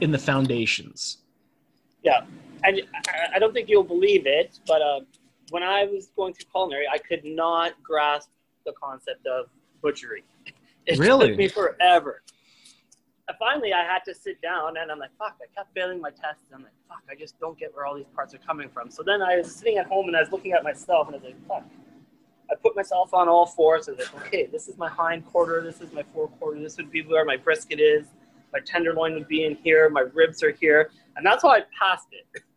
in 0.01 0.11
the 0.11 0.17
foundations. 0.17 1.19
Yeah. 2.01 2.25
And 2.63 2.81
I- 3.33 3.39
don't 3.39 3.53
think 3.53 3.69
you'll 3.69 3.83
believe 3.83 4.25
it, 4.25 4.59
but 4.67 4.81
uh, 4.81 5.01
when 5.51 5.63
I 5.63 5.85
was 5.85 6.07
going 6.15 6.33
through 6.33 6.49
culinary, 6.51 6.85
I 6.91 6.97
could 6.97 7.23
not 7.23 7.81
grasp 7.83 8.29
the 8.65 8.73
concept 8.73 9.25
of 9.27 9.49
butchery. 9.81 10.23
It 10.85 10.99
Really? 10.99 11.29
took 11.29 11.37
me 11.37 11.47
forever. 11.47 12.23
And 13.29 13.37
finally, 13.37 13.71
I 13.71 13.83
had 13.85 14.03
to 14.03 14.13
sit 14.13 14.41
down 14.41 14.75
and 14.75 14.91
I'm 14.91 14.99
like, 14.99 15.11
fuck, 15.17 15.37
I 15.41 15.45
kept 15.57 15.73
failing 15.73 16.01
my 16.01 16.09
tests. 16.09 16.43
I'm 16.53 16.61
like, 16.63 16.73
fuck, 16.89 17.03
I 17.09 17.15
just 17.15 17.39
don't 17.39 17.57
get 17.57 17.73
where 17.73 17.85
all 17.85 17.95
these 17.95 18.09
parts 18.13 18.33
are 18.33 18.37
coming 18.39 18.67
from. 18.67 18.89
So 18.91 19.01
then 19.01 19.21
I 19.21 19.37
was 19.37 19.55
sitting 19.55 19.77
at 19.77 19.85
home 19.85 20.09
and 20.09 20.17
I 20.17 20.19
was 20.19 20.33
looking 20.33 20.51
at 20.51 20.61
myself 20.61 21.07
and 21.07 21.15
I 21.15 21.19
was 21.19 21.25
like, 21.27 21.47
fuck. 21.47 21.63
I 22.51 22.55
put 22.55 22.75
myself 22.75 23.13
on 23.13 23.27
all 23.29 23.45
fours 23.45 23.87
and 23.87 23.97
I 23.97 24.01
was 24.03 24.13
like, 24.13 24.27
okay, 24.27 24.45
this 24.47 24.67
is 24.67 24.77
my 24.77 24.89
hind 24.89 25.25
quarter, 25.25 25.61
this 25.61 25.81
is 25.81 25.91
my 25.93 26.03
fore 26.13 26.27
quarter, 26.39 26.59
this 26.59 26.77
would 26.77 26.91
be 26.91 27.01
where 27.01 27.25
my 27.25 27.37
brisket 27.37 27.79
is, 27.79 28.05
my 28.51 28.59
tenderloin 28.59 29.13
would 29.13 29.27
be 29.27 29.45
in 29.45 29.55
here, 29.55 29.89
my 29.89 30.01
ribs 30.13 30.43
are 30.43 30.51
here. 30.51 30.91
And 31.15 31.25
that's 31.25 31.41
how 31.43 31.49
I 31.49 31.61
passed 31.79 32.07
it. 32.11 32.43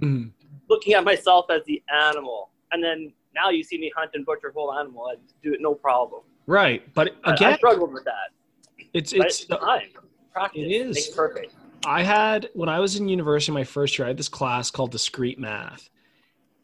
Mhm. 0.00 0.30
Looking 0.70 0.94
at 0.94 1.04
myself 1.04 1.44
as 1.50 1.62
the 1.66 1.82
animal. 1.92 2.48
And 2.72 2.82
then 2.82 3.12
now 3.34 3.50
you 3.50 3.62
see 3.62 3.76
me 3.76 3.92
hunt 3.94 4.12
and 4.14 4.24
butcher 4.24 4.48
a 4.48 4.52
whole 4.54 4.72
animal. 4.72 5.08
I 5.12 5.16
do 5.42 5.52
it 5.52 5.60
no 5.60 5.74
problem. 5.74 6.22
Right, 6.46 6.82
but 6.94 7.14
I- 7.24 7.36
I 7.38 7.56
struggled 7.58 7.92
with 7.92 8.04
that. 8.04 8.30
it's 8.94 9.12
But 9.12 9.26
it's. 9.26 9.40
it's 9.40 9.48
time. 9.60 9.88
Practice. 10.32 10.62
It 10.62 10.72
is. 10.72 11.08
Perfect. 11.08 11.54
I 11.84 12.02
had 12.02 12.48
when 12.54 12.70
I 12.70 12.80
was 12.80 12.96
in 12.96 13.08
university, 13.08 13.52
my 13.52 13.62
first 13.64 13.98
year, 13.98 14.06
I 14.06 14.08
had 14.08 14.16
this 14.16 14.28
class 14.30 14.70
called 14.70 14.90
discrete 14.90 15.38
math, 15.38 15.90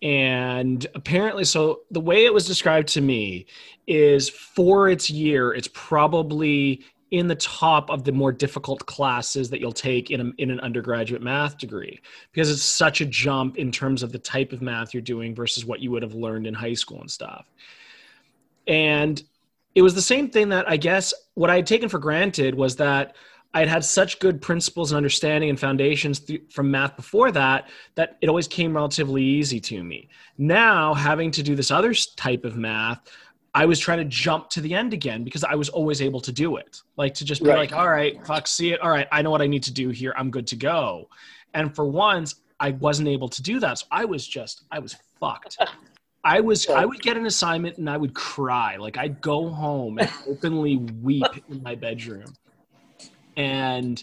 and 0.02 0.86
apparently, 0.94 1.44
so 1.44 1.80
the 1.90 2.00
way 2.00 2.24
it 2.24 2.32
was 2.32 2.46
described 2.46 2.88
to 2.88 3.00
me 3.00 3.46
is 3.86 4.28
for 4.28 4.88
its 4.88 5.10
year, 5.10 5.52
it's 5.52 5.68
probably 5.72 6.82
in 7.10 7.26
the 7.26 7.34
top 7.34 7.90
of 7.90 8.04
the 8.04 8.12
more 8.12 8.32
difficult 8.32 8.86
classes 8.86 9.50
that 9.50 9.60
you'll 9.60 9.72
take 9.72 10.10
in, 10.10 10.20
a, 10.20 10.30
in 10.38 10.50
an 10.50 10.60
undergraduate 10.60 11.22
math 11.22 11.58
degree 11.58 12.00
because 12.32 12.50
it's 12.50 12.62
such 12.62 13.00
a 13.00 13.06
jump 13.06 13.56
in 13.58 13.72
terms 13.72 14.02
of 14.02 14.12
the 14.12 14.18
type 14.18 14.52
of 14.52 14.62
math 14.62 14.94
you're 14.94 15.02
doing 15.02 15.34
versus 15.34 15.64
what 15.64 15.80
you 15.80 15.90
would 15.90 16.02
have 16.02 16.14
learned 16.14 16.46
in 16.46 16.54
high 16.54 16.72
school 16.72 17.00
and 17.00 17.10
stuff. 17.10 17.46
And 18.68 19.22
it 19.74 19.82
was 19.82 19.94
the 19.94 20.02
same 20.02 20.30
thing 20.30 20.48
that 20.50 20.68
I 20.68 20.76
guess 20.76 21.12
what 21.34 21.50
I 21.50 21.56
had 21.56 21.66
taken 21.66 21.88
for 21.88 21.98
granted 21.98 22.54
was 22.54 22.76
that 22.76 23.16
I'd 23.52 23.68
had 23.68 23.84
such 23.84 24.20
good 24.20 24.40
principles 24.40 24.92
and 24.92 24.96
understanding 24.96 25.50
and 25.50 25.58
foundations 25.58 26.20
th- 26.20 26.42
from 26.50 26.70
math 26.70 26.94
before 26.96 27.32
that 27.32 27.68
that 27.96 28.16
it 28.20 28.28
always 28.28 28.46
came 28.46 28.74
relatively 28.74 29.24
easy 29.24 29.58
to 29.60 29.82
me. 29.82 30.08
Now, 30.38 30.94
having 30.94 31.30
to 31.32 31.42
do 31.42 31.56
this 31.56 31.70
other 31.72 31.92
type 32.16 32.44
of 32.44 32.56
math, 32.56 33.00
I 33.52 33.66
was 33.66 33.80
trying 33.80 33.98
to 33.98 34.04
jump 34.04 34.50
to 34.50 34.60
the 34.60 34.72
end 34.72 34.92
again 34.92 35.24
because 35.24 35.42
I 35.42 35.56
was 35.56 35.68
always 35.68 36.00
able 36.00 36.20
to 36.20 36.30
do 36.32 36.56
it. 36.56 36.80
Like 36.96 37.14
to 37.14 37.24
just 37.24 37.42
be 37.42 37.48
Right. 37.48 37.58
like, 37.58 37.72
all 37.72 37.88
right, 37.90 38.24
fuck, 38.24 38.46
see 38.46 38.72
it. 38.72 38.80
All 38.80 38.90
right, 38.90 39.08
I 39.10 39.22
know 39.22 39.30
what 39.32 39.42
I 39.42 39.48
need 39.48 39.64
to 39.64 39.72
do 39.72 39.88
here. 39.88 40.14
I'm 40.16 40.30
good 40.30 40.46
to 40.48 40.56
go. 40.56 41.08
And 41.54 41.74
for 41.74 41.84
once, 41.84 42.36
I 42.60 42.70
wasn't 42.72 43.08
able 43.08 43.28
to 43.28 43.42
do 43.42 43.58
that. 43.58 43.78
So 43.78 43.86
I 43.90 44.04
was 44.04 44.24
just, 44.28 44.62
I 44.70 44.78
was 44.78 44.94
fucked. 45.18 45.58
I 46.22 46.40
was, 46.40 46.68
I 46.68 46.84
would 46.84 47.00
get 47.02 47.16
an 47.16 47.26
assignment 47.26 47.78
and 47.78 47.90
I 47.90 47.96
would 47.96 48.14
cry. 48.14 48.76
Like 48.76 48.96
I'd 48.96 49.20
go 49.20 49.48
home 49.48 49.98
and 49.98 50.10
openly 50.28 50.76
weep 50.76 51.24
in 51.48 51.62
my 51.64 51.74
bedroom. 51.74 52.32
And 53.40 54.02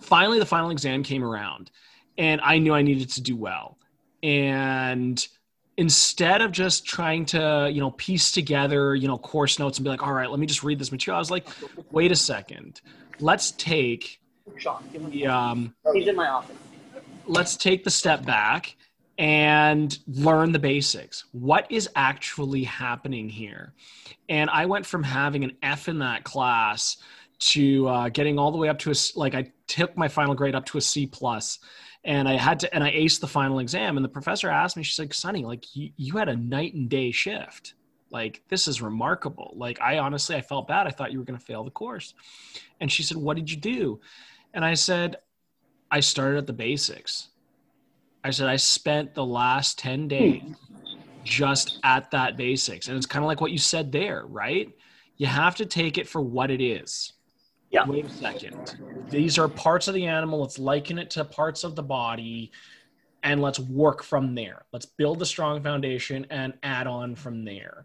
finally, 0.00 0.38
the 0.38 0.46
final 0.46 0.70
exam 0.70 1.02
came 1.02 1.22
around, 1.22 1.70
and 2.16 2.40
I 2.42 2.58
knew 2.58 2.72
I 2.72 2.80
needed 2.80 3.10
to 3.10 3.20
do 3.20 3.36
well. 3.36 3.76
And 4.22 5.26
instead 5.76 6.40
of 6.40 6.50
just 6.50 6.86
trying 6.86 7.26
to, 7.26 7.68
you 7.70 7.80
know, 7.80 7.90
piece 7.90 8.32
together, 8.32 8.94
you 8.94 9.06
know, 9.06 9.18
course 9.18 9.58
notes 9.58 9.76
and 9.76 9.84
be 9.84 9.90
like, 9.90 10.02
all 10.02 10.14
right, 10.14 10.30
let 10.30 10.40
me 10.40 10.46
just 10.46 10.62
read 10.62 10.78
this 10.78 10.90
material, 10.90 11.16
I 11.16 11.18
was 11.18 11.30
like, 11.30 11.46
wait 11.90 12.10
a 12.10 12.16
second, 12.16 12.80
let's 13.20 13.50
take 13.50 14.18
Sean, 14.56 14.82
give 14.92 15.02
me 15.02 15.10
the, 15.10 15.26
um, 15.26 15.74
He's 15.92 16.06
in 16.06 16.16
my 16.16 16.28
office. 16.28 16.56
let's 17.26 17.56
take 17.56 17.84
the 17.84 17.90
step 17.90 18.24
back 18.24 18.76
and 19.18 19.98
learn 20.06 20.52
the 20.52 20.58
basics. 20.58 21.24
What 21.32 21.70
is 21.70 21.88
actually 21.96 22.64
happening 22.64 23.28
here? 23.28 23.74
And 24.28 24.48
I 24.48 24.64
went 24.66 24.86
from 24.86 25.02
having 25.02 25.44
an 25.44 25.52
F 25.62 25.88
in 25.88 25.98
that 25.98 26.24
class 26.24 26.96
to 27.48 27.88
uh, 27.88 28.08
getting 28.08 28.38
all 28.38 28.50
the 28.50 28.58
way 28.58 28.68
up 28.68 28.78
to 28.80 28.90
a 28.90 28.94
like 29.16 29.34
I 29.34 29.52
took 29.66 29.96
my 29.96 30.08
final 30.08 30.34
grade 30.34 30.54
up 30.54 30.64
to 30.66 30.78
a 30.78 30.80
C 30.80 31.06
plus, 31.06 31.58
and 32.04 32.28
I 32.28 32.36
had 32.36 32.60
to 32.60 32.74
and 32.74 32.84
I 32.84 32.92
aced 32.92 33.20
the 33.20 33.28
final 33.28 33.58
exam. 33.58 33.96
And 33.96 34.04
the 34.04 34.10
professor 34.10 34.48
asked 34.48 34.76
me, 34.76 34.82
she's 34.82 34.98
like, 34.98 35.14
"Sonny, 35.14 35.44
like 35.44 35.76
you, 35.76 35.90
you 35.96 36.16
had 36.16 36.28
a 36.28 36.36
night 36.36 36.74
and 36.74 36.88
day 36.88 37.10
shift. 37.10 37.74
Like 38.10 38.42
this 38.48 38.68
is 38.68 38.80
remarkable. 38.80 39.54
Like 39.56 39.80
I 39.80 39.98
honestly 39.98 40.36
I 40.36 40.40
felt 40.40 40.68
bad. 40.68 40.86
I 40.86 40.90
thought 40.90 41.12
you 41.12 41.18
were 41.18 41.24
going 41.24 41.38
to 41.38 41.44
fail 41.44 41.64
the 41.64 41.70
course." 41.70 42.14
And 42.80 42.90
she 42.90 43.02
said, 43.02 43.16
"What 43.16 43.36
did 43.36 43.50
you 43.50 43.56
do?" 43.56 44.00
And 44.52 44.64
I 44.64 44.74
said, 44.74 45.16
"I 45.90 46.00
started 46.00 46.38
at 46.38 46.46
the 46.46 46.52
basics." 46.52 47.28
I 48.24 48.30
said, 48.30 48.48
I 48.48 48.56
spent 48.56 49.14
the 49.14 49.24
last 49.24 49.78
10 49.78 50.08
days 50.08 50.42
just 51.24 51.78
at 51.84 52.10
that 52.12 52.36
basics. 52.36 52.88
And 52.88 52.96
it's 52.96 53.06
kind 53.06 53.24
of 53.24 53.26
like 53.26 53.40
what 53.40 53.50
you 53.50 53.58
said 53.58 53.92
there, 53.92 54.24
right? 54.26 54.70
You 55.16 55.26
have 55.26 55.56
to 55.56 55.66
take 55.66 55.98
it 55.98 56.08
for 56.08 56.20
what 56.22 56.50
it 56.50 56.62
is. 56.62 57.13
Yeah. 57.74 57.88
Wait 57.88 58.06
a 58.06 58.08
second. 58.08 58.78
These 59.10 59.36
are 59.36 59.48
parts 59.48 59.88
of 59.88 59.94
the 59.94 60.06
animal. 60.06 60.40
Let's 60.40 60.60
liken 60.60 60.96
it 60.96 61.10
to 61.10 61.24
parts 61.24 61.64
of 61.64 61.74
the 61.74 61.82
body 61.82 62.52
and 63.24 63.42
let's 63.42 63.58
work 63.58 64.04
from 64.04 64.36
there. 64.36 64.64
Let's 64.72 64.86
build 64.86 65.20
a 65.22 65.26
strong 65.26 65.60
foundation 65.60 66.24
and 66.30 66.54
add 66.62 66.86
on 66.86 67.16
from 67.16 67.44
there. 67.44 67.84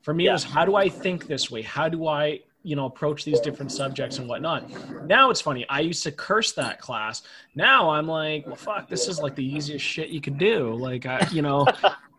For 0.00 0.14
me, 0.14 0.24
yeah. 0.24 0.30
it 0.30 0.32
was 0.34 0.44
how 0.44 0.64
do 0.64 0.74
I 0.74 0.88
think 0.88 1.26
this 1.26 1.50
way? 1.50 1.60
How 1.60 1.86
do 1.86 2.06
I 2.06 2.40
you 2.62 2.76
know 2.76 2.86
approach 2.86 3.24
these 3.24 3.38
different 3.40 3.70
subjects 3.70 4.18
and 4.18 4.28
whatnot 4.28 4.68
now 5.06 5.30
it's 5.30 5.40
funny 5.40 5.64
i 5.68 5.78
used 5.78 6.02
to 6.02 6.10
curse 6.10 6.50
that 6.50 6.80
class 6.80 7.22
now 7.54 7.90
i'm 7.90 8.08
like 8.08 8.44
well 8.44 8.56
fuck 8.56 8.88
this 8.88 9.06
is 9.06 9.20
like 9.20 9.36
the 9.36 9.54
easiest 9.54 9.84
shit 9.84 10.08
you 10.08 10.20
could 10.20 10.36
do 10.36 10.74
like 10.74 11.06
i 11.06 11.24
you 11.30 11.42
know 11.42 11.64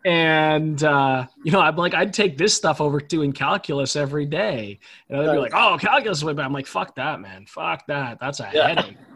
and 0.05 0.83
uh, 0.83 1.25
you 1.43 1.51
know 1.51 1.59
i'm 1.59 1.75
like 1.75 1.93
i'd 1.93 2.13
take 2.13 2.37
this 2.37 2.53
stuff 2.53 2.79
over 2.79 2.99
doing 2.99 3.31
calculus 3.31 3.95
every 3.95 4.25
day. 4.25 4.79
And 5.09 5.19
i'd 5.19 5.33
be 5.33 5.39
like 5.39 5.53
oh 5.53 5.77
calculus 5.79 6.23
way 6.23 6.33
but 6.33 6.45
i'm 6.45 6.53
like 6.53 6.67
fuck 6.67 6.95
that 6.95 7.19
man. 7.19 7.45
Fuck 7.45 7.87
that. 7.87 8.19
That's 8.19 8.39
a 8.39 8.49
yeah. 8.53 8.67
headache. 8.67 8.97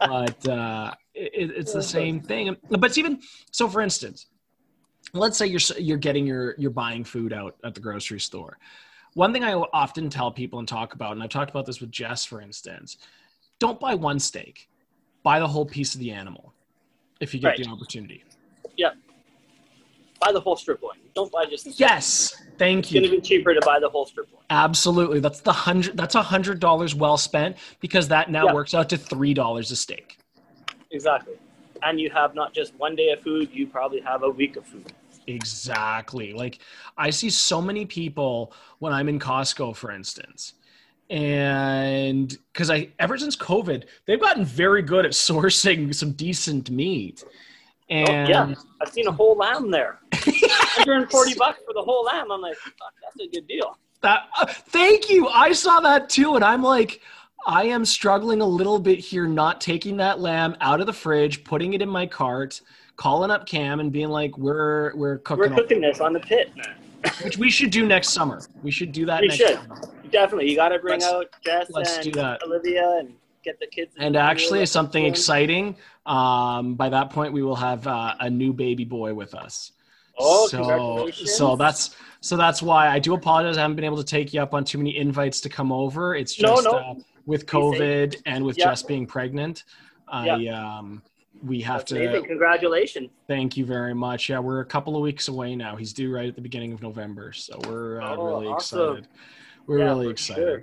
But 0.00 0.48
uh, 0.48 0.92
it, 1.14 1.52
it's 1.52 1.72
the 1.72 1.84
same 1.84 2.20
thing. 2.20 2.56
But 2.68 2.82
it's 2.82 2.98
even 2.98 3.20
so 3.52 3.68
for 3.68 3.80
instance 3.80 4.26
let's 5.12 5.38
say 5.38 5.46
you're 5.46 5.60
you're 5.78 5.98
getting 5.98 6.26
your 6.26 6.54
you're 6.58 6.70
buying 6.70 7.04
food 7.04 7.32
out 7.32 7.56
at 7.64 7.74
the 7.74 7.80
grocery 7.80 8.20
store. 8.20 8.58
One 9.14 9.32
thing 9.32 9.44
I 9.44 9.54
often 9.54 10.10
tell 10.10 10.30
people 10.30 10.58
and 10.58 10.68
talk 10.68 10.94
about, 10.94 11.12
and 11.12 11.22
I've 11.22 11.30
talked 11.30 11.50
about 11.50 11.66
this 11.66 11.80
with 11.80 11.90
Jess, 11.90 12.24
for 12.24 12.40
instance, 12.40 12.98
don't 13.58 13.80
buy 13.80 13.94
one 13.94 14.18
steak, 14.18 14.68
buy 15.22 15.40
the 15.40 15.48
whole 15.48 15.66
piece 15.66 15.94
of 15.94 16.00
the 16.00 16.10
animal 16.10 16.52
if 17.20 17.34
you 17.34 17.40
get 17.40 17.48
right. 17.48 17.58
the 17.58 17.68
opportunity. 17.68 18.22
Yeah. 18.76 18.90
Buy 20.20 20.32
the 20.32 20.40
whole 20.40 20.56
strip 20.56 20.82
loin. 20.82 20.96
Don't 21.14 21.30
buy 21.30 21.44
just 21.46 21.64
the 21.64 21.70
Yes. 21.70 22.34
Thank 22.58 22.90
you. 22.90 23.00
It's 23.00 23.08
going 23.08 23.20
to 23.20 23.22
be 23.22 23.28
cheaper 23.28 23.54
to 23.54 23.60
buy 23.64 23.78
the 23.80 23.88
whole 23.88 24.06
strip 24.06 24.28
loin. 24.32 24.42
Absolutely. 24.50 25.20
That's 25.20 25.40
the 25.40 25.52
hundred. 25.52 25.96
That's 25.96 26.14
a 26.14 26.22
hundred 26.22 26.60
dollars 26.60 26.94
well 26.94 27.16
spent 27.16 27.56
because 27.80 28.08
that 28.08 28.30
now 28.30 28.46
yeah. 28.46 28.54
works 28.54 28.74
out 28.74 28.88
to 28.90 28.96
three 28.96 29.34
dollars 29.34 29.70
a 29.70 29.76
steak. 29.76 30.18
Exactly. 30.90 31.34
And 31.82 32.00
you 32.00 32.10
have 32.10 32.34
not 32.34 32.52
just 32.52 32.74
one 32.74 32.96
day 32.96 33.10
of 33.10 33.20
food. 33.20 33.50
You 33.52 33.66
probably 33.66 34.00
have 34.00 34.24
a 34.24 34.30
week 34.30 34.56
of 34.56 34.66
food. 34.66 34.92
Exactly. 35.28 36.32
Like 36.32 36.58
I 36.96 37.10
see 37.10 37.30
so 37.30 37.60
many 37.60 37.84
people 37.84 38.52
when 38.78 38.92
I'm 38.92 39.08
in 39.08 39.18
Costco, 39.18 39.76
for 39.76 39.92
instance, 39.92 40.54
and 41.10 42.36
because 42.52 42.70
I 42.70 42.88
ever 42.98 43.18
since 43.18 43.36
COVID, 43.36 43.84
they've 44.06 44.20
gotten 44.20 44.44
very 44.44 44.82
good 44.82 45.04
at 45.04 45.12
sourcing 45.12 45.94
some 45.94 46.12
decent 46.12 46.70
meat. 46.70 47.24
And 47.90 48.08
oh, 48.08 48.28
yeah, 48.28 48.54
I've 48.80 48.90
seen 48.90 49.06
a 49.06 49.12
whole 49.12 49.36
lamb 49.36 49.70
there. 49.70 49.98
140 50.12 51.34
bucks 51.34 51.60
for 51.66 51.72
the 51.72 51.82
whole 51.82 52.04
lamb. 52.04 52.30
I'm 52.30 52.40
like, 52.40 52.56
that's 53.02 53.20
a 53.20 53.28
good 53.28 53.46
deal. 53.46 53.78
That 54.02 54.28
uh, 54.38 54.46
thank 54.46 55.10
you. 55.10 55.28
I 55.28 55.52
saw 55.52 55.80
that 55.80 56.08
too, 56.08 56.36
and 56.36 56.44
I'm 56.44 56.62
like, 56.62 57.00
I 57.46 57.64
am 57.64 57.84
struggling 57.84 58.40
a 58.40 58.46
little 58.46 58.78
bit 58.78 58.98
here, 58.98 59.26
not 59.26 59.60
taking 59.60 59.96
that 59.96 60.20
lamb 60.20 60.56
out 60.60 60.80
of 60.80 60.86
the 60.86 60.92
fridge, 60.92 61.44
putting 61.44 61.74
it 61.74 61.82
in 61.82 61.88
my 61.88 62.06
cart 62.06 62.60
calling 62.98 63.30
up 63.30 63.46
Cam 63.46 63.80
and 63.80 63.90
being 63.90 64.08
like, 64.08 64.36
"We're 64.36 64.94
we're 64.94 65.18
cooking. 65.18 65.50
We're 65.50 65.56
cooking 65.56 65.80
this 65.80 66.00
on 66.00 66.12
the 66.12 66.20
pit, 66.20 66.52
Which 67.22 67.38
we 67.38 67.50
should 67.50 67.70
do 67.70 67.86
next 67.86 68.10
summer. 68.10 68.42
We 68.62 68.70
should 68.70 68.92
do 68.92 69.06
that. 69.06 69.22
We 69.22 69.28
next 69.28 69.38
should 69.38 69.56
summer. 69.56 69.80
definitely. 70.10 70.50
You 70.50 70.56
got 70.56 70.68
to 70.68 70.78
bring 70.78 71.00
let's, 71.00 71.06
out 71.06 71.26
Jess 71.42 71.70
and 71.70 72.42
Olivia 72.42 72.98
and 72.98 73.14
get 73.42 73.58
the 73.58 73.66
kids. 73.66 73.94
And 73.98 74.16
actually, 74.16 74.66
something 74.66 75.06
exciting. 75.06 75.76
Um, 76.08 76.74
by 76.74 76.88
that 76.88 77.10
point, 77.10 77.32
we 77.32 77.42
will 77.42 77.56
have 77.56 77.86
uh, 77.86 78.14
a 78.20 78.30
new 78.30 78.52
baby 78.52 78.84
boy 78.84 79.14
with 79.14 79.34
us. 79.34 79.72
Oh, 80.18 80.48
so! 80.48 81.10
So 81.10 81.54
that's 81.54 81.94
so 82.20 82.36
that's 82.36 82.60
why 82.60 82.88
I 82.88 82.98
do 82.98 83.14
apologize. 83.14 83.56
I 83.56 83.60
haven't 83.60 83.76
been 83.76 83.84
able 83.84 83.98
to 83.98 84.04
take 84.04 84.34
you 84.34 84.40
up 84.40 84.54
on 84.54 84.64
too 84.64 84.78
many 84.78 84.96
invites 84.96 85.40
to 85.42 85.48
come 85.48 85.70
over. 85.70 86.16
It's 86.16 86.34
just 86.34 86.64
no, 86.64 86.70
no. 86.70 86.78
Uh, 86.78 86.94
with 87.26 87.46
COVID 87.46 88.16
and 88.26 88.44
with 88.44 88.58
yep. 88.58 88.68
Jess 88.68 88.82
being 88.82 89.06
pregnant. 89.06 89.64
I 90.08 90.46
um 90.48 91.02
we 91.42 91.60
have 91.60 91.80
That's 91.80 91.92
to 91.92 92.04
amazing. 92.04 92.26
congratulations 92.26 93.10
thank 93.28 93.56
you 93.56 93.64
very 93.64 93.94
much 93.94 94.28
yeah 94.28 94.38
we're 94.38 94.60
a 94.60 94.64
couple 94.64 94.96
of 94.96 95.02
weeks 95.02 95.28
away 95.28 95.54
now 95.54 95.76
he's 95.76 95.92
due 95.92 96.12
right 96.12 96.28
at 96.28 96.34
the 96.34 96.40
beginning 96.40 96.72
of 96.72 96.82
november 96.82 97.32
so 97.32 97.60
we're 97.68 98.00
uh, 98.00 98.16
oh, 98.16 98.26
really 98.26 98.46
awesome. 98.48 98.80
excited 98.80 99.08
we're 99.66 99.78
yeah, 99.78 99.84
really 99.84 100.08
excited 100.08 100.62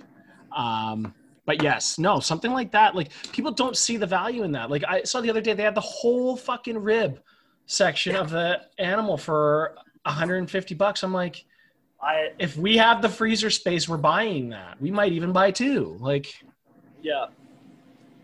um 0.54 1.14
but 1.46 1.62
yes 1.62 1.98
no 1.98 2.20
something 2.20 2.52
like 2.52 2.70
that 2.70 2.94
like 2.94 3.10
people 3.32 3.50
don't 3.50 3.76
see 3.76 3.96
the 3.96 4.06
value 4.06 4.42
in 4.42 4.52
that. 4.52 4.70
Like 4.70 4.84
i 4.88 5.02
saw 5.02 5.20
the 5.20 5.30
other 5.30 5.40
day 5.40 5.54
they 5.54 5.62
had 5.62 5.74
the 5.74 5.80
whole 5.80 6.36
fucking 6.36 6.78
rib 6.78 7.20
section 7.66 8.14
yeah. 8.14 8.20
of 8.20 8.30
the 8.30 8.60
animal 8.78 9.16
for 9.16 9.74
150 10.02 10.74
bucks. 10.74 11.02
I'm 11.02 11.12
like 11.12 11.44
I, 12.02 12.28
if 12.38 12.56
we 12.58 12.76
have 12.76 13.00
the 13.00 13.08
freezer 13.08 13.48
space 13.48 13.88
we're 13.88 13.96
buying 13.96 14.50
that. 14.50 14.80
We 14.80 14.90
might 14.90 15.12
even 15.12 15.32
buy 15.32 15.50
two 15.50 15.96
like 16.00 16.26
yeah. 17.02 17.26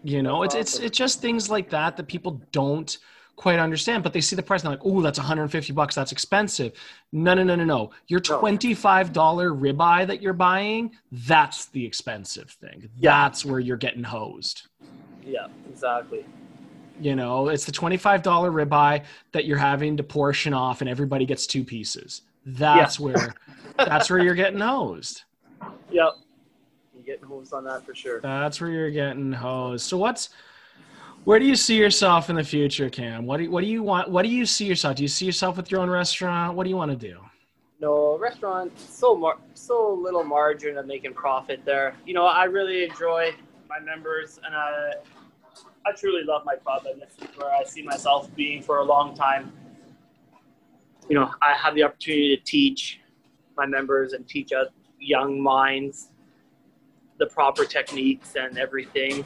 you 0.02 0.22
know, 0.22 0.42
it's 0.42 0.54
it's 0.54 0.78
it's 0.78 0.98
just 0.98 1.20
things 1.20 1.48
like 1.48 1.70
that 1.70 1.96
that 1.96 2.08
people 2.08 2.42
don't 2.50 2.98
quite 3.36 3.58
understand, 3.58 4.02
but 4.02 4.12
they 4.12 4.20
see 4.20 4.36
the 4.36 4.42
price 4.42 4.62
and 4.62 4.70
they're 4.70 4.78
like, 4.78 4.86
"Oh, 4.86 5.00
that's 5.00 5.18
150 5.18 5.72
bucks. 5.72 5.94
That's 5.94 6.12
expensive." 6.12 6.72
No, 7.12 7.34
no, 7.34 7.42
no, 7.42 7.56
no, 7.56 7.64
no. 7.64 7.90
Your 8.08 8.20
$25 8.20 9.12
ribeye 9.12 10.06
that 10.06 10.22
you're 10.22 10.32
buying, 10.32 10.92
that's 11.10 11.66
the 11.66 11.84
expensive 11.84 12.50
thing. 12.50 12.88
Yeah. 12.98 13.10
That's 13.22 13.44
where 13.44 13.60
you're 13.60 13.76
getting 13.76 14.04
hosed. 14.04 14.68
Yeah, 15.24 15.46
exactly. 15.68 16.24
You 17.00 17.16
know, 17.16 17.48
it's 17.48 17.64
the 17.64 17.72
$25 17.72 18.22
ribeye 18.22 19.04
that 19.32 19.44
you're 19.44 19.58
having 19.58 19.96
to 19.96 20.02
portion 20.02 20.54
off 20.54 20.80
and 20.80 20.90
everybody 20.90 21.26
gets 21.26 21.46
two 21.46 21.64
pieces. 21.64 22.22
That's 22.44 22.98
yeah. 22.98 23.04
where 23.04 23.34
that's 23.76 24.10
where 24.10 24.18
you're 24.18 24.34
getting 24.34 24.60
hosed. 24.60 25.22
Yep 25.90 26.14
You're 26.94 27.04
getting 27.04 27.24
hosed 27.24 27.52
on 27.52 27.64
that 27.64 27.84
for 27.84 27.94
sure. 27.94 28.20
That's 28.20 28.60
where 28.60 28.70
you're 28.70 28.90
getting 28.90 29.32
hosed. 29.32 29.86
So 29.86 29.96
what's 29.96 30.30
where 31.24 31.38
do 31.38 31.46
you 31.46 31.56
see 31.56 31.76
yourself 31.76 32.30
in 32.30 32.36
the 32.36 32.44
future, 32.44 32.90
Cam? 32.90 33.26
What 33.26 33.36
do 33.36 33.44
you, 33.44 33.50
what 33.50 33.62
do 33.62 33.66
you 33.68 33.82
want? 33.82 34.10
What 34.10 34.22
do 34.22 34.28
you 34.28 34.44
see 34.44 34.66
yourself? 34.66 34.96
Do 34.96 35.02
you 35.02 35.08
see 35.08 35.26
yourself 35.26 35.56
with 35.56 35.70
your 35.70 35.80
own 35.80 35.90
restaurant? 35.90 36.56
What 36.56 36.64
do 36.64 36.70
you 36.70 36.76
want 36.76 36.90
to 36.90 36.96
do? 36.96 37.20
No, 37.80 38.16
restaurant 38.18 38.78
so 38.78 39.16
mar- 39.16 39.38
so 39.54 39.92
little 39.92 40.24
margin 40.24 40.78
of 40.78 40.86
making 40.86 41.14
profit 41.14 41.62
there. 41.64 41.94
You 42.06 42.14
know, 42.14 42.26
I 42.26 42.44
really 42.44 42.84
enjoy 42.84 43.34
my 43.68 43.78
members, 43.80 44.40
and 44.44 44.54
I 44.54 44.92
I 45.86 45.92
truly 45.92 46.22
love 46.24 46.44
my 46.44 46.56
club, 46.56 46.86
and 46.86 47.00
this 47.00 47.10
is 47.20 47.36
where 47.36 47.52
I 47.52 47.64
see 47.64 47.82
myself 47.82 48.32
being 48.34 48.62
for 48.62 48.78
a 48.78 48.84
long 48.84 49.14
time. 49.14 49.52
You 51.08 51.16
know, 51.16 51.30
I 51.42 51.54
have 51.54 51.74
the 51.74 51.82
opportunity 51.82 52.36
to 52.36 52.42
teach 52.42 53.00
my 53.56 53.66
members 53.66 54.12
and 54.12 54.26
teach 54.28 54.52
young 54.98 55.40
minds 55.40 56.10
the 57.18 57.26
proper 57.26 57.64
techniques 57.64 58.34
and 58.36 58.58
everything. 58.58 59.24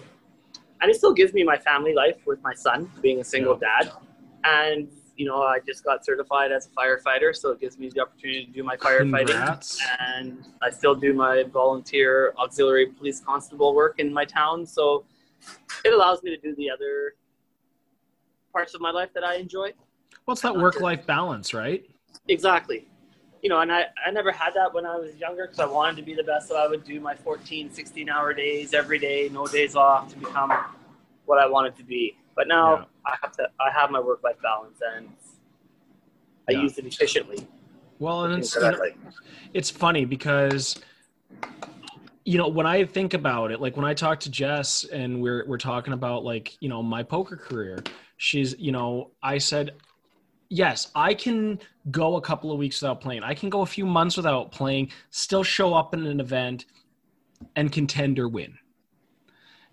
And 0.80 0.90
it 0.90 0.96
still 0.96 1.14
gives 1.14 1.32
me 1.32 1.42
my 1.42 1.56
family 1.56 1.94
life 1.94 2.16
with 2.26 2.42
my 2.42 2.54
son 2.54 2.90
being 3.00 3.20
a 3.20 3.24
single 3.24 3.56
dad. 3.56 3.92
And, 4.44 4.88
you 5.16 5.26
know, 5.26 5.42
I 5.42 5.58
just 5.66 5.84
got 5.84 6.04
certified 6.04 6.52
as 6.52 6.66
a 6.66 6.70
firefighter, 6.70 7.34
so 7.34 7.50
it 7.50 7.60
gives 7.60 7.78
me 7.78 7.88
the 7.88 8.00
opportunity 8.00 8.46
to 8.46 8.52
do 8.52 8.62
my 8.62 8.76
firefighting. 8.76 9.28
Congrats. 9.28 9.80
And 10.00 10.44
I 10.62 10.70
still 10.70 10.94
do 10.94 11.14
my 11.14 11.44
volunteer 11.44 12.34
auxiliary 12.38 12.86
police 12.86 13.20
constable 13.20 13.74
work 13.74 13.98
in 13.98 14.12
my 14.12 14.24
town. 14.24 14.66
So 14.66 15.04
it 15.84 15.92
allows 15.92 16.22
me 16.22 16.30
to 16.30 16.40
do 16.40 16.54
the 16.56 16.70
other 16.70 17.14
parts 18.52 18.74
of 18.74 18.80
my 18.80 18.90
life 18.90 19.10
that 19.14 19.24
I 19.24 19.36
enjoy. 19.36 19.72
What's 20.26 20.42
that 20.42 20.56
uh, 20.56 20.60
work 20.60 20.80
life 20.80 21.06
balance, 21.06 21.54
right? 21.54 21.88
Exactly 22.28 22.86
you 23.42 23.48
know, 23.48 23.60
and 23.60 23.72
I, 23.72 23.86
I 24.04 24.10
never 24.10 24.32
had 24.32 24.54
that 24.54 24.72
when 24.72 24.86
I 24.86 24.96
was 24.96 25.14
younger 25.16 25.44
because 25.46 25.60
I 25.60 25.66
wanted 25.66 25.96
to 25.96 26.02
be 26.02 26.14
the 26.14 26.22
best. 26.22 26.48
So 26.48 26.56
I 26.56 26.66
would 26.66 26.84
do 26.84 27.00
my 27.00 27.14
14, 27.14 27.72
16 27.72 28.08
hour 28.08 28.32
days 28.32 28.74
every 28.74 28.98
day, 28.98 29.28
no 29.32 29.46
days 29.46 29.76
off 29.76 30.08
to 30.12 30.18
become 30.18 30.52
what 31.26 31.38
I 31.38 31.46
wanted 31.46 31.76
to 31.76 31.84
be. 31.84 32.16
But 32.34 32.48
now 32.48 32.78
yeah. 32.78 32.84
I 33.06 33.16
have 33.22 33.32
to, 33.32 33.48
I 33.60 33.70
have 33.70 33.90
my 33.90 34.00
work 34.00 34.22
life 34.22 34.36
balance 34.42 34.80
and 34.96 35.08
I 36.48 36.52
yeah. 36.52 36.62
use 36.62 36.78
it 36.78 36.86
efficiently. 36.86 37.46
Well, 37.98 38.24
and 38.24 38.38
it's, 38.38 38.56
like. 38.56 38.96
it's 39.54 39.70
funny 39.70 40.04
because, 40.04 40.78
you 42.24 42.36
know, 42.36 42.48
when 42.48 42.66
I 42.66 42.84
think 42.84 43.14
about 43.14 43.52
it, 43.52 43.60
like 43.60 43.76
when 43.76 43.86
I 43.86 43.94
talk 43.94 44.20
to 44.20 44.30
Jess 44.30 44.84
and 44.84 45.22
we're, 45.22 45.46
we're 45.46 45.58
talking 45.58 45.92
about 45.94 46.24
like, 46.24 46.56
you 46.60 46.68
know, 46.68 46.82
my 46.82 47.02
poker 47.02 47.36
career, 47.36 47.82
she's, 48.18 48.58
you 48.58 48.72
know, 48.72 49.10
I 49.22 49.38
said, 49.38 49.76
yes, 50.48 50.90
I 50.94 51.14
can 51.14 51.58
go 51.90 52.16
a 52.16 52.20
couple 52.20 52.52
of 52.52 52.58
weeks 52.58 52.82
without 52.82 53.00
playing. 53.00 53.22
I 53.22 53.34
can 53.34 53.50
go 53.50 53.62
a 53.62 53.66
few 53.66 53.86
months 53.86 54.16
without 54.16 54.52
playing, 54.52 54.90
still 55.10 55.42
show 55.42 55.74
up 55.74 55.94
in 55.94 56.06
an 56.06 56.20
event 56.20 56.66
and 57.54 57.72
contend 57.72 58.18
or 58.18 58.28
win. 58.28 58.58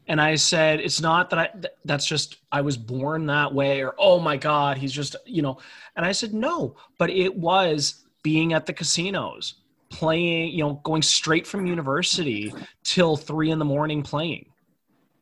And 0.07 0.19
I 0.19 0.35
said, 0.35 0.81
it's 0.81 0.99
not 0.99 1.29
that 1.29 1.39
I, 1.39 1.49
that's 1.85 2.05
just, 2.05 2.37
I 2.51 2.61
was 2.61 2.75
born 2.75 3.25
that 3.27 3.53
way 3.53 3.81
or, 3.81 3.95
oh 3.97 4.19
my 4.19 4.35
God, 4.35 4.77
he's 4.77 4.91
just, 4.91 5.15
you 5.25 5.41
know. 5.41 5.59
And 5.95 6.05
I 6.05 6.11
said, 6.11 6.33
no, 6.33 6.75
but 6.97 7.09
it 7.09 7.33
was 7.33 8.03
being 8.21 8.53
at 8.53 8.65
the 8.65 8.73
casinos, 8.73 9.55
playing, 9.89 10.51
you 10.51 10.63
know, 10.63 10.81
going 10.83 11.01
straight 11.01 11.47
from 11.47 11.65
university 11.65 12.53
till 12.83 13.15
three 13.15 13.51
in 13.51 13.59
the 13.59 13.65
morning 13.65 14.03
playing. 14.03 14.49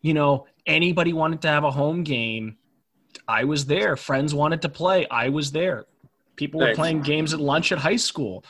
You 0.01 0.15
know, 0.15 0.47
anybody 0.65 1.13
wanted 1.13 1.43
to 1.43 1.47
have 1.47 1.63
a 1.63 1.71
home 1.71 2.03
game, 2.03 2.57
I 3.31 3.45
was 3.45 3.65
there. 3.65 3.95
Friends 3.95 4.33
wanted 4.33 4.61
to 4.63 4.69
play, 4.69 5.07
I 5.09 5.29
was 5.29 5.51
there. 5.53 5.85
People 6.35 6.59
were 6.59 6.75
playing 6.75 7.01
games 7.01 7.33
at 7.33 7.39
lunch 7.39 7.71
at 7.71 7.77
high 7.77 7.95
school. 7.95 8.43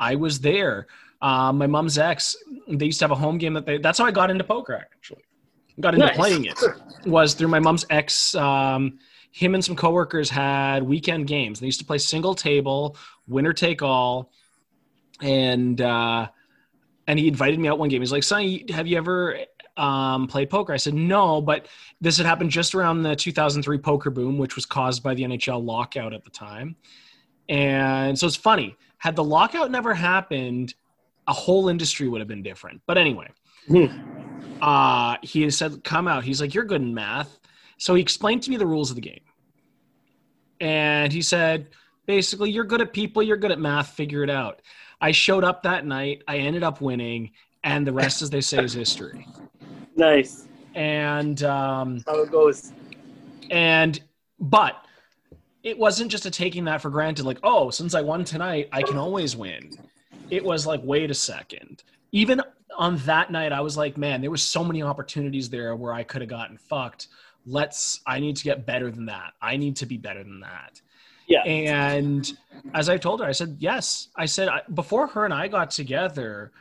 I 0.00 0.16
was 0.16 0.40
there. 0.40 0.88
Uh, 1.22 1.52
my 1.52 1.68
mom's 1.68 1.98
ex, 1.98 2.36
they 2.68 2.86
used 2.86 2.98
to 2.98 3.04
have 3.04 3.12
a 3.12 3.16
home 3.16 3.38
game 3.38 3.54
that 3.54 3.64
they, 3.64 3.78
that's 3.78 3.98
how 3.98 4.06
I 4.06 4.10
got 4.10 4.30
into 4.30 4.44
poker 4.44 4.74
actually. 4.74 5.22
Got 5.78 5.94
into 5.94 6.06
nice. 6.06 6.16
playing 6.16 6.46
it 6.46 6.58
was 7.06 7.34
through 7.34 7.48
my 7.48 7.60
mom's 7.60 7.86
ex. 7.90 8.34
Um, 8.34 8.98
him 9.30 9.54
and 9.54 9.64
some 9.64 9.76
coworkers 9.76 10.30
had 10.30 10.82
weekend 10.82 11.28
games. 11.28 11.60
They 11.60 11.66
used 11.66 11.78
to 11.80 11.86
play 11.86 11.98
single 11.98 12.34
table, 12.34 12.96
winner 13.28 13.52
take 13.52 13.82
all. 13.82 14.32
And, 15.20 15.80
uh, 15.80 16.28
and 17.06 17.18
he 17.18 17.28
invited 17.28 17.60
me 17.60 17.68
out 17.68 17.78
one 17.78 17.88
game. 17.88 18.02
He's 18.02 18.12
like, 18.12 18.24
Sonny, 18.24 18.64
have 18.70 18.88
you 18.88 18.96
ever 18.96 19.38
um, 19.78 20.26
played 20.26 20.50
poker? 20.50 20.72
I 20.72 20.76
said, 20.76 20.94
no, 20.94 21.40
but 21.40 21.68
this 22.00 22.16
had 22.16 22.26
happened 22.26 22.50
just 22.50 22.74
around 22.74 23.02
the 23.02 23.14
2003 23.16 23.78
poker 23.78 24.10
boom, 24.10 24.38
which 24.38 24.56
was 24.56 24.66
caused 24.66 25.02
by 25.02 25.14
the 25.14 25.22
NHL 25.22 25.64
lockout 25.64 26.12
at 26.12 26.24
the 26.24 26.30
time. 26.30 26.76
And 27.48 28.18
so 28.18 28.26
it's 28.26 28.36
funny. 28.36 28.76
Had 28.98 29.16
the 29.16 29.24
lockout 29.24 29.70
never 29.70 29.94
happened, 29.94 30.74
a 31.26 31.32
whole 31.32 31.68
industry 31.68 32.08
would 32.08 32.20
have 32.20 32.28
been 32.28 32.42
different. 32.42 32.80
But 32.86 32.98
anyway, 32.98 33.28
hmm. 33.66 33.86
uh, 34.60 35.16
he 35.22 35.48
said, 35.50 35.84
come 35.84 36.08
out. 36.08 36.24
He's 36.24 36.40
like, 36.40 36.54
you're 36.54 36.64
good 36.64 36.82
in 36.82 36.94
math. 36.94 37.38
So 37.78 37.94
he 37.94 38.02
explained 38.02 38.42
to 38.42 38.50
me 38.50 38.56
the 38.56 38.66
rules 38.66 38.90
of 38.90 38.96
the 38.96 39.02
game. 39.02 39.20
And 40.60 41.12
he 41.12 41.22
said, 41.22 41.68
basically, 42.06 42.50
you're 42.50 42.64
good 42.64 42.80
at 42.80 42.92
people, 42.92 43.22
you're 43.22 43.36
good 43.36 43.52
at 43.52 43.60
math, 43.60 43.90
figure 43.90 44.24
it 44.24 44.30
out. 44.30 44.62
I 45.00 45.12
showed 45.12 45.44
up 45.44 45.62
that 45.62 45.86
night. 45.86 46.22
I 46.26 46.38
ended 46.38 46.64
up 46.64 46.80
winning, 46.80 47.30
and 47.62 47.86
the 47.86 47.92
rest, 47.92 48.20
as 48.20 48.30
they 48.30 48.40
say, 48.40 48.64
is 48.64 48.72
history. 48.72 49.26
Nice. 49.98 50.46
And 50.76 51.42
um, 51.42 52.04
how 52.06 52.22
it 52.22 52.30
goes. 52.30 52.72
And 53.50 54.00
but 54.38 54.76
it 55.64 55.76
wasn't 55.76 56.10
just 56.10 56.24
a 56.24 56.30
taking 56.30 56.64
that 56.66 56.80
for 56.80 56.88
granted. 56.88 57.24
Like, 57.24 57.40
oh, 57.42 57.70
since 57.70 57.94
I 57.94 58.00
won 58.00 58.24
tonight, 58.24 58.68
I 58.72 58.82
can 58.82 58.96
always 58.96 59.36
win. 59.36 59.72
It 60.30 60.44
was 60.44 60.66
like, 60.66 60.80
wait 60.84 61.10
a 61.10 61.14
second. 61.14 61.82
Even 62.12 62.40
on 62.76 62.96
that 62.98 63.32
night, 63.32 63.52
I 63.52 63.60
was 63.60 63.76
like, 63.76 63.98
man, 63.98 64.20
there 64.20 64.30
was 64.30 64.42
so 64.42 64.62
many 64.62 64.82
opportunities 64.82 65.50
there 65.50 65.74
where 65.74 65.92
I 65.92 66.04
could 66.04 66.22
have 66.22 66.30
gotten 66.30 66.56
fucked. 66.56 67.08
Let's. 67.44 68.00
I 68.06 68.20
need 68.20 68.36
to 68.36 68.44
get 68.44 68.64
better 68.64 68.92
than 68.92 69.06
that. 69.06 69.32
I 69.42 69.56
need 69.56 69.74
to 69.76 69.86
be 69.86 69.96
better 69.96 70.22
than 70.22 70.40
that. 70.40 70.80
Yeah. 71.26 71.42
And 71.42 72.32
as 72.72 72.88
I 72.88 72.98
told 72.98 73.20
her, 73.20 73.26
I 73.26 73.32
said, 73.32 73.56
yes. 73.58 74.08
I 74.14 74.26
said 74.26 74.48
before 74.74 75.08
her 75.08 75.24
and 75.24 75.34
I 75.34 75.48
got 75.48 75.70
together 75.70 76.52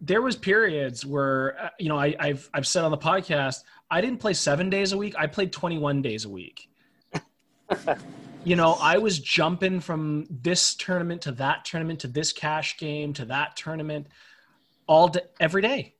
there 0.00 0.22
was 0.22 0.36
periods 0.36 1.04
where 1.04 1.60
uh, 1.60 1.68
you 1.78 1.88
know 1.88 1.98
I, 1.98 2.14
have 2.18 2.48
I've 2.54 2.66
said 2.66 2.84
on 2.84 2.90
the 2.90 2.98
podcast 2.98 3.62
I 3.90 4.00
didn't 4.00 4.18
play 4.18 4.34
seven 4.34 4.70
days 4.70 4.92
a 4.92 4.98
week. 4.98 5.14
I 5.18 5.26
played 5.26 5.52
21 5.52 6.00
days 6.00 6.24
a 6.24 6.28
week. 6.28 6.70
you 8.44 8.56
know, 8.56 8.76
I 8.80 8.98
was 8.98 9.18
jumping 9.18 9.80
from 9.80 10.26
this 10.30 10.74
tournament 10.74 11.22
to 11.22 11.32
that 11.32 11.64
tournament 11.64 12.00
to 12.00 12.08
this 12.08 12.32
cash 12.32 12.78
game 12.78 13.12
to 13.14 13.24
that 13.26 13.56
tournament 13.56 14.06
all 14.86 15.08
day, 15.08 15.22
every 15.40 15.62
day, 15.62 15.94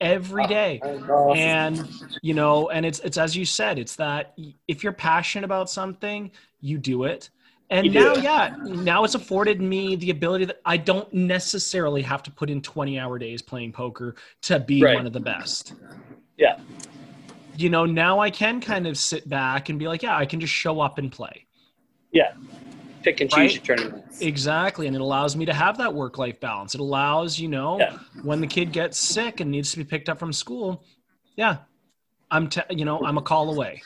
every 0.00 0.46
day. 0.46 0.80
And 1.34 1.88
you 2.22 2.34
know, 2.34 2.70
and 2.70 2.86
it's 2.86 3.00
it's 3.00 3.18
as 3.18 3.36
you 3.36 3.44
said, 3.44 3.78
it's 3.78 3.96
that 3.96 4.34
if 4.66 4.82
you're 4.82 4.92
passionate 4.92 5.44
about 5.44 5.68
something, 5.70 6.30
you 6.60 6.78
do 6.78 7.04
it 7.04 7.30
and 7.70 7.92
now, 7.92 8.14
yeah, 8.14 8.54
now 8.64 9.02
it's 9.04 9.14
afforded 9.14 9.60
me 9.60 9.96
the 9.96 10.10
ability 10.10 10.44
that 10.44 10.60
I 10.64 10.76
don't 10.76 11.12
necessarily 11.12 12.02
have 12.02 12.22
to 12.24 12.30
put 12.30 12.48
in 12.48 12.62
20 12.62 12.98
hour 12.98 13.18
days 13.18 13.42
playing 13.42 13.72
poker 13.72 14.14
to 14.42 14.60
be 14.60 14.82
right. 14.82 14.94
one 14.94 15.06
of 15.06 15.12
the 15.12 15.20
best. 15.20 15.74
Yeah. 16.36 16.60
You 17.56 17.70
know, 17.70 17.84
now 17.84 18.20
I 18.20 18.30
can 18.30 18.60
kind 18.60 18.86
of 18.86 18.96
sit 18.96 19.28
back 19.28 19.68
and 19.68 19.78
be 19.78 19.88
like, 19.88 20.02
yeah, 20.02 20.16
I 20.16 20.26
can 20.26 20.38
just 20.38 20.52
show 20.52 20.80
up 20.80 20.98
and 20.98 21.10
play. 21.10 21.46
Yeah. 22.12 22.34
Pick 23.02 23.20
and 23.20 23.30
choose 23.30 23.38
right? 23.38 23.68
your 23.68 23.76
tournaments. 23.76 24.20
Exactly. 24.20 24.86
And 24.86 24.94
it 24.94 25.02
allows 25.02 25.34
me 25.34 25.44
to 25.46 25.54
have 25.54 25.78
that 25.78 25.92
work 25.92 26.18
life 26.18 26.38
balance. 26.38 26.74
It 26.74 26.80
allows, 26.80 27.38
you 27.40 27.48
know, 27.48 27.78
yeah. 27.78 27.98
when 28.22 28.40
the 28.40 28.46
kid 28.46 28.72
gets 28.72 28.98
sick 28.98 29.40
and 29.40 29.50
needs 29.50 29.72
to 29.72 29.78
be 29.78 29.84
picked 29.84 30.08
up 30.08 30.18
from 30.18 30.32
school, 30.32 30.84
yeah, 31.36 31.58
I'm, 32.30 32.48
te- 32.48 32.62
you 32.70 32.84
know, 32.84 33.00
I'm 33.04 33.18
a 33.18 33.22
call 33.22 33.52
away. 33.52 33.82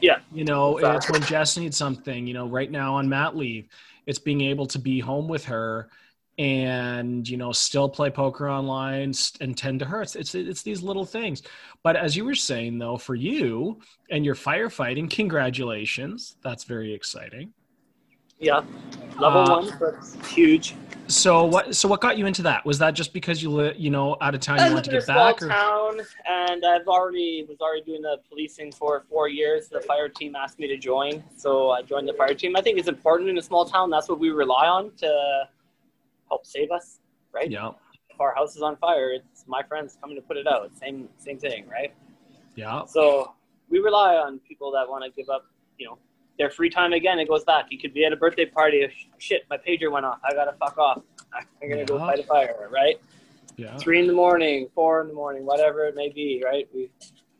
Yeah. 0.00 0.18
You 0.32 0.44
know, 0.44 0.78
exactly. 0.78 0.96
it's 0.96 1.10
when 1.10 1.22
Jess 1.22 1.56
needs 1.56 1.76
something, 1.76 2.26
you 2.26 2.34
know, 2.34 2.46
right 2.46 2.70
now 2.70 2.94
on 2.94 3.08
mat 3.08 3.36
leave, 3.36 3.68
it's 4.06 4.18
being 4.18 4.40
able 4.42 4.66
to 4.66 4.78
be 4.78 5.00
home 5.00 5.28
with 5.28 5.44
her 5.46 5.88
and, 6.36 7.28
you 7.28 7.36
know, 7.36 7.52
still 7.52 7.88
play 7.88 8.10
poker 8.10 8.48
online 8.48 9.12
and 9.40 9.56
tend 9.56 9.80
to 9.80 9.86
her. 9.86 10.02
It's, 10.02 10.16
it's, 10.16 10.34
it's 10.34 10.62
these 10.62 10.82
little 10.82 11.04
things. 11.04 11.42
But 11.82 11.96
as 11.96 12.16
you 12.16 12.24
were 12.24 12.34
saying 12.34 12.78
though, 12.78 12.96
for 12.96 13.14
you 13.14 13.80
and 14.10 14.24
your 14.24 14.34
firefighting, 14.34 15.10
congratulations. 15.10 16.36
That's 16.42 16.64
very 16.64 16.92
exciting. 16.92 17.52
Yeah. 18.38 18.62
Level 19.18 19.40
uh, 19.40 19.60
one, 19.60 19.76
but 19.78 20.26
huge. 20.26 20.74
So 21.06 21.44
what? 21.44 21.76
So 21.76 21.88
what 21.88 22.00
got 22.00 22.16
you 22.16 22.26
into 22.26 22.42
that? 22.42 22.64
Was 22.64 22.78
that 22.78 22.94
just 22.94 23.12
because 23.12 23.42
you 23.42 23.50
live, 23.50 23.76
you 23.78 23.90
know, 23.90 24.16
out 24.20 24.34
of 24.34 24.40
town, 24.40 24.58
you 24.58 24.74
wanted 24.74 24.84
to 24.84 24.90
get 24.90 25.06
back? 25.06 25.42
Or? 25.42 25.48
town, 25.48 26.00
and 26.26 26.64
I've 26.64 26.86
already 26.86 27.44
was 27.48 27.60
already 27.60 27.82
doing 27.82 28.02
the 28.02 28.18
policing 28.28 28.72
for 28.72 29.04
four 29.08 29.28
years. 29.28 29.68
The 29.68 29.80
fire 29.80 30.08
team 30.08 30.34
asked 30.34 30.58
me 30.58 30.66
to 30.68 30.76
join, 30.76 31.22
so 31.36 31.70
I 31.70 31.82
joined 31.82 32.08
the 32.08 32.14
fire 32.14 32.34
team. 32.34 32.56
I 32.56 32.62
think 32.62 32.78
it's 32.78 32.88
important 32.88 33.28
in 33.28 33.38
a 33.38 33.42
small 33.42 33.64
town. 33.66 33.90
That's 33.90 34.08
what 34.08 34.18
we 34.18 34.30
rely 34.30 34.66
on 34.66 34.92
to 34.96 35.48
help 36.28 36.46
save 36.46 36.70
us, 36.70 37.00
right? 37.32 37.50
Yeah. 37.50 37.72
If 38.08 38.20
our 38.20 38.34
house 38.34 38.56
is 38.56 38.62
on 38.62 38.76
fire, 38.76 39.12
it's 39.12 39.44
my 39.46 39.62
friends 39.62 39.98
coming 40.00 40.16
to 40.16 40.22
put 40.22 40.36
it 40.38 40.46
out. 40.46 40.70
Same 40.78 41.08
same 41.18 41.38
thing, 41.38 41.68
right? 41.68 41.92
Yeah. 42.56 42.86
So 42.86 43.34
we 43.68 43.78
rely 43.78 44.14
on 44.14 44.38
people 44.40 44.72
that 44.72 44.88
want 44.88 45.04
to 45.04 45.10
give 45.10 45.28
up, 45.28 45.44
you 45.78 45.86
know, 45.86 45.98
their 46.38 46.50
free 46.50 46.70
time 46.70 46.92
again. 46.92 47.18
It 47.18 47.28
goes 47.28 47.44
back. 47.44 47.66
You 47.70 47.78
could 47.78 47.94
be 47.94 48.04
at 48.04 48.12
a 48.12 48.16
birthday 48.16 48.46
party. 48.46 48.86
Shit, 49.18 49.44
my 49.48 49.56
pager 49.56 49.90
went 49.90 50.06
off. 50.06 50.18
I 50.24 50.34
gotta 50.34 50.52
fuck 50.52 50.76
off. 50.78 51.02
I'm 51.32 51.68
gonna 51.68 51.80
yeah. 51.80 51.84
go 51.84 51.98
fight 51.98 52.18
a 52.18 52.24
fire, 52.24 52.68
right? 52.70 53.00
Yeah. 53.56 53.76
Three 53.76 54.00
in 54.00 54.06
the 54.06 54.12
morning, 54.12 54.68
four 54.74 55.00
in 55.00 55.08
the 55.08 55.14
morning, 55.14 55.44
whatever 55.46 55.86
it 55.86 55.94
may 55.94 56.08
be, 56.08 56.42
right? 56.44 56.68
We 56.74 56.90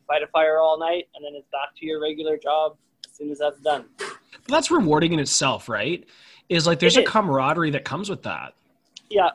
fight 0.07 0.23
a 0.23 0.27
fire 0.27 0.59
all 0.59 0.79
night, 0.79 1.07
and 1.15 1.25
then 1.25 1.33
it's 1.35 1.47
back 1.51 1.75
to 1.77 1.85
your 1.85 2.01
regular 2.01 2.37
job 2.37 2.77
as 3.05 3.17
soon 3.17 3.31
as 3.31 3.39
that's 3.39 3.59
done. 3.59 3.85
But 3.97 4.17
that's 4.47 4.71
rewarding 4.71 5.13
in 5.13 5.19
itself, 5.19 5.67
right? 5.67 6.05
Is 6.47 6.67
like 6.67 6.79
there's 6.79 6.95
it 6.95 7.01
a 7.01 7.03
is. 7.03 7.09
camaraderie 7.09 7.71
that 7.71 7.83
comes 7.83 8.09
with 8.09 8.23
that. 8.23 8.53
Yeah, 9.09 9.31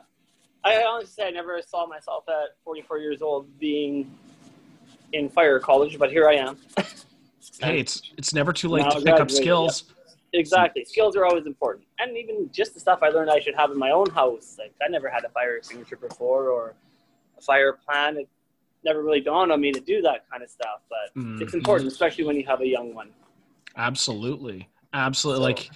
I 0.63 0.83
honestly 0.83 1.23
say 1.23 1.27
I 1.27 1.31
never 1.31 1.61
saw 1.61 1.85
myself 1.87 2.23
at 2.29 2.55
44 2.63 2.99
years 2.99 3.21
old 3.21 3.59
being 3.59 4.11
in 5.13 5.29
fire 5.29 5.59
college, 5.59 5.97
but 5.99 6.09
here 6.09 6.27
I 6.27 6.35
am. 6.35 6.57
hey, 7.61 7.79
it's 7.79 8.01
it's 8.17 8.33
never 8.33 8.53
too 8.53 8.69
late 8.69 8.89
to 8.91 9.01
pick 9.01 9.19
up 9.19 9.31
skills. 9.31 9.85
Exactly, 10.33 10.85
skills 10.85 11.15
are 11.15 11.25
always 11.25 11.45
important, 11.45 11.85
and 11.99 12.17
even 12.17 12.49
just 12.53 12.73
the 12.73 12.79
stuff 12.79 12.99
I 13.01 13.09
learned 13.09 13.29
I 13.29 13.39
should 13.39 13.55
have 13.55 13.71
in 13.71 13.77
my 13.77 13.91
own 13.91 14.09
house. 14.11 14.55
Like 14.57 14.73
I 14.81 14.87
never 14.87 15.09
had 15.09 15.25
a 15.25 15.29
fire 15.29 15.57
extinguisher 15.57 15.97
before 15.97 16.49
or 16.49 16.73
a 17.37 17.41
fire 17.41 17.73
plan. 17.73 18.17
It 18.17 18.29
never 18.83 19.03
really 19.03 19.21
dawned 19.21 19.51
on 19.51 19.59
me 19.59 19.71
to 19.71 19.79
do 19.79 20.01
that 20.01 20.29
kind 20.29 20.41
of 20.41 20.49
stuff, 20.49 20.81
but 20.89 21.19
mm-hmm. 21.19 21.41
it's 21.41 21.53
important, 21.53 21.91
especially 21.91 22.23
when 22.23 22.35
you 22.35 22.45
have 22.45 22.61
a 22.61 22.67
young 22.67 22.93
one. 22.93 23.09
Absolutely, 23.75 24.69
absolutely. 24.93 25.39
So. 25.39 25.43
Like, 25.43 25.69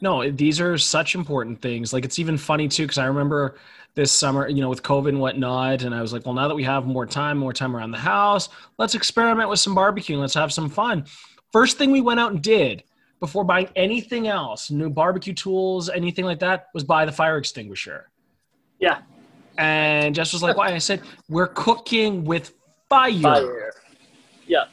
no, 0.00 0.30
these 0.30 0.60
are 0.60 0.76
such 0.78 1.14
important 1.14 1.60
things. 1.62 1.92
Like, 1.92 2.04
it's 2.04 2.18
even 2.18 2.36
funny 2.36 2.68
too 2.68 2.84
because 2.84 2.98
I 2.98 3.06
remember 3.06 3.56
this 3.94 4.12
summer, 4.12 4.46
you 4.48 4.60
know, 4.60 4.68
with 4.68 4.82
COVID 4.82 5.08
and 5.08 5.20
whatnot. 5.20 5.82
And 5.82 5.94
I 5.94 6.02
was 6.02 6.12
like, 6.12 6.26
well, 6.26 6.34
now 6.34 6.48
that 6.48 6.54
we 6.54 6.64
have 6.64 6.86
more 6.86 7.06
time, 7.06 7.38
more 7.38 7.52
time 7.52 7.74
around 7.74 7.92
the 7.92 7.98
house, 7.98 8.50
let's 8.78 8.94
experiment 8.94 9.48
with 9.48 9.58
some 9.58 9.74
barbecue. 9.74 10.18
Let's 10.18 10.34
have 10.34 10.52
some 10.52 10.68
fun. 10.68 11.06
First 11.50 11.78
thing 11.78 11.90
we 11.90 12.02
went 12.02 12.20
out 12.20 12.32
and 12.32 12.42
did 12.42 12.84
before 13.20 13.44
buying 13.44 13.68
anything 13.74 14.28
else, 14.28 14.70
new 14.70 14.90
barbecue 14.90 15.32
tools, 15.32 15.88
anything 15.88 16.26
like 16.26 16.40
that, 16.40 16.66
was 16.74 16.84
buy 16.84 17.06
the 17.06 17.12
fire 17.12 17.38
extinguisher. 17.38 18.10
Yeah. 18.78 18.98
And 19.56 20.14
Jess 20.14 20.34
was 20.34 20.42
like, 20.42 20.58
why? 20.58 20.72
I 20.72 20.78
said, 20.78 21.00
we're 21.30 21.46
cooking 21.46 22.24
with 22.24 22.52
fire. 22.90 23.18
Fire. 23.22 23.72
Yeah. 24.46 24.66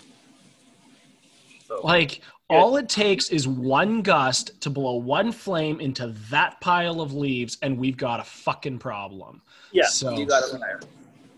So. 1.65 1.79
Like, 1.81 2.19
all 2.49 2.77
it 2.77 2.89
takes 2.89 3.29
is 3.29 3.47
one 3.47 4.01
gust 4.01 4.59
to 4.61 4.69
blow 4.69 4.95
one 4.95 5.31
flame 5.31 5.79
into 5.79 6.07
that 6.29 6.59
pile 6.61 7.01
of 7.01 7.13
leaves, 7.13 7.57
and 7.61 7.77
we've 7.77 7.97
got 7.97 8.19
a 8.19 8.23
fucking 8.23 8.79
problem. 8.79 9.41
Yeah, 9.71 9.85
so, 9.85 10.17
you 10.17 10.25
got 10.25 10.43
it 10.43 10.59
there. 10.59 10.81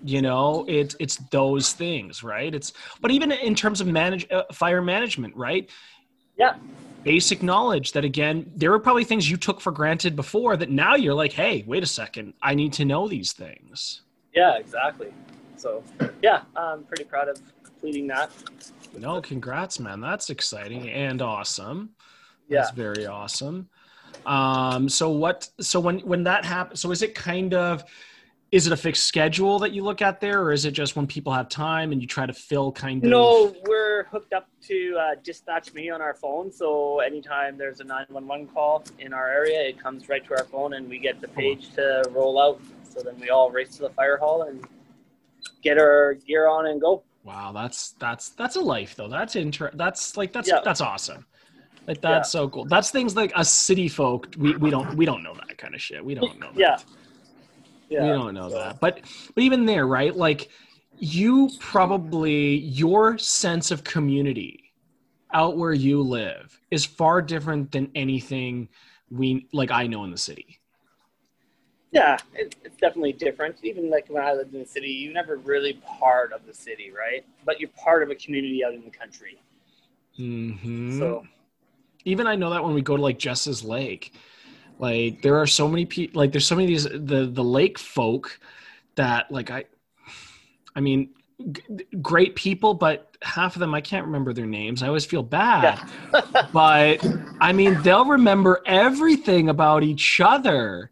You 0.03 0.21
know, 0.21 0.65
it's 0.67 0.95
it's 0.99 1.17
those 1.31 1.73
things, 1.73 2.23
right? 2.23 2.53
It's 2.53 2.73
but 3.01 3.11
even 3.11 3.31
in 3.31 3.55
terms 3.55 3.81
of 3.81 3.87
manage 3.87 4.29
uh, 4.31 4.43
fire 4.51 4.81
management, 4.81 5.35
right? 5.35 5.69
Yeah. 6.37 6.55
Basic 7.03 7.41
knowledge 7.41 7.91
that 7.93 8.03
again, 8.03 8.51
there 8.55 8.71
were 8.71 8.79
probably 8.79 9.03
things 9.03 9.29
you 9.29 9.37
took 9.37 9.61
for 9.61 9.71
granted 9.71 10.15
before 10.15 10.57
that 10.57 10.69
now 10.69 10.95
you're 10.95 11.13
like, 11.13 11.31
hey, 11.31 11.63
wait 11.67 11.83
a 11.83 11.87
second, 11.87 12.33
I 12.41 12.55
need 12.55 12.73
to 12.73 12.85
know 12.85 13.07
these 13.07 13.31
things. 13.31 14.01
Yeah, 14.33 14.57
exactly. 14.57 15.13
So 15.55 15.83
yeah, 16.21 16.41
I'm 16.55 16.83
pretty 16.83 17.05
proud 17.05 17.29
of 17.29 17.39
completing 17.85 18.07
that. 18.07 18.31
No, 18.97 19.21
congrats, 19.21 19.79
man. 19.79 20.01
That's 20.01 20.29
exciting 20.29 20.89
and 20.89 21.21
awesome. 21.21 21.91
Yeah. 22.49 22.61
That's 22.61 22.71
very 22.71 23.05
awesome. 23.05 23.69
Um, 24.25 24.89
so 24.89 25.11
what 25.11 25.49
so 25.59 25.79
when 25.79 25.99
when 25.99 26.23
that 26.23 26.45
happens 26.45 26.79
so 26.79 26.89
is 26.91 27.01
it 27.01 27.13
kind 27.13 27.53
of 27.53 27.83
is 28.51 28.65
it 28.65 28.71
a 28.71 28.77
fixed 28.77 29.03
schedule 29.03 29.59
that 29.59 29.71
you 29.71 29.83
look 29.83 30.01
at 30.01 30.21
there 30.21 30.41
or 30.41 30.53
is 30.53 30.63
it 30.63 30.71
just 30.71 30.95
when 30.95 31.05
people 31.05 31.33
have 31.33 31.49
time 31.49 31.91
and 31.91 32.01
you 32.01 32.07
try 32.07 32.25
to 32.25 32.33
fill 32.33 32.71
kind 32.71 33.03
of 33.03 33.09
No, 33.09 33.53
we're 33.65 34.05
hooked 34.05 34.31
up 34.33 34.47
to 34.67 34.97
uh, 34.97 35.15
Dispatch 35.21 35.73
Me 35.73 35.89
on 35.89 36.01
our 36.01 36.13
phone. 36.13 36.51
So 36.51 37.01
anytime 37.01 37.57
there's 37.57 37.81
a 37.81 37.83
911 37.83 38.47
call 38.47 38.83
in 38.99 39.13
our 39.13 39.27
area, 39.27 39.61
it 39.67 39.77
comes 39.77 40.07
right 40.07 40.25
to 40.25 40.37
our 40.37 40.45
phone 40.45 40.73
and 40.73 40.87
we 40.87 40.97
get 40.97 41.19
the 41.19 41.27
page 41.27 41.73
to 41.73 42.03
roll 42.11 42.41
out. 42.41 42.61
So 42.89 43.01
then 43.01 43.19
we 43.19 43.29
all 43.29 43.51
race 43.51 43.75
to 43.75 43.81
the 43.81 43.89
fire 43.89 44.17
hall 44.17 44.43
and 44.43 44.65
get 45.61 45.77
our 45.77 46.13
gear 46.25 46.47
on 46.47 46.67
and 46.67 46.79
go. 46.79 47.03
Wow, 47.25 47.51
that's 47.51 47.91
that's 47.99 48.29
that's 48.29 48.55
a 48.55 48.61
life 48.61 48.95
though. 48.95 49.07
That's 49.09 49.35
inter 49.35 49.71
that's 49.73 50.15
like 50.15 50.31
that's 50.31 50.47
Yeah. 50.47 50.59
that's 50.63 50.79
awesome. 50.79 51.25
Like 51.87 51.99
that's 51.99 52.31
so 52.31 52.47
cool. 52.49 52.65
That's 52.65 52.91
things 52.91 53.15
like 53.15 53.31
us 53.35 53.51
city 53.51 53.87
folk 53.87 54.29
we, 54.37 54.55
we 54.57 54.69
don't 54.69 54.95
we 54.95 55.05
don't 55.05 55.23
know 55.23 55.33
that 55.33 55.57
kind 55.57 55.73
of 55.75 55.81
shit. 55.81 56.05
We 56.05 56.13
don't 56.13 56.39
know 56.39 56.51
that. 56.53 56.59
Yeah. 56.59 56.77
Yeah. 57.89 58.03
we 58.03 58.09
don't 58.09 58.33
know 58.33 58.49
So- 58.49 58.57
that 58.59 58.79
but 58.79 59.01
but 59.35 59.43
even 59.43 59.65
there 59.65 59.85
right 59.87 60.15
like 60.15 60.49
you 60.97 61.49
probably 61.59 62.57
your 62.59 63.17
sense 63.17 63.69
of 63.71 63.83
community 63.83 64.71
out 65.33 65.57
where 65.57 65.73
you 65.73 66.01
live 66.01 66.59
is 66.71 66.85
far 66.85 67.21
different 67.21 67.71
than 67.71 67.91
anything 67.93 68.69
we 69.11 69.47
like 69.53 69.69
i 69.69 69.85
know 69.85 70.03
in 70.03 70.09
the 70.11 70.17
city 70.17 70.59
Yeah, 71.95 72.17
it, 72.33 72.55
it's 72.65 72.75
definitely 72.75 73.13
different. 73.13 73.55
Even 73.63 73.89
like 73.89 74.07
when 74.09 74.21
I 74.23 74.33
lived 74.33 74.53
in 74.53 74.59
the 74.59 74.65
city, 74.65 74.89
you're 74.89 75.13
never 75.13 75.37
really 75.37 75.79
part 75.99 76.33
of 76.33 76.45
the 76.45 76.53
city, 76.53 76.91
right? 76.91 77.25
But 77.45 77.59
you're 77.61 77.69
part 77.69 78.03
of 78.03 78.09
a 78.09 78.15
community 78.15 78.65
out 78.65 78.73
in 78.73 78.83
the 78.83 78.91
country. 78.91 79.41
hmm 80.17 80.99
So 80.99 81.23
even 82.05 82.27
i 82.27 82.35
know 82.35 82.51
that 82.51 82.63
when 82.63 82.73
we 82.73 82.81
go 82.81 82.95
to 82.95 83.01
like 83.01 83.17
jess's 83.19 83.63
lake 83.63 84.13
like 84.79 85.21
there 85.21 85.37
are 85.37 85.47
so 85.47 85.67
many 85.67 85.85
people 85.85 86.19
like 86.19 86.31
there's 86.31 86.45
so 86.45 86.55
many 86.55 86.65
of 86.65 86.69
these 86.69 86.83
the 86.83 87.25
the 87.31 87.43
lake 87.43 87.79
folk 87.79 88.39
that 88.95 89.31
like 89.31 89.49
i 89.51 89.65
i 90.75 90.79
mean 90.79 91.09
g- 91.51 91.63
great 92.01 92.35
people 92.35 92.73
but 92.73 93.17
half 93.21 93.55
of 93.55 93.59
them 93.59 93.73
i 93.73 93.81
can't 93.81 94.05
remember 94.05 94.33
their 94.33 94.45
names 94.45 94.83
i 94.83 94.87
always 94.87 95.05
feel 95.05 95.23
bad 95.23 95.81
but 96.51 97.01
I 97.41 97.51
mean, 97.53 97.81
they'll 97.81 98.05
remember 98.05 98.61
everything 98.65 99.49
about 99.49 99.83
each 99.83 100.21
other 100.21 100.89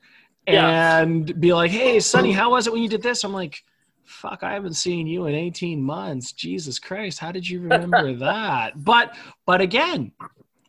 Yeah. 0.47 0.99
and 0.99 1.39
be 1.39 1.53
like, 1.53 1.71
"Hey, 1.71 1.99
Sonny, 1.99 2.31
how 2.41 2.51
was 2.51 2.67
it 2.67 2.73
when 2.73 2.81
you 2.83 2.89
did 2.89 3.01
this?" 3.01 3.23
I'm 3.23 3.33
like, 3.33 3.63
"Fuck, 4.03 4.43
I 4.43 4.53
haven't 4.53 4.73
seen 4.73 5.07
you 5.07 5.25
in 5.27 5.35
18 5.35 5.81
months. 5.81 6.33
Jesus 6.33 6.79
Christ, 6.79 7.19
how 7.19 7.31
did 7.31 7.47
you 7.49 7.61
remember 7.61 8.13
that?" 8.17 8.83
But, 8.83 9.15
but 9.45 9.61
again, 9.61 10.11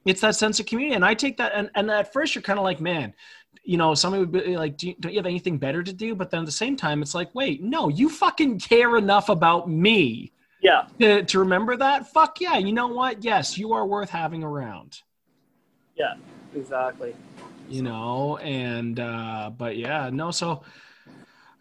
it's 0.04 0.20
that 0.20 0.36
sense 0.36 0.60
of 0.60 0.66
community, 0.66 0.94
and 0.94 1.04
I 1.04 1.14
take 1.14 1.36
that. 1.38 1.52
And, 1.54 1.70
and 1.74 1.90
at 1.90 2.12
first, 2.12 2.34
you're 2.34 2.42
kind 2.42 2.58
of 2.58 2.64
like, 2.64 2.80
"Man." 2.80 3.14
You 3.66 3.78
know, 3.78 3.94
somebody 3.94 4.20
would 4.24 4.32
be 4.32 4.58
like, 4.58 4.76
Do 4.76 4.88
you, 4.88 4.94
"Don't 5.00 5.12
you 5.12 5.18
have 5.18 5.24
anything 5.26 5.56
better 5.56 5.82
to 5.82 5.92
do?" 5.92 6.14
But 6.14 6.30
then 6.30 6.40
at 6.40 6.46
the 6.46 6.52
same 6.52 6.76
time, 6.76 7.00
it's 7.00 7.14
like, 7.14 7.34
"Wait, 7.34 7.62
no, 7.62 7.88
you 7.88 8.10
fucking 8.10 8.58
care 8.58 8.96
enough 8.98 9.30
about 9.30 9.70
me 9.70 10.32
yeah, 10.60 10.82
to, 11.00 11.22
to 11.22 11.38
remember 11.38 11.74
that." 11.78 12.06
Fuck 12.12 12.40
yeah! 12.42 12.58
You 12.58 12.72
know 12.74 12.88
what? 12.88 13.24
Yes, 13.24 13.56
you 13.56 13.72
are 13.72 13.86
worth 13.86 14.10
having 14.10 14.42
around. 14.44 15.00
yeah, 15.96 16.14
exactly. 16.54 17.14
you 17.68 17.82
know 17.82 18.36
and 18.38 19.00
uh 19.00 19.50
but 19.56 19.76
yeah 19.76 20.10
no 20.12 20.30
so 20.30 20.62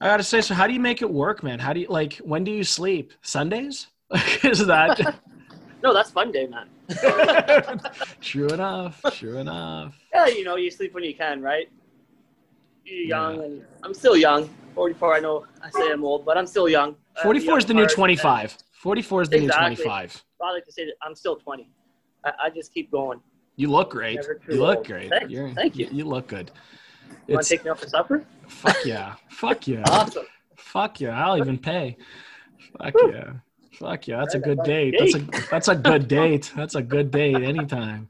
i 0.01 0.05
gotta 0.07 0.23
say 0.23 0.41
so 0.41 0.53
how 0.53 0.67
do 0.67 0.73
you 0.73 0.79
make 0.79 1.01
it 1.01 1.09
work 1.09 1.43
man 1.43 1.59
how 1.59 1.73
do 1.73 1.79
you 1.79 1.87
like 1.87 2.15
when 2.17 2.43
do 2.43 2.51
you 2.51 2.63
sleep 2.63 3.13
sundays 3.21 3.87
is 4.43 4.65
that 4.65 4.99
No, 5.83 5.93
that's 5.93 6.11
fun 6.11 6.31
day, 6.31 6.47
man. 6.47 6.67
true 8.21 8.53
enough 8.53 9.01
true 9.11 9.37
enough 9.37 9.99
Yeah, 10.13 10.27
you 10.27 10.45
know, 10.45 10.55
you 10.55 10.71
sleep 10.71 10.93
when 10.93 11.03
you 11.03 11.13
can, 11.13 11.41
right? 11.41 11.67
You're 12.85 13.05
young, 13.07 13.43
and 13.43 13.63
I'm 13.83 13.93
still 13.93 14.15
young. 14.15 14.49
44. 14.75 15.15
I 15.15 15.19
know 15.19 15.45
I 15.61 15.69
say 15.69 15.91
I'm 15.91 16.03
old, 16.03 16.25
but 16.25 16.37
I'm 16.37 16.47
still 16.47 16.69
young. 16.69 16.95
I 17.15 17.19
have 17.19 17.23
44 17.23 17.57
is 17.59 17.65
the 17.65 17.73
new 17.73 17.85
25 17.85 18.57
44 18.71 19.21
is 19.23 19.29
the 19.29 19.37
Exactly. 19.37 19.67
new 19.67 19.89
25 19.89 20.23
I 20.41 20.51
like 20.51 20.65
to 20.65 20.71
say 20.71 20.85
that 20.85 20.93
I'm 21.01 21.15
still 21.15 21.35
20. 21.35 21.69
I, 22.25 22.31
I 22.45 22.49
just 22.49 22.73
keep 22.73 22.89
going. 22.91 23.19
You 23.55 23.69
look 23.69 23.91
great. 23.91 24.19
You 24.49 24.55
look 24.61 24.77
old. 24.79 24.87
great. 24.87 25.11
You're, 25.29 25.49
Thank 25.53 25.75
you. 25.77 25.87
you 25.91 26.05
look 26.05 26.27
good. 26.27 26.51
You 27.27 27.35
want 27.35 27.45
to 27.45 27.49
take 27.55 27.63
me 27.63 27.71
out 27.71 27.79
for 27.79 27.87
supper? 27.87 28.25
fuck 28.47 28.77
yeah. 28.85 29.15
Fuck 29.29 29.67
yeah. 29.73 29.83
Awesome. 29.87 30.25
fuck 30.57 30.99
yeah. 30.99 31.25
I'll 31.25 31.37
even 31.37 31.57
pay. 31.57 31.97
Fuck 32.77 32.93
yeah. 33.11 33.33
Fuck 33.73 34.07
yeah. 34.07 34.17
That's 34.19 34.35
a 34.35 34.39
good 34.39 34.57
that's 34.59 34.67
date. 34.67 34.95
that's 34.99 35.15
a 35.15 35.49
that's 35.49 35.67
a 35.67 35.75
good 35.75 36.07
date. 36.19 36.51
That's 36.55 36.75
a 36.75 36.81
good 36.81 37.11
date 37.11 37.35
anytime. 37.35 38.09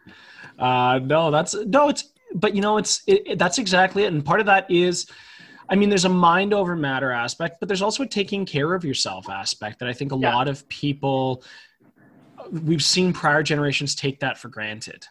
Uh 0.60 1.00
no 1.04 1.32
that's 1.32 1.54
no 1.56 1.90
it's 1.90 2.12
but 2.36 2.56
you 2.56 2.62
know 2.62 2.78
it's 2.78 3.02
it, 3.08 3.24
it- 3.28 3.40
that's 3.40 3.58
exactly 3.58 4.04
it. 4.04 4.14
And 4.14 4.24
part 4.24 4.40
of 4.40 4.46
that 4.48 4.70
is 4.70 5.08
i 5.70 5.76
mean 5.76 5.88
there's 5.90 6.06
a 6.06 6.10
mind 6.10 6.54
over 6.54 6.76
matter 6.76 7.10
aspect 7.12 7.58
but 7.60 7.68
there's 7.70 7.82
also 7.82 8.04
a 8.04 8.08
taking 8.08 8.46
care 8.46 8.74
of 8.74 8.84
yourself 8.84 9.30
aspect 9.30 9.80
that 9.80 9.88
i 9.88 9.94
think 9.94 10.12
a 10.12 10.18
Yeah. 10.18 10.36
lot 10.36 10.48
of 10.50 10.68
people 10.68 11.42
we've 12.52 12.84
seen 12.84 13.14
prior 13.14 13.42
generations 13.44 13.96
take 13.96 14.20
that 14.20 14.38
for 14.38 14.50
granted 14.50 15.06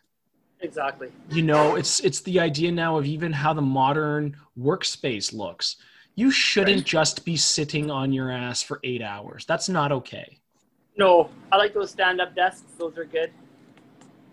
Exactly. 0.62 1.08
you 1.30 1.42
know 1.42 1.74
it's 1.76 2.00
it's 2.00 2.20
the 2.20 2.38
idea 2.40 2.70
now 2.70 2.96
of 2.96 3.04
even 3.04 3.32
how 3.32 3.52
the 3.52 3.60
modern 3.62 4.36
workspace 4.58 5.32
looks 5.34 5.76
you 6.14 6.30
shouldn't 6.30 6.76
Right. 6.78 6.86
just 6.86 7.24
be 7.24 7.36
sitting 7.36 7.90
on 7.90 8.12
your 8.12 8.30
ass 8.30 8.62
for 8.62 8.78
eight 8.84 9.02
hours 9.02 9.44
that's 9.44 9.68
not 9.68 9.90
okay 9.92 10.38
No, 10.96 11.30
I 11.50 11.56
like 11.56 11.72
those 11.74 11.90
stand-up 11.90 12.34
desks. 12.36 12.70
Those 12.78 12.96
are 12.98 13.06
good. 13.06 13.30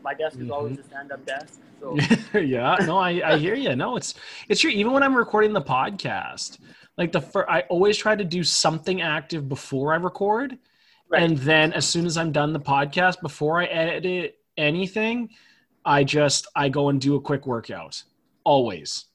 My 0.03 0.13
desk 0.13 0.37
is 0.39 0.51
always 0.51 0.73
Mm-hmm. 0.73 0.81
a 0.81 0.89
stand-up 0.91 1.25
desk. 1.25 1.59
So 1.79 1.95
yeah 2.39 2.75
no 2.85 2.97
i 2.97 3.09
i 3.31 3.37
hear 3.37 3.55
you 3.55 3.73
no 3.75 3.95
it's 3.95 4.13
it's 4.49 4.59
true 4.59 4.69
even 4.69 4.91
when 4.91 5.01
i'm 5.01 5.15
recording 5.15 5.53
the 5.53 5.61
podcast 5.61 6.59
like 6.97 7.13
the 7.13 7.21
fir- 7.21 7.49
i 7.49 7.61
always 7.69 7.95
try 7.97 8.15
to 8.17 8.25
do 8.25 8.43
something 8.43 9.01
active 9.01 9.47
before 9.47 9.93
i 9.93 9.95
record 9.95 10.57
Right. 11.07 11.23
and 11.23 11.37
then 11.37 11.71
as 11.71 11.87
soon 11.87 12.05
as 12.05 12.17
i'm 12.17 12.33
done 12.33 12.51
the 12.51 12.59
podcast 12.59 13.21
before 13.21 13.61
i 13.61 13.65
edit 13.65 14.39
anything 14.57 15.29
i 15.85 16.03
just 16.03 16.47
i 16.55 16.67
go 16.69 16.89
and 16.89 16.99
do 17.01 17.15
a 17.15 17.21
quick 17.21 17.45
workout 17.47 18.01
always 18.43 19.05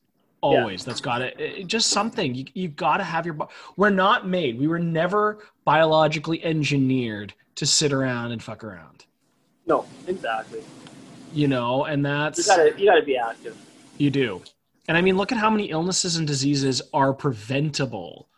always 0.40 0.84
that's 0.84 1.00
got 1.00 1.18
to 1.18 1.64
just 1.64 1.88
something 1.90 2.34
you, 2.34 2.44
you've 2.52 2.76
got 2.76 2.98
to 2.98 3.04
have 3.04 3.24
your 3.24 3.36
we're 3.76 3.88
not 3.90 4.28
made 4.28 4.58
we 4.58 4.66
were 4.68 4.78
never 4.78 5.38
biologically 5.64 6.44
engineered 6.44 7.32
to 7.54 7.64
sit 7.64 7.92
around 7.92 8.30
and 8.32 8.42
fuck 8.42 8.62
around 8.62 9.06
no, 9.66 9.86
exactly. 10.06 10.62
you 11.32 11.48
know 11.48 11.84
and 11.84 12.04
that's 12.04 12.38
You 12.38 12.44
gotta 12.44 12.74
you 12.78 12.84
gotta 12.86 13.02
be 13.02 13.16
active. 13.16 13.56
you 13.96 14.10
do. 14.10 14.42
And 14.86 14.98
I 14.98 15.00
mean, 15.00 15.16
look 15.16 15.32
at 15.32 15.38
how 15.38 15.48
many 15.48 15.70
illnesses 15.70 16.16
and 16.16 16.26
diseases 16.26 16.82
are 16.92 17.14
preventable 17.14 18.28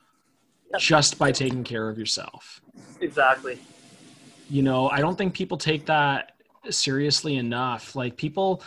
Yep. 0.71 0.81
just 0.81 1.19
by 1.19 1.33
taking 1.33 1.65
care 1.65 1.89
of 1.89 1.99
yourself. 1.99 2.61
Exactly. 3.01 3.59
You 4.49 4.63
know, 4.63 4.89
I 4.89 5.01
don't 5.01 5.17
think 5.19 5.35
people 5.35 5.59
take 5.59 5.87
that 5.87 6.36
seriously 6.71 7.37
enough. 7.37 7.95
Like, 7.97 8.17
people, 8.17 8.63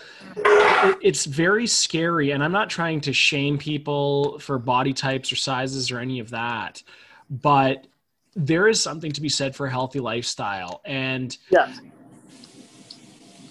it's 1.02 1.26
very 1.26 1.68
scary. 1.68 2.32
And 2.32 2.44
I'm 2.44 2.52
not 2.52 2.70
trying 2.70 3.02
to 3.02 3.14
shame 3.14 3.58
people 3.58 4.40
for 4.40 4.58
body 4.58 4.94
types 4.94 5.32
or 5.32 5.36
sizes 5.36 5.92
or 5.92 6.00
any 6.00 6.20
of 6.20 6.30
that. 6.30 6.84
But 7.30 7.88
there 8.36 8.68
is 8.68 8.82
something 8.82 9.12
to 9.12 9.22
be 9.22 9.30
said 9.30 9.56
for 9.56 9.68
a 9.68 9.72
healthy 9.72 10.00
lifestyle. 10.00 10.82
And 10.86 11.38
Yeah. 11.52 11.74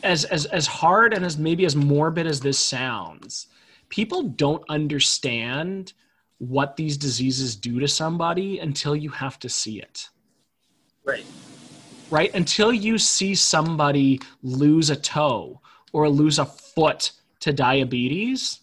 as 0.02 0.24
as 0.24 0.46
as 0.46 0.66
hard 0.66 1.12
and 1.12 1.24
as 1.24 1.36
maybe 1.36 1.64
as 1.66 1.74
morbid 1.74 2.26
as 2.26 2.40
this 2.40 2.58
sounds, 2.58 3.48
people 3.88 4.22
don't 4.22 4.62
understand 4.68 5.92
what 6.38 6.76
these 6.76 6.96
diseases 6.96 7.56
do 7.56 7.80
to 7.80 7.88
somebody 7.88 8.60
until 8.60 8.94
you 8.94 9.10
have 9.10 9.38
to 9.40 9.48
see 9.48 9.80
it. 9.80 10.08
Right. 11.04 11.26
Right? 12.10 12.34
Until 12.34 12.72
you 12.72 12.98
see 12.98 13.34
somebody 13.34 14.20
lose 14.42 14.90
a 14.90 14.96
toe 14.96 15.60
or 15.92 16.08
lose 16.08 16.38
a 16.38 16.46
foot 16.46 17.12
to 17.40 17.52
diabetes, 17.52 18.60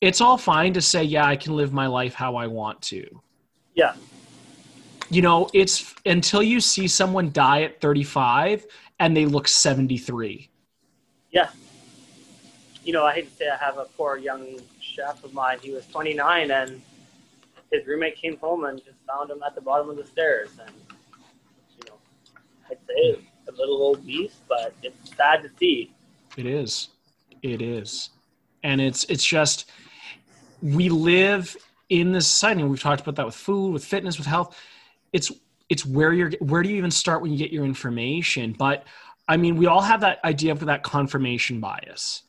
it's 0.00 0.20
all 0.20 0.38
fine 0.38 0.72
to 0.74 0.80
say, 0.80 1.02
yeah, 1.02 1.26
I 1.26 1.36
can 1.36 1.56
live 1.56 1.72
my 1.72 1.86
life 1.86 2.14
how 2.14 2.36
I 2.36 2.46
want 2.46 2.80
to. 2.82 3.22
Yeah. 3.74 3.94
You 5.10 5.22
know, 5.22 5.48
it's 5.54 5.94
until 6.04 6.42
you 6.42 6.60
see 6.60 6.86
someone 6.86 7.32
die 7.32 7.62
at 7.62 7.80
35 7.80 8.66
and 9.00 9.16
they 9.16 9.24
look 9.24 9.48
73. 9.48 10.50
Yeah. 11.30 11.48
You 12.84 12.92
know, 12.92 13.04
I 13.04 13.14
hate 13.14 13.30
to 13.30 13.36
say 13.36 13.48
I 13.48 13.56
have 13.56 13.78
a 13.78 13.86
poor 13.96 14.16
young 14.16 14.60
chef 14.80 15.24
of 15.24 15.32
mine. 15.32 15.58
He 15.62 15.70
was 15.70 15.86
29 15.86 16.50
and 16.50 16.82
his 17.72 17.86
roommate 17.86 18.16
came 18.16 18.36
home 18.38 18.64
and 18.64 18.78
just 18.78 18.98
found 19.06 19.30
him 19.30 19.42
at 19.46 19.54
the 19.54 19.60
bottom 19.60 19.88
of 19.90 19.96
the 19.96 20.06
stairs. 20.06 20.50
And, 20.60 20.74
I'd 22.70 22.78
say 22.86 23.18
a 23.48 23.52
little 23.52 23.76
old 23.82 24.06
beast, 24.06 24.36
but 24.48 24.74
it's 24.82 25.16
sad 25.16 25.42
to 25.42 25.50
see. 25.58 25.92
It 26.36 26.46
is. 26.46 26.88
It 27.42 27.62
is. 27.62 28.10
And 28.62 28.80
it's 28.80 29.04
it's 29.04 29.24
just 29.24 29.70
we 30.62 30.88
live 30.88 31.56
in 31.88 32.12
this 32.12 32.26
society 32.26 32.60
and 32.60 32.70
we've 32.70 32.80
talked 32.80 33.00
about 33.00 33.16
that 33.16 33.26
with 33.26 33.34
food, 33.34 33.72
with 33.72 33.84
fitness, 33.84 34.18
with 34.18 34.26
health. 34.26 34.56
It's 35.12 35.30
it's 35.68 35.86
where 35.86 36.12
you're 36.12 36.32
where 36.40 36.62
do 36.62 36.68
you 36.68 36.76
even 36.76 36.90
start 36.90 37.22
when 37.22 37.30
you 37.32 37.38
get 37.38 37.52
your 37.52 37.64
information? 37.64 38.54
But 38.58 38.84
I 39.28 39.36
mean, 39.36 39.56
we 39.56 39.66
all 39.66 39.82
have 39.82 40.00
that 40.00 40.18
idea 40.24 40.52
of 40.52 40.60
that 40.60 40.82
confirmation 40.82 41.60
bias. 41.60 42.22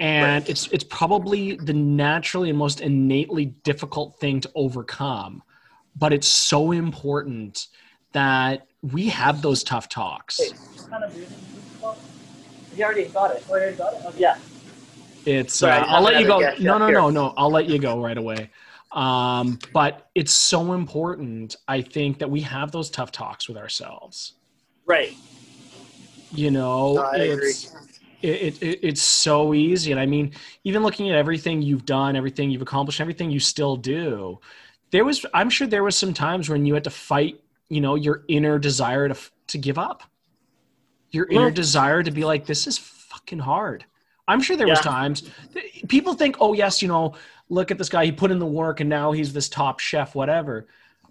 And 0.00 0.42
Right. 0.42 0.48
it's 0.50 0.68
it's 0.68 0.84
probably 0.84 1.56
the 1.56 1.72
naturally 1.72 2.50
and 2.50 2.58
most 2.58 2.80
innately 2.80 3.46
difficult 3.64 4.18
thing 4.20 4.40
to 4.40 4.50
overcome. 4.54 5.42
But 5.96 6.12
it's 6.12 6.28
so 6.28 6.72
important 6.72 7.66
that 8.12 8.66
we 8.82 9.08
have 9.08 9.42
those 9.42 9.62
tough 9.62 9.88
talks. 9.88 10.38
Wait, 10.40 10.54
kind 10.90 11.04
of 11.04 11.14
beer 11.14 11.24
you? 11.24 11.94
He 12.74 12.82
already 12.84 13.04
got 13.06 13.34
it. 13.34 13.44
Oh, 13.48 13.52
already 13.52 13.76
got 13.76 13.94
it? 13.94 14.04
Okay. 14.06 14.18
Yeah. 14.20 14.38
It's 15.26 15.56
Sorry, 15.56 15.72
uh, 15.72 15.84
I 15.84 15.96
I'll 15.96 16.02
let 16.02 16.20
you 16.20 16.26
go. 16.26 16.38
another 16.38 16.62
No, 16.62 16.78
no, 16.78 16.86
here. 16.86 16.94
no, 16.94 17.10
no. 17.10 17.34
I'll 17.36 17.50
let 17.50 17.66
you 17.66 17.78
go 17.78 18.00
right 18.02 18.16
away. 18.16 18.50
Um, 18.92 19.58
but 19.74 20.08
it's 20.14 20.32
so 20.32 20.72
important, 20.72 21.56
I 21.66 21.82
think, 21.82 22.18
that 22.20 22.30
we 22.30 22.40
have 22.42 22.72
those 22.72 22.88
tough 22.88 23.12
talks 23.12 23.48
with 23.48 23.58
ourselves. 23.58 24.34
Right. 24.86 25.12
You 26.32 26.50
know, 26.50 26.94
No, 26.94 27.02
I 27.02 27.16
agree. 27.16 27.50
it's 27.50 27.74
it, 28.22 28.28
it, 28.28 28.62
it 28.62 28.78
it's 28.82 29.02
so 29.02 29.54
easy, 29.54 29.92
and 29.92 30.00
I 30.00 30.06
mean, 30.06 30.32
even 30.64 30.82
looking 30.82 31.08
at 31.10 31.16
everything 31.16 31.62
you've 31.62 31.84
done, 31.84 32.16
everything 32.16 32.50
you've 32.50 32.62
accomplished, 32.62 33.00
everything 33.00 33.30
you 33.30 33.38
still 33.40 33.76
do, 33.76 34.38
there 34.90 35.04
was, 35.04 35.24
I'm 35.34 35.50
sure, 35.50 35.66
there 35.66 35.84
was 35.84 35.94
some 35.96 36.12
times 36.14 36.48
when 36.48 36.64
you 36.66 36.74
had 36.74 36.84
to 36.84 36.90
fight, 36.90 37.40
you 37.68 37.80
know, 37.80 37.94
your 37.94 38.24
inner 38.28 38.58
desire 38.58 39.08
to 39.08 39.16
to 39.48 39.58
give 39.58 39.78
up, 39.78 40.02
your 41.10 41.26
inner 41.30 41.42
Well- 41.46 41.50
desire 41.50 42.02
to 42.02 42.10
be 42.10 42.24
like, 42.24 42.44
this 42.46 42.66
is 42.66 42.76
fucking 42.78 43.38
hard. 43.38 43.84
I'm 44.26 44.42
sure 44.42 44.56
there 44.56 44.66
was 44.68 44.78
Yeah. 44.84 44.90
times 44.90 45.22
people 45.88 46.12
think, 46.12 46.36
oh 46.40 46.52
yes, 46.52 46.82
you 46.82 46.88
know, 46.88 47.14
look 47.48 47.70
at 47.70 47.78
this 47.78 47.88
guy, 47.88 48.04
he 48.04 48.12
put 48.12 48.30
in 48.30 48.38
the 48.38 48.46
work 48.46 48.80
and 48.80 48.90
now 48.90 49.12
he's 49.12 49.32
this 49.32 49.48
top 49.48 49.80
chef, 49.80 50.14
whatever. 50.14 50.66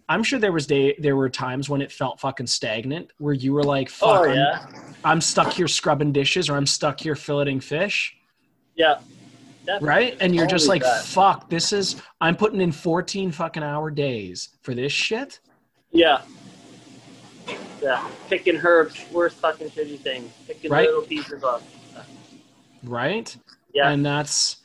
I'm 0.08 0.24
sure 0.24 0.38
there 0.40 0.52
was 0.52 0.68
day 0.68 0.96
there 1.00 1.16
were 1.16 1.30
times 1.30 1.68
when 1.68 1.82
it 1.82 1.92
felt 1.92 2.20
fucking 2.20 2.46
stagnant 2.48 3.12
where 3.18 3.34
you 3.34 3.54
were 3.54 3.64
like, 3.64 3.90
oh, 3.90 3.92
fuck, 3.92 4.20
Oh 4.22 4.30
I'm, 4.30 4.36
yeah. 4.36 4.66
I'm 5.04 5.20
stuck 5.22 5.52
here 5.54 5.68
scrubbing 5.68 6.12
dishes 6.12 6.48
or 6.48 6.56
I'm 6.56 6.68
stuck 6.68 7.00
here 7.00 7.16
filleting 7.16 7.62
fish, 7.62 8.16
Yeah. 8.76 9.00
Definitely. 9.66 9.90
right? 9.90 10.18
And 10.22 10.34
you're 10.36 10.48
just 10.48 10.68
like, 10.70 10.84
that. 10.84 11.04
fuck, 11.04 11.50
this 11.50 11.74
is 11.74 11.96
I'm 12.22 12.36
putting 12.38 12.62
in 12.62 12.72
14 12.72 13.32
fucking 13.32 13.64
hour 13.64 13.90
days 13.90 14.50
for 14.62 14.74
this 14.76 14.94
shit. 14.94 15.40
Yeah. 15.92 16.22
Yeah. 17.82 18.08
Picking 18.30 18.58
herbs, 18.58 19.06
worst 19.12 19.38
fucking 19.38 19.70
shitty 19.70 20.00
thing. 20.00 20.32
Picking 20.48 20.72
Right. 20.72 20.88
little 20.88 21.04
pieces 21.04 21.44
of. 21.44 21.64
Right? 22.84 23.36
Yeah. 23.74 23.90
And 23.92 24.06
that's 24.06 24.58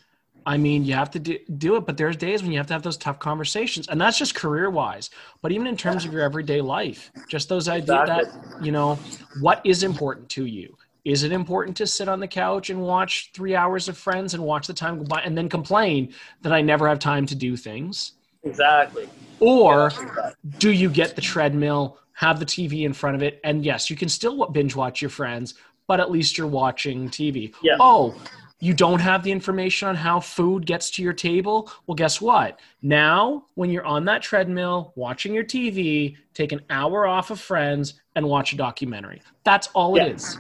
I 0.45 0.57
mean, 0.57 0.85
you 0.85 0.95
have 0.95 1.11
to 1.12 1.20
do, 1.20 1.39
do 1.59 1.76
it, 1.76 1.87
but 1.87 1.97
there's 1.97 2.16
days 2.16 2.43
when 2.43 2.51
you 2.51 2.59
have 2.59 2.66
to 2.66 2.72
have 2.72 2.83
those 2.83 2.97
tough 2.97 3.20
conversations. 3.20 3.87
And 3.87 4.01
that's 4.01 4.18
just 4.18 4.35
career 4.35 4.70
wise. 4.70 5.09
But 5.41 5.53
even 5.53 5.68
in 5.68 5.76
terms 5.76 6.05
of 6.05 6.12
your 6.12 6.22
everyday 6.22 6.61
life, 6.61 7.12
just 7.28 7.49
those 7.49 7.68
ideas 7.68 8.01
Exactly. 8.09 8.41
that, 8.41 8.64
you 8.64 8.72
know, 8.72 8.99
what 9.41 9.61
is 9.64 9.85
important 9.85 10.28
to 10.30 10.47
you? 10.47 10.76
Is 11.05 11.22
it 11.22 11.30
important 11.30 11.76
to 11.76 11.87
sit 11.87 12.09
on 12.09 12.18
the 12.18 12.26
couch 12.26 12.70
and 12.70 12.83
watch 12.83 13.30
three 13.33 13.55
hours 13.55 13.89
of 13.89 13.97
friends 13.97 14.35
and 14.35 14.43
watch 14.43 14.66
the 14.66 14.74
time 14.74 14.99
go 14.99 15.05
by 15.05 15.20
and 15.20 15.39
then 15.39 15.49
complain 15.49 16.12
that 16.43 16.53
I 16.53 16.61
never 16.61 16.89
have 16.89 16.99
time 16.99 17.24
to 17.26 17.37
do 17.37 17.57
things? 17.57 18.14
Exactly. 18.43 19.09
Or 19.39 19.93
Yeah. 19.97 20.30
do 20.59 20.72
you 20.72 20.91
get 20.91 21.14
the 21.14 21.22
treadmill, 21.22 21.99
have 22.15 22.39
the 22.39 22.47
TV 22.47 22.85
in 22.85 22.93
front 22.93 23.17
of 23.17 23.23
it, 23.23 23.41
and 23.45 23.65
yes, 23.65 23.91
you 23.91 23.97
can 23.97 24.09
still 24.09 24.47
binge 24.47 24.75
watch 24.77 25.01
your 25.01 25.11
friends, 25.11 25.55
but 25.87 26.01
at 26.01 26.11
least 26.11 26.37
you're 26.39 26.47
watching 26.47 27.09
TV. 27.09 27.55
Yeah. 27.63 27.77
Oh, 27.81 28.15
you 28.61 28.73
don't 28.75 29.01
have 29.01 29.25
the 29.25 29.33
information 29.33 29.89
on 29.89 29.97
how 29.97 30.21
food 30.21 30.67
gets 30.67 30.89
to 30.93 31.03
your 31.03 31.13
table? 31.13 31.71
Well, 31.87 31.97
guess 31.97 32.21
what? 32.21 32.61
Now, 32.81 33.47
when 33.55 33.71
you're 33.71 33.85
on 33.85 34.05
that 34.05 34.23
treadmill, 34.23 34.93
watching 34.95 35.35
your 35.35 35.43
TV, 35.43 36.17
take 36.33 36.53
an 36.53 36.61
hour 36.71 37.07
off 37.07 37.31
of 37.31 37.41
friends 37.41 37.95
and 38.15 38.25
watch 38.25 38.53
a 38.53 38.57
documentary. 38.57 39.21
That's 39.43 39.67
all 39.75 39.97
Yeah. 39.97 40.05
it 40.05 40.15
is. 40.17 40.39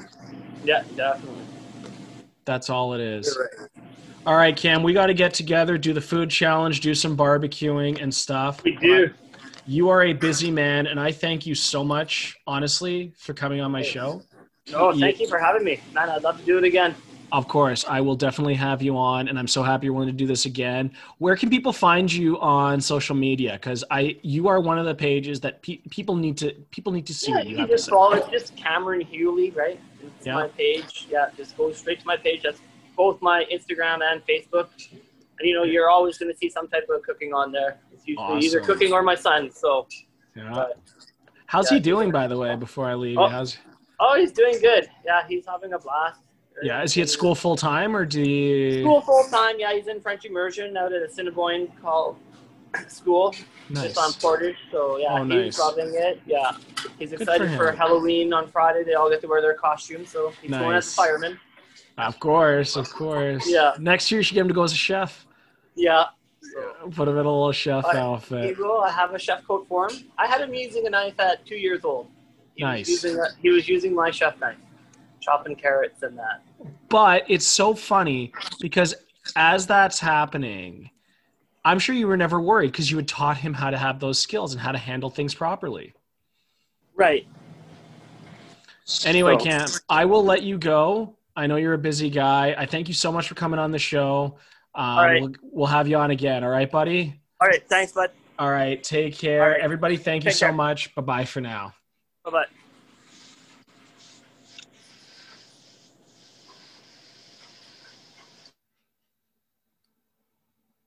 Yeah, 0.64 0.84
definitely. 0.94 1.42
That's 2.44 2.70
all 2.70 2.94
it 2.94 3.00
is. 3.00 3.36
Right. 3.38 3.68
All 4.24 4.36
right, 4.36 4.56
Cam, 4.56 4.84
we 4.84 4.92
got 4.92 5.06
to 5.06 5.14
get 5.14 5.34
together, 5.34 5.76
do 5.76 5.92
the 5.92 6.00
food 6.00 6.30
challenge, 6.30 6.80
do 6.80 6.94
some 6.94 7.16
barbecuing 7.16 8.00
and 8.00 8.14
stuff. 8.14 8.62
We 8.62 8.76
do. 8.76 9.10
You 9.66 9.88
are 9.90 10.02
a 10.02 10.12
busy 10.12 10.50
man, 10.50 10.86
and 10.88 10.98
I 10.98 11.12
thank 11.12 11.46
you 11.46 11.54
so 11.54 11.84
much, 11.84 12.36
honestly, 12.46 13.12
for 13.16 13.32
coming 13.32 13.60
on 13.60 13.70
my 13.70 13.82
show. 13.82 14.22
Oh, 14.74 14.98
thank 14.98 15.20
you 15.20 15.28
for 15.28 15.38
having 15.38 15.64
me. 15.64 15.80
Man, 15.92 16.08
I'd 16.10 16.22
love 16.22 16.38
to 16.40 16.44
do 16.44 16.58
it 16.58 16.64
again. 16.64 16.94
Of 17.30 17.48
course, 17.48 17.84
I 17.88 18.00
will 18.00 18.16
definitely 18.16 18.56
have 18.56 18.82
you 18.82 18.96
on, 18.96 19.28
and 19.28 19.38
I'm 19.38 19.48
so 19.48 19.62
happy 19.62 19.86
you're 19.86 19.94
willing 19.94 20.08
to 20.08 20.12
do 20.12 20.26
this 20.26 20.44
again. 20.44 20.90
Where 21.18 21.34
can 21.36 21.48
people 21.48 21.72
find 21.72 22.12
you 22.12 22.38
on 22.40 22.80
social 22.80 23.16
media? 23.16 23.52
Because 23.54 23.84
I, 23.90 24.18
you 24.22 24.48
are 24.48 24.60
one 24.60 24.78
of 24.78 24.84
the 24.84 24.94
pages 24.94 25.40
that 25.40 25.62
pe- 25.62 25.78
people 25.90 26.14
need 26.14 26.36
to 26.38 26.52
people 26.70 26.92
need 26.92 27.06
to 27.06 27.14
see 27.14 27.30
Yeah, 27.32 27.42
you 27.42 27.50
you 27.50 27.56
can 27.56 27.68
just 27.68 27.88
follow 27.88 28.16
it's 28.16 28.28
just 28.28 28.54
Cameron 28.56 29.00
Huley, 29.00 29.54
right? 29.56 29.80
It's 30.02 30.26
Yeah. 30.26 30.34
my 30.34 30.48
page. 30.48 31.06
Yeah, 31.10 31.30
just 31.36 31.56
go 31.56 31.72
straight 31.72 32.00
to 32.00 32.06
my 32.06 32.18
page. 32.18 32.42
That's 32.42 32.60
both 32.96 33.22
my 33.22 33.46
Instagram 33.50 34.00
and 34.02 34.20
Facebook. 34.26 34.68
And 35.38 35.48
you 35.48 35.54
know, 35.54 35.64
you're 35.64 35.90
always 35.90 36.18
gonna 36.18 36.34
see 36.36 36.48
some 36.50 36.68
type 36.68 36.86
of 36.94 37.02
cooking 37.02 37.32
on 37.32 37.52
there. 37.52 37.78
It's 37.92 38.06
usually 38.06 38.44
either 38.44 38.60
cooking 38.60 38.92
or 38.92 39.02
my 39.02 39.14
son. 39.14 39.50
So 39.50 39.86
Yeah. 40.36 40.50
but, 40.54 40.78
How's 41.46 41.70
yeah, 41.70 41.76
he 41.76 41.80
doing, 41.82 42.10
by 42.10 42.26
the 42.26 42.38
way? 42.38 42.56
Before 42.56 42.86
I 42.86 42.94
leave, 42.94 43.18
Oh. 43.18 43.28
how's 43.28 43.56
oh 44.00 44.16
he's 44.18 44.32
doing 44.32 44.58
good. 44.60 44.88
Yeah, 45.04 45.22
he's 45.28 45.46
having 45.46 45.72
a 45.74 45.78
blast. 45.78 46.20
yeah? 46.62 46.82
Is 46.82 46.92
he 46.94 47.02
at 47.02 47.08
school 47.08 47.34
full 47.34 47.56
time 47.56 47.94
or 47.96 48.04
do 48.04 48.22
you? 48.22 48.82
School 48.82 49.00
full 49.00 49.24
time, 49.24 49.56
yeah, 49.58 49.72
he's 49.74 49.88
in 49.88 50.00
French 50.00 50.24
immersion 50.24 50.76
out 50.76 50.92
at 50.92 51.02
Assiniboine 51.02 51.68
called 51.80 52.16
school. 52.88 53.34
Nice. 53.68 53.84
Just 53.94 53.98
on 53.98 54.12
Portage. 54.14 54.56
So 54.70 54.96
yeah, 54.98 55.08
Oh, 55.20 55.24
he's 55.24 55.28
nice. 55.28 55.58
loving 55.58 55.92
it. 55.94 56.20
Yeah. 56.26 56.52
He's 56.98 57.12
excited 57.12 57.50
for, 57.56 57.70
him. 57.70 57.76
Halloween 57.76 58.32
on 58.32 58.48
Friday. 58.48 58.82
They 58.84 58.94
all 58.94 59.10
get 59.10 59.20
to 59.22 59.28
wear 59.28 59.40
their 59.42 59.54
costumes, 59.54 60.08
so 60.10 60.32
he's 60.42 60.50
going 60.50 60.76
as 60.76 60.88
a 60.90 60.94
fireman. 60.94 61.38
Of 61.98 62.18
course, 62.20 62.76
of 62.76 62.90
course. 62.92 63.44
Yeah. 63.48 63.72
Next 63.78 64.10
year, 64.10 64.20
you 64.20 64.22
should 64.24 64.34
get 64.34 64.40
him 64.42 64.48
to 64.48 64.54
go 64.54 64.62
as 64.62 64.72
a 64.72 64.76
chef. 64.76 65.26
Yeah. 65.74 66.04
So 66.40 66.90
Put 66.90 67.08
him 67.08 67.14
in 67.18 67.26
a 67.26 67.30
little 67.30 67.52
chef 67.52 67.84
Alright. 67.84 67.96
outfit. 68.02 68.48
you 68.48 68.54
go. 68.56 68.80
I 68.80 68.90
have 68.90 69.14
a 69.14 69.18
chef 69.18 69.46
coat 69.46 69.66
for 69.68 69.88
him. 69.90 70.04
I 70.18 70.26
had 70.26 70.40
him 70.40 70.52
using 70.54 70.86
a 70.86 70.90
knife 70.90 71.18
at 71.20 71.44
two 71.46 71.56
years 71.56 71.84
old. 71.84 72.08
He 72.54 72.64
Nice. 72.64 72.88
Was 72.88 73.04
using 73.04 73.20
a, 73.20 73.26
he 73.40 73.50
was 73.50 73.68
using 73.68 73.94
my 73.94 74.10
chef 74.10 74.38
knife, 74.40 74.56
chopping 75.20 75.54
carrots 75.54 76.02
and 76.02 76.18
that. 76.18 76.42
But 76.88 77.24
it's 77.28 77.46
so 77.46 77.74
funny 77.74 78.32
because 78.60 78.94
as 79.36 79.66
that's 79.66 79.98
happening, 80.00 80.90
I'm 81.64 81.78
sure 81.78 81.94
you 81.94 82.06
were 82.08 82.16
never 82.16 82.40
worried 82.40 82.72
because 82.72 82.90
you 82.90 82.96
had 82.96 83.08
taught 83.08 83.36
him 83.38 83.54
how 83.54 83.70
to 83.70 83.78
have 83.78 84.00
those 84.00 84.18
skills 84.18 84.52
and 84.52 84.60
how 84.60 84.72
to 84.72 84.78
handle 84.78 85.08
things 85.10 85.34
properly. 85.34 85.94
Right. 86.96 87.26
Anyway, 89.04 89.36
So- 89.38 89.44
Cam, 89.44 89.68
I 89.88 90.04
will 90.04 90.24
let 90.24 90.42
you 90.42 90.58
go. 90.58 91.16
I 91.36 91.46
know 91.46 91.56
you're 91.56 91.74
a 91.74 91.78
busy 91.78 92.10
guy. 92.10 92.54
I 92.56 92.66
thank 92.66 92.88
you 92.88 92.94
so 92.94 93.10
much 93.10 93.28
for 93.28 93.34
coming 93.34 93.58
on 93.58 93.70
the 93.70 93.78
show. 93.78 94.36
Um, 94.74 94.84
All 94.84 95.04
right. 95.04 95.20
we'll, 95.20 95.32
we'll 95.42 95.66
have 95.66 95.88
you 95.88 95.96
on 95.96 96.10
again. 96.10 96.44
All 96.44 96.50
right, 96.50 96.70
buddy? 96.70 97.20
All 97.40 97.48
right. 97.48 97.66
Thanks, 97.68 97.92
bud. 97.92 98.10
All 98.38 98.50
right. 98.50 98.82
Take 98.82 99.16
care. 99.16 99.50
Right. 99.50 99.60
Everybody, 99.60 99.96
thank 99.96 100.24
you 100.24 100.30
Take 100.30 100.38
so 100.38 100.46
care. 100.46 100.52
much. 100.52 100.94
Bye 100.94 101.02
bye 101.02 101.24
for 101.24 101.40
now. 101.40 101.74
Bye 102.24 102.30
bye. 102.30 102.61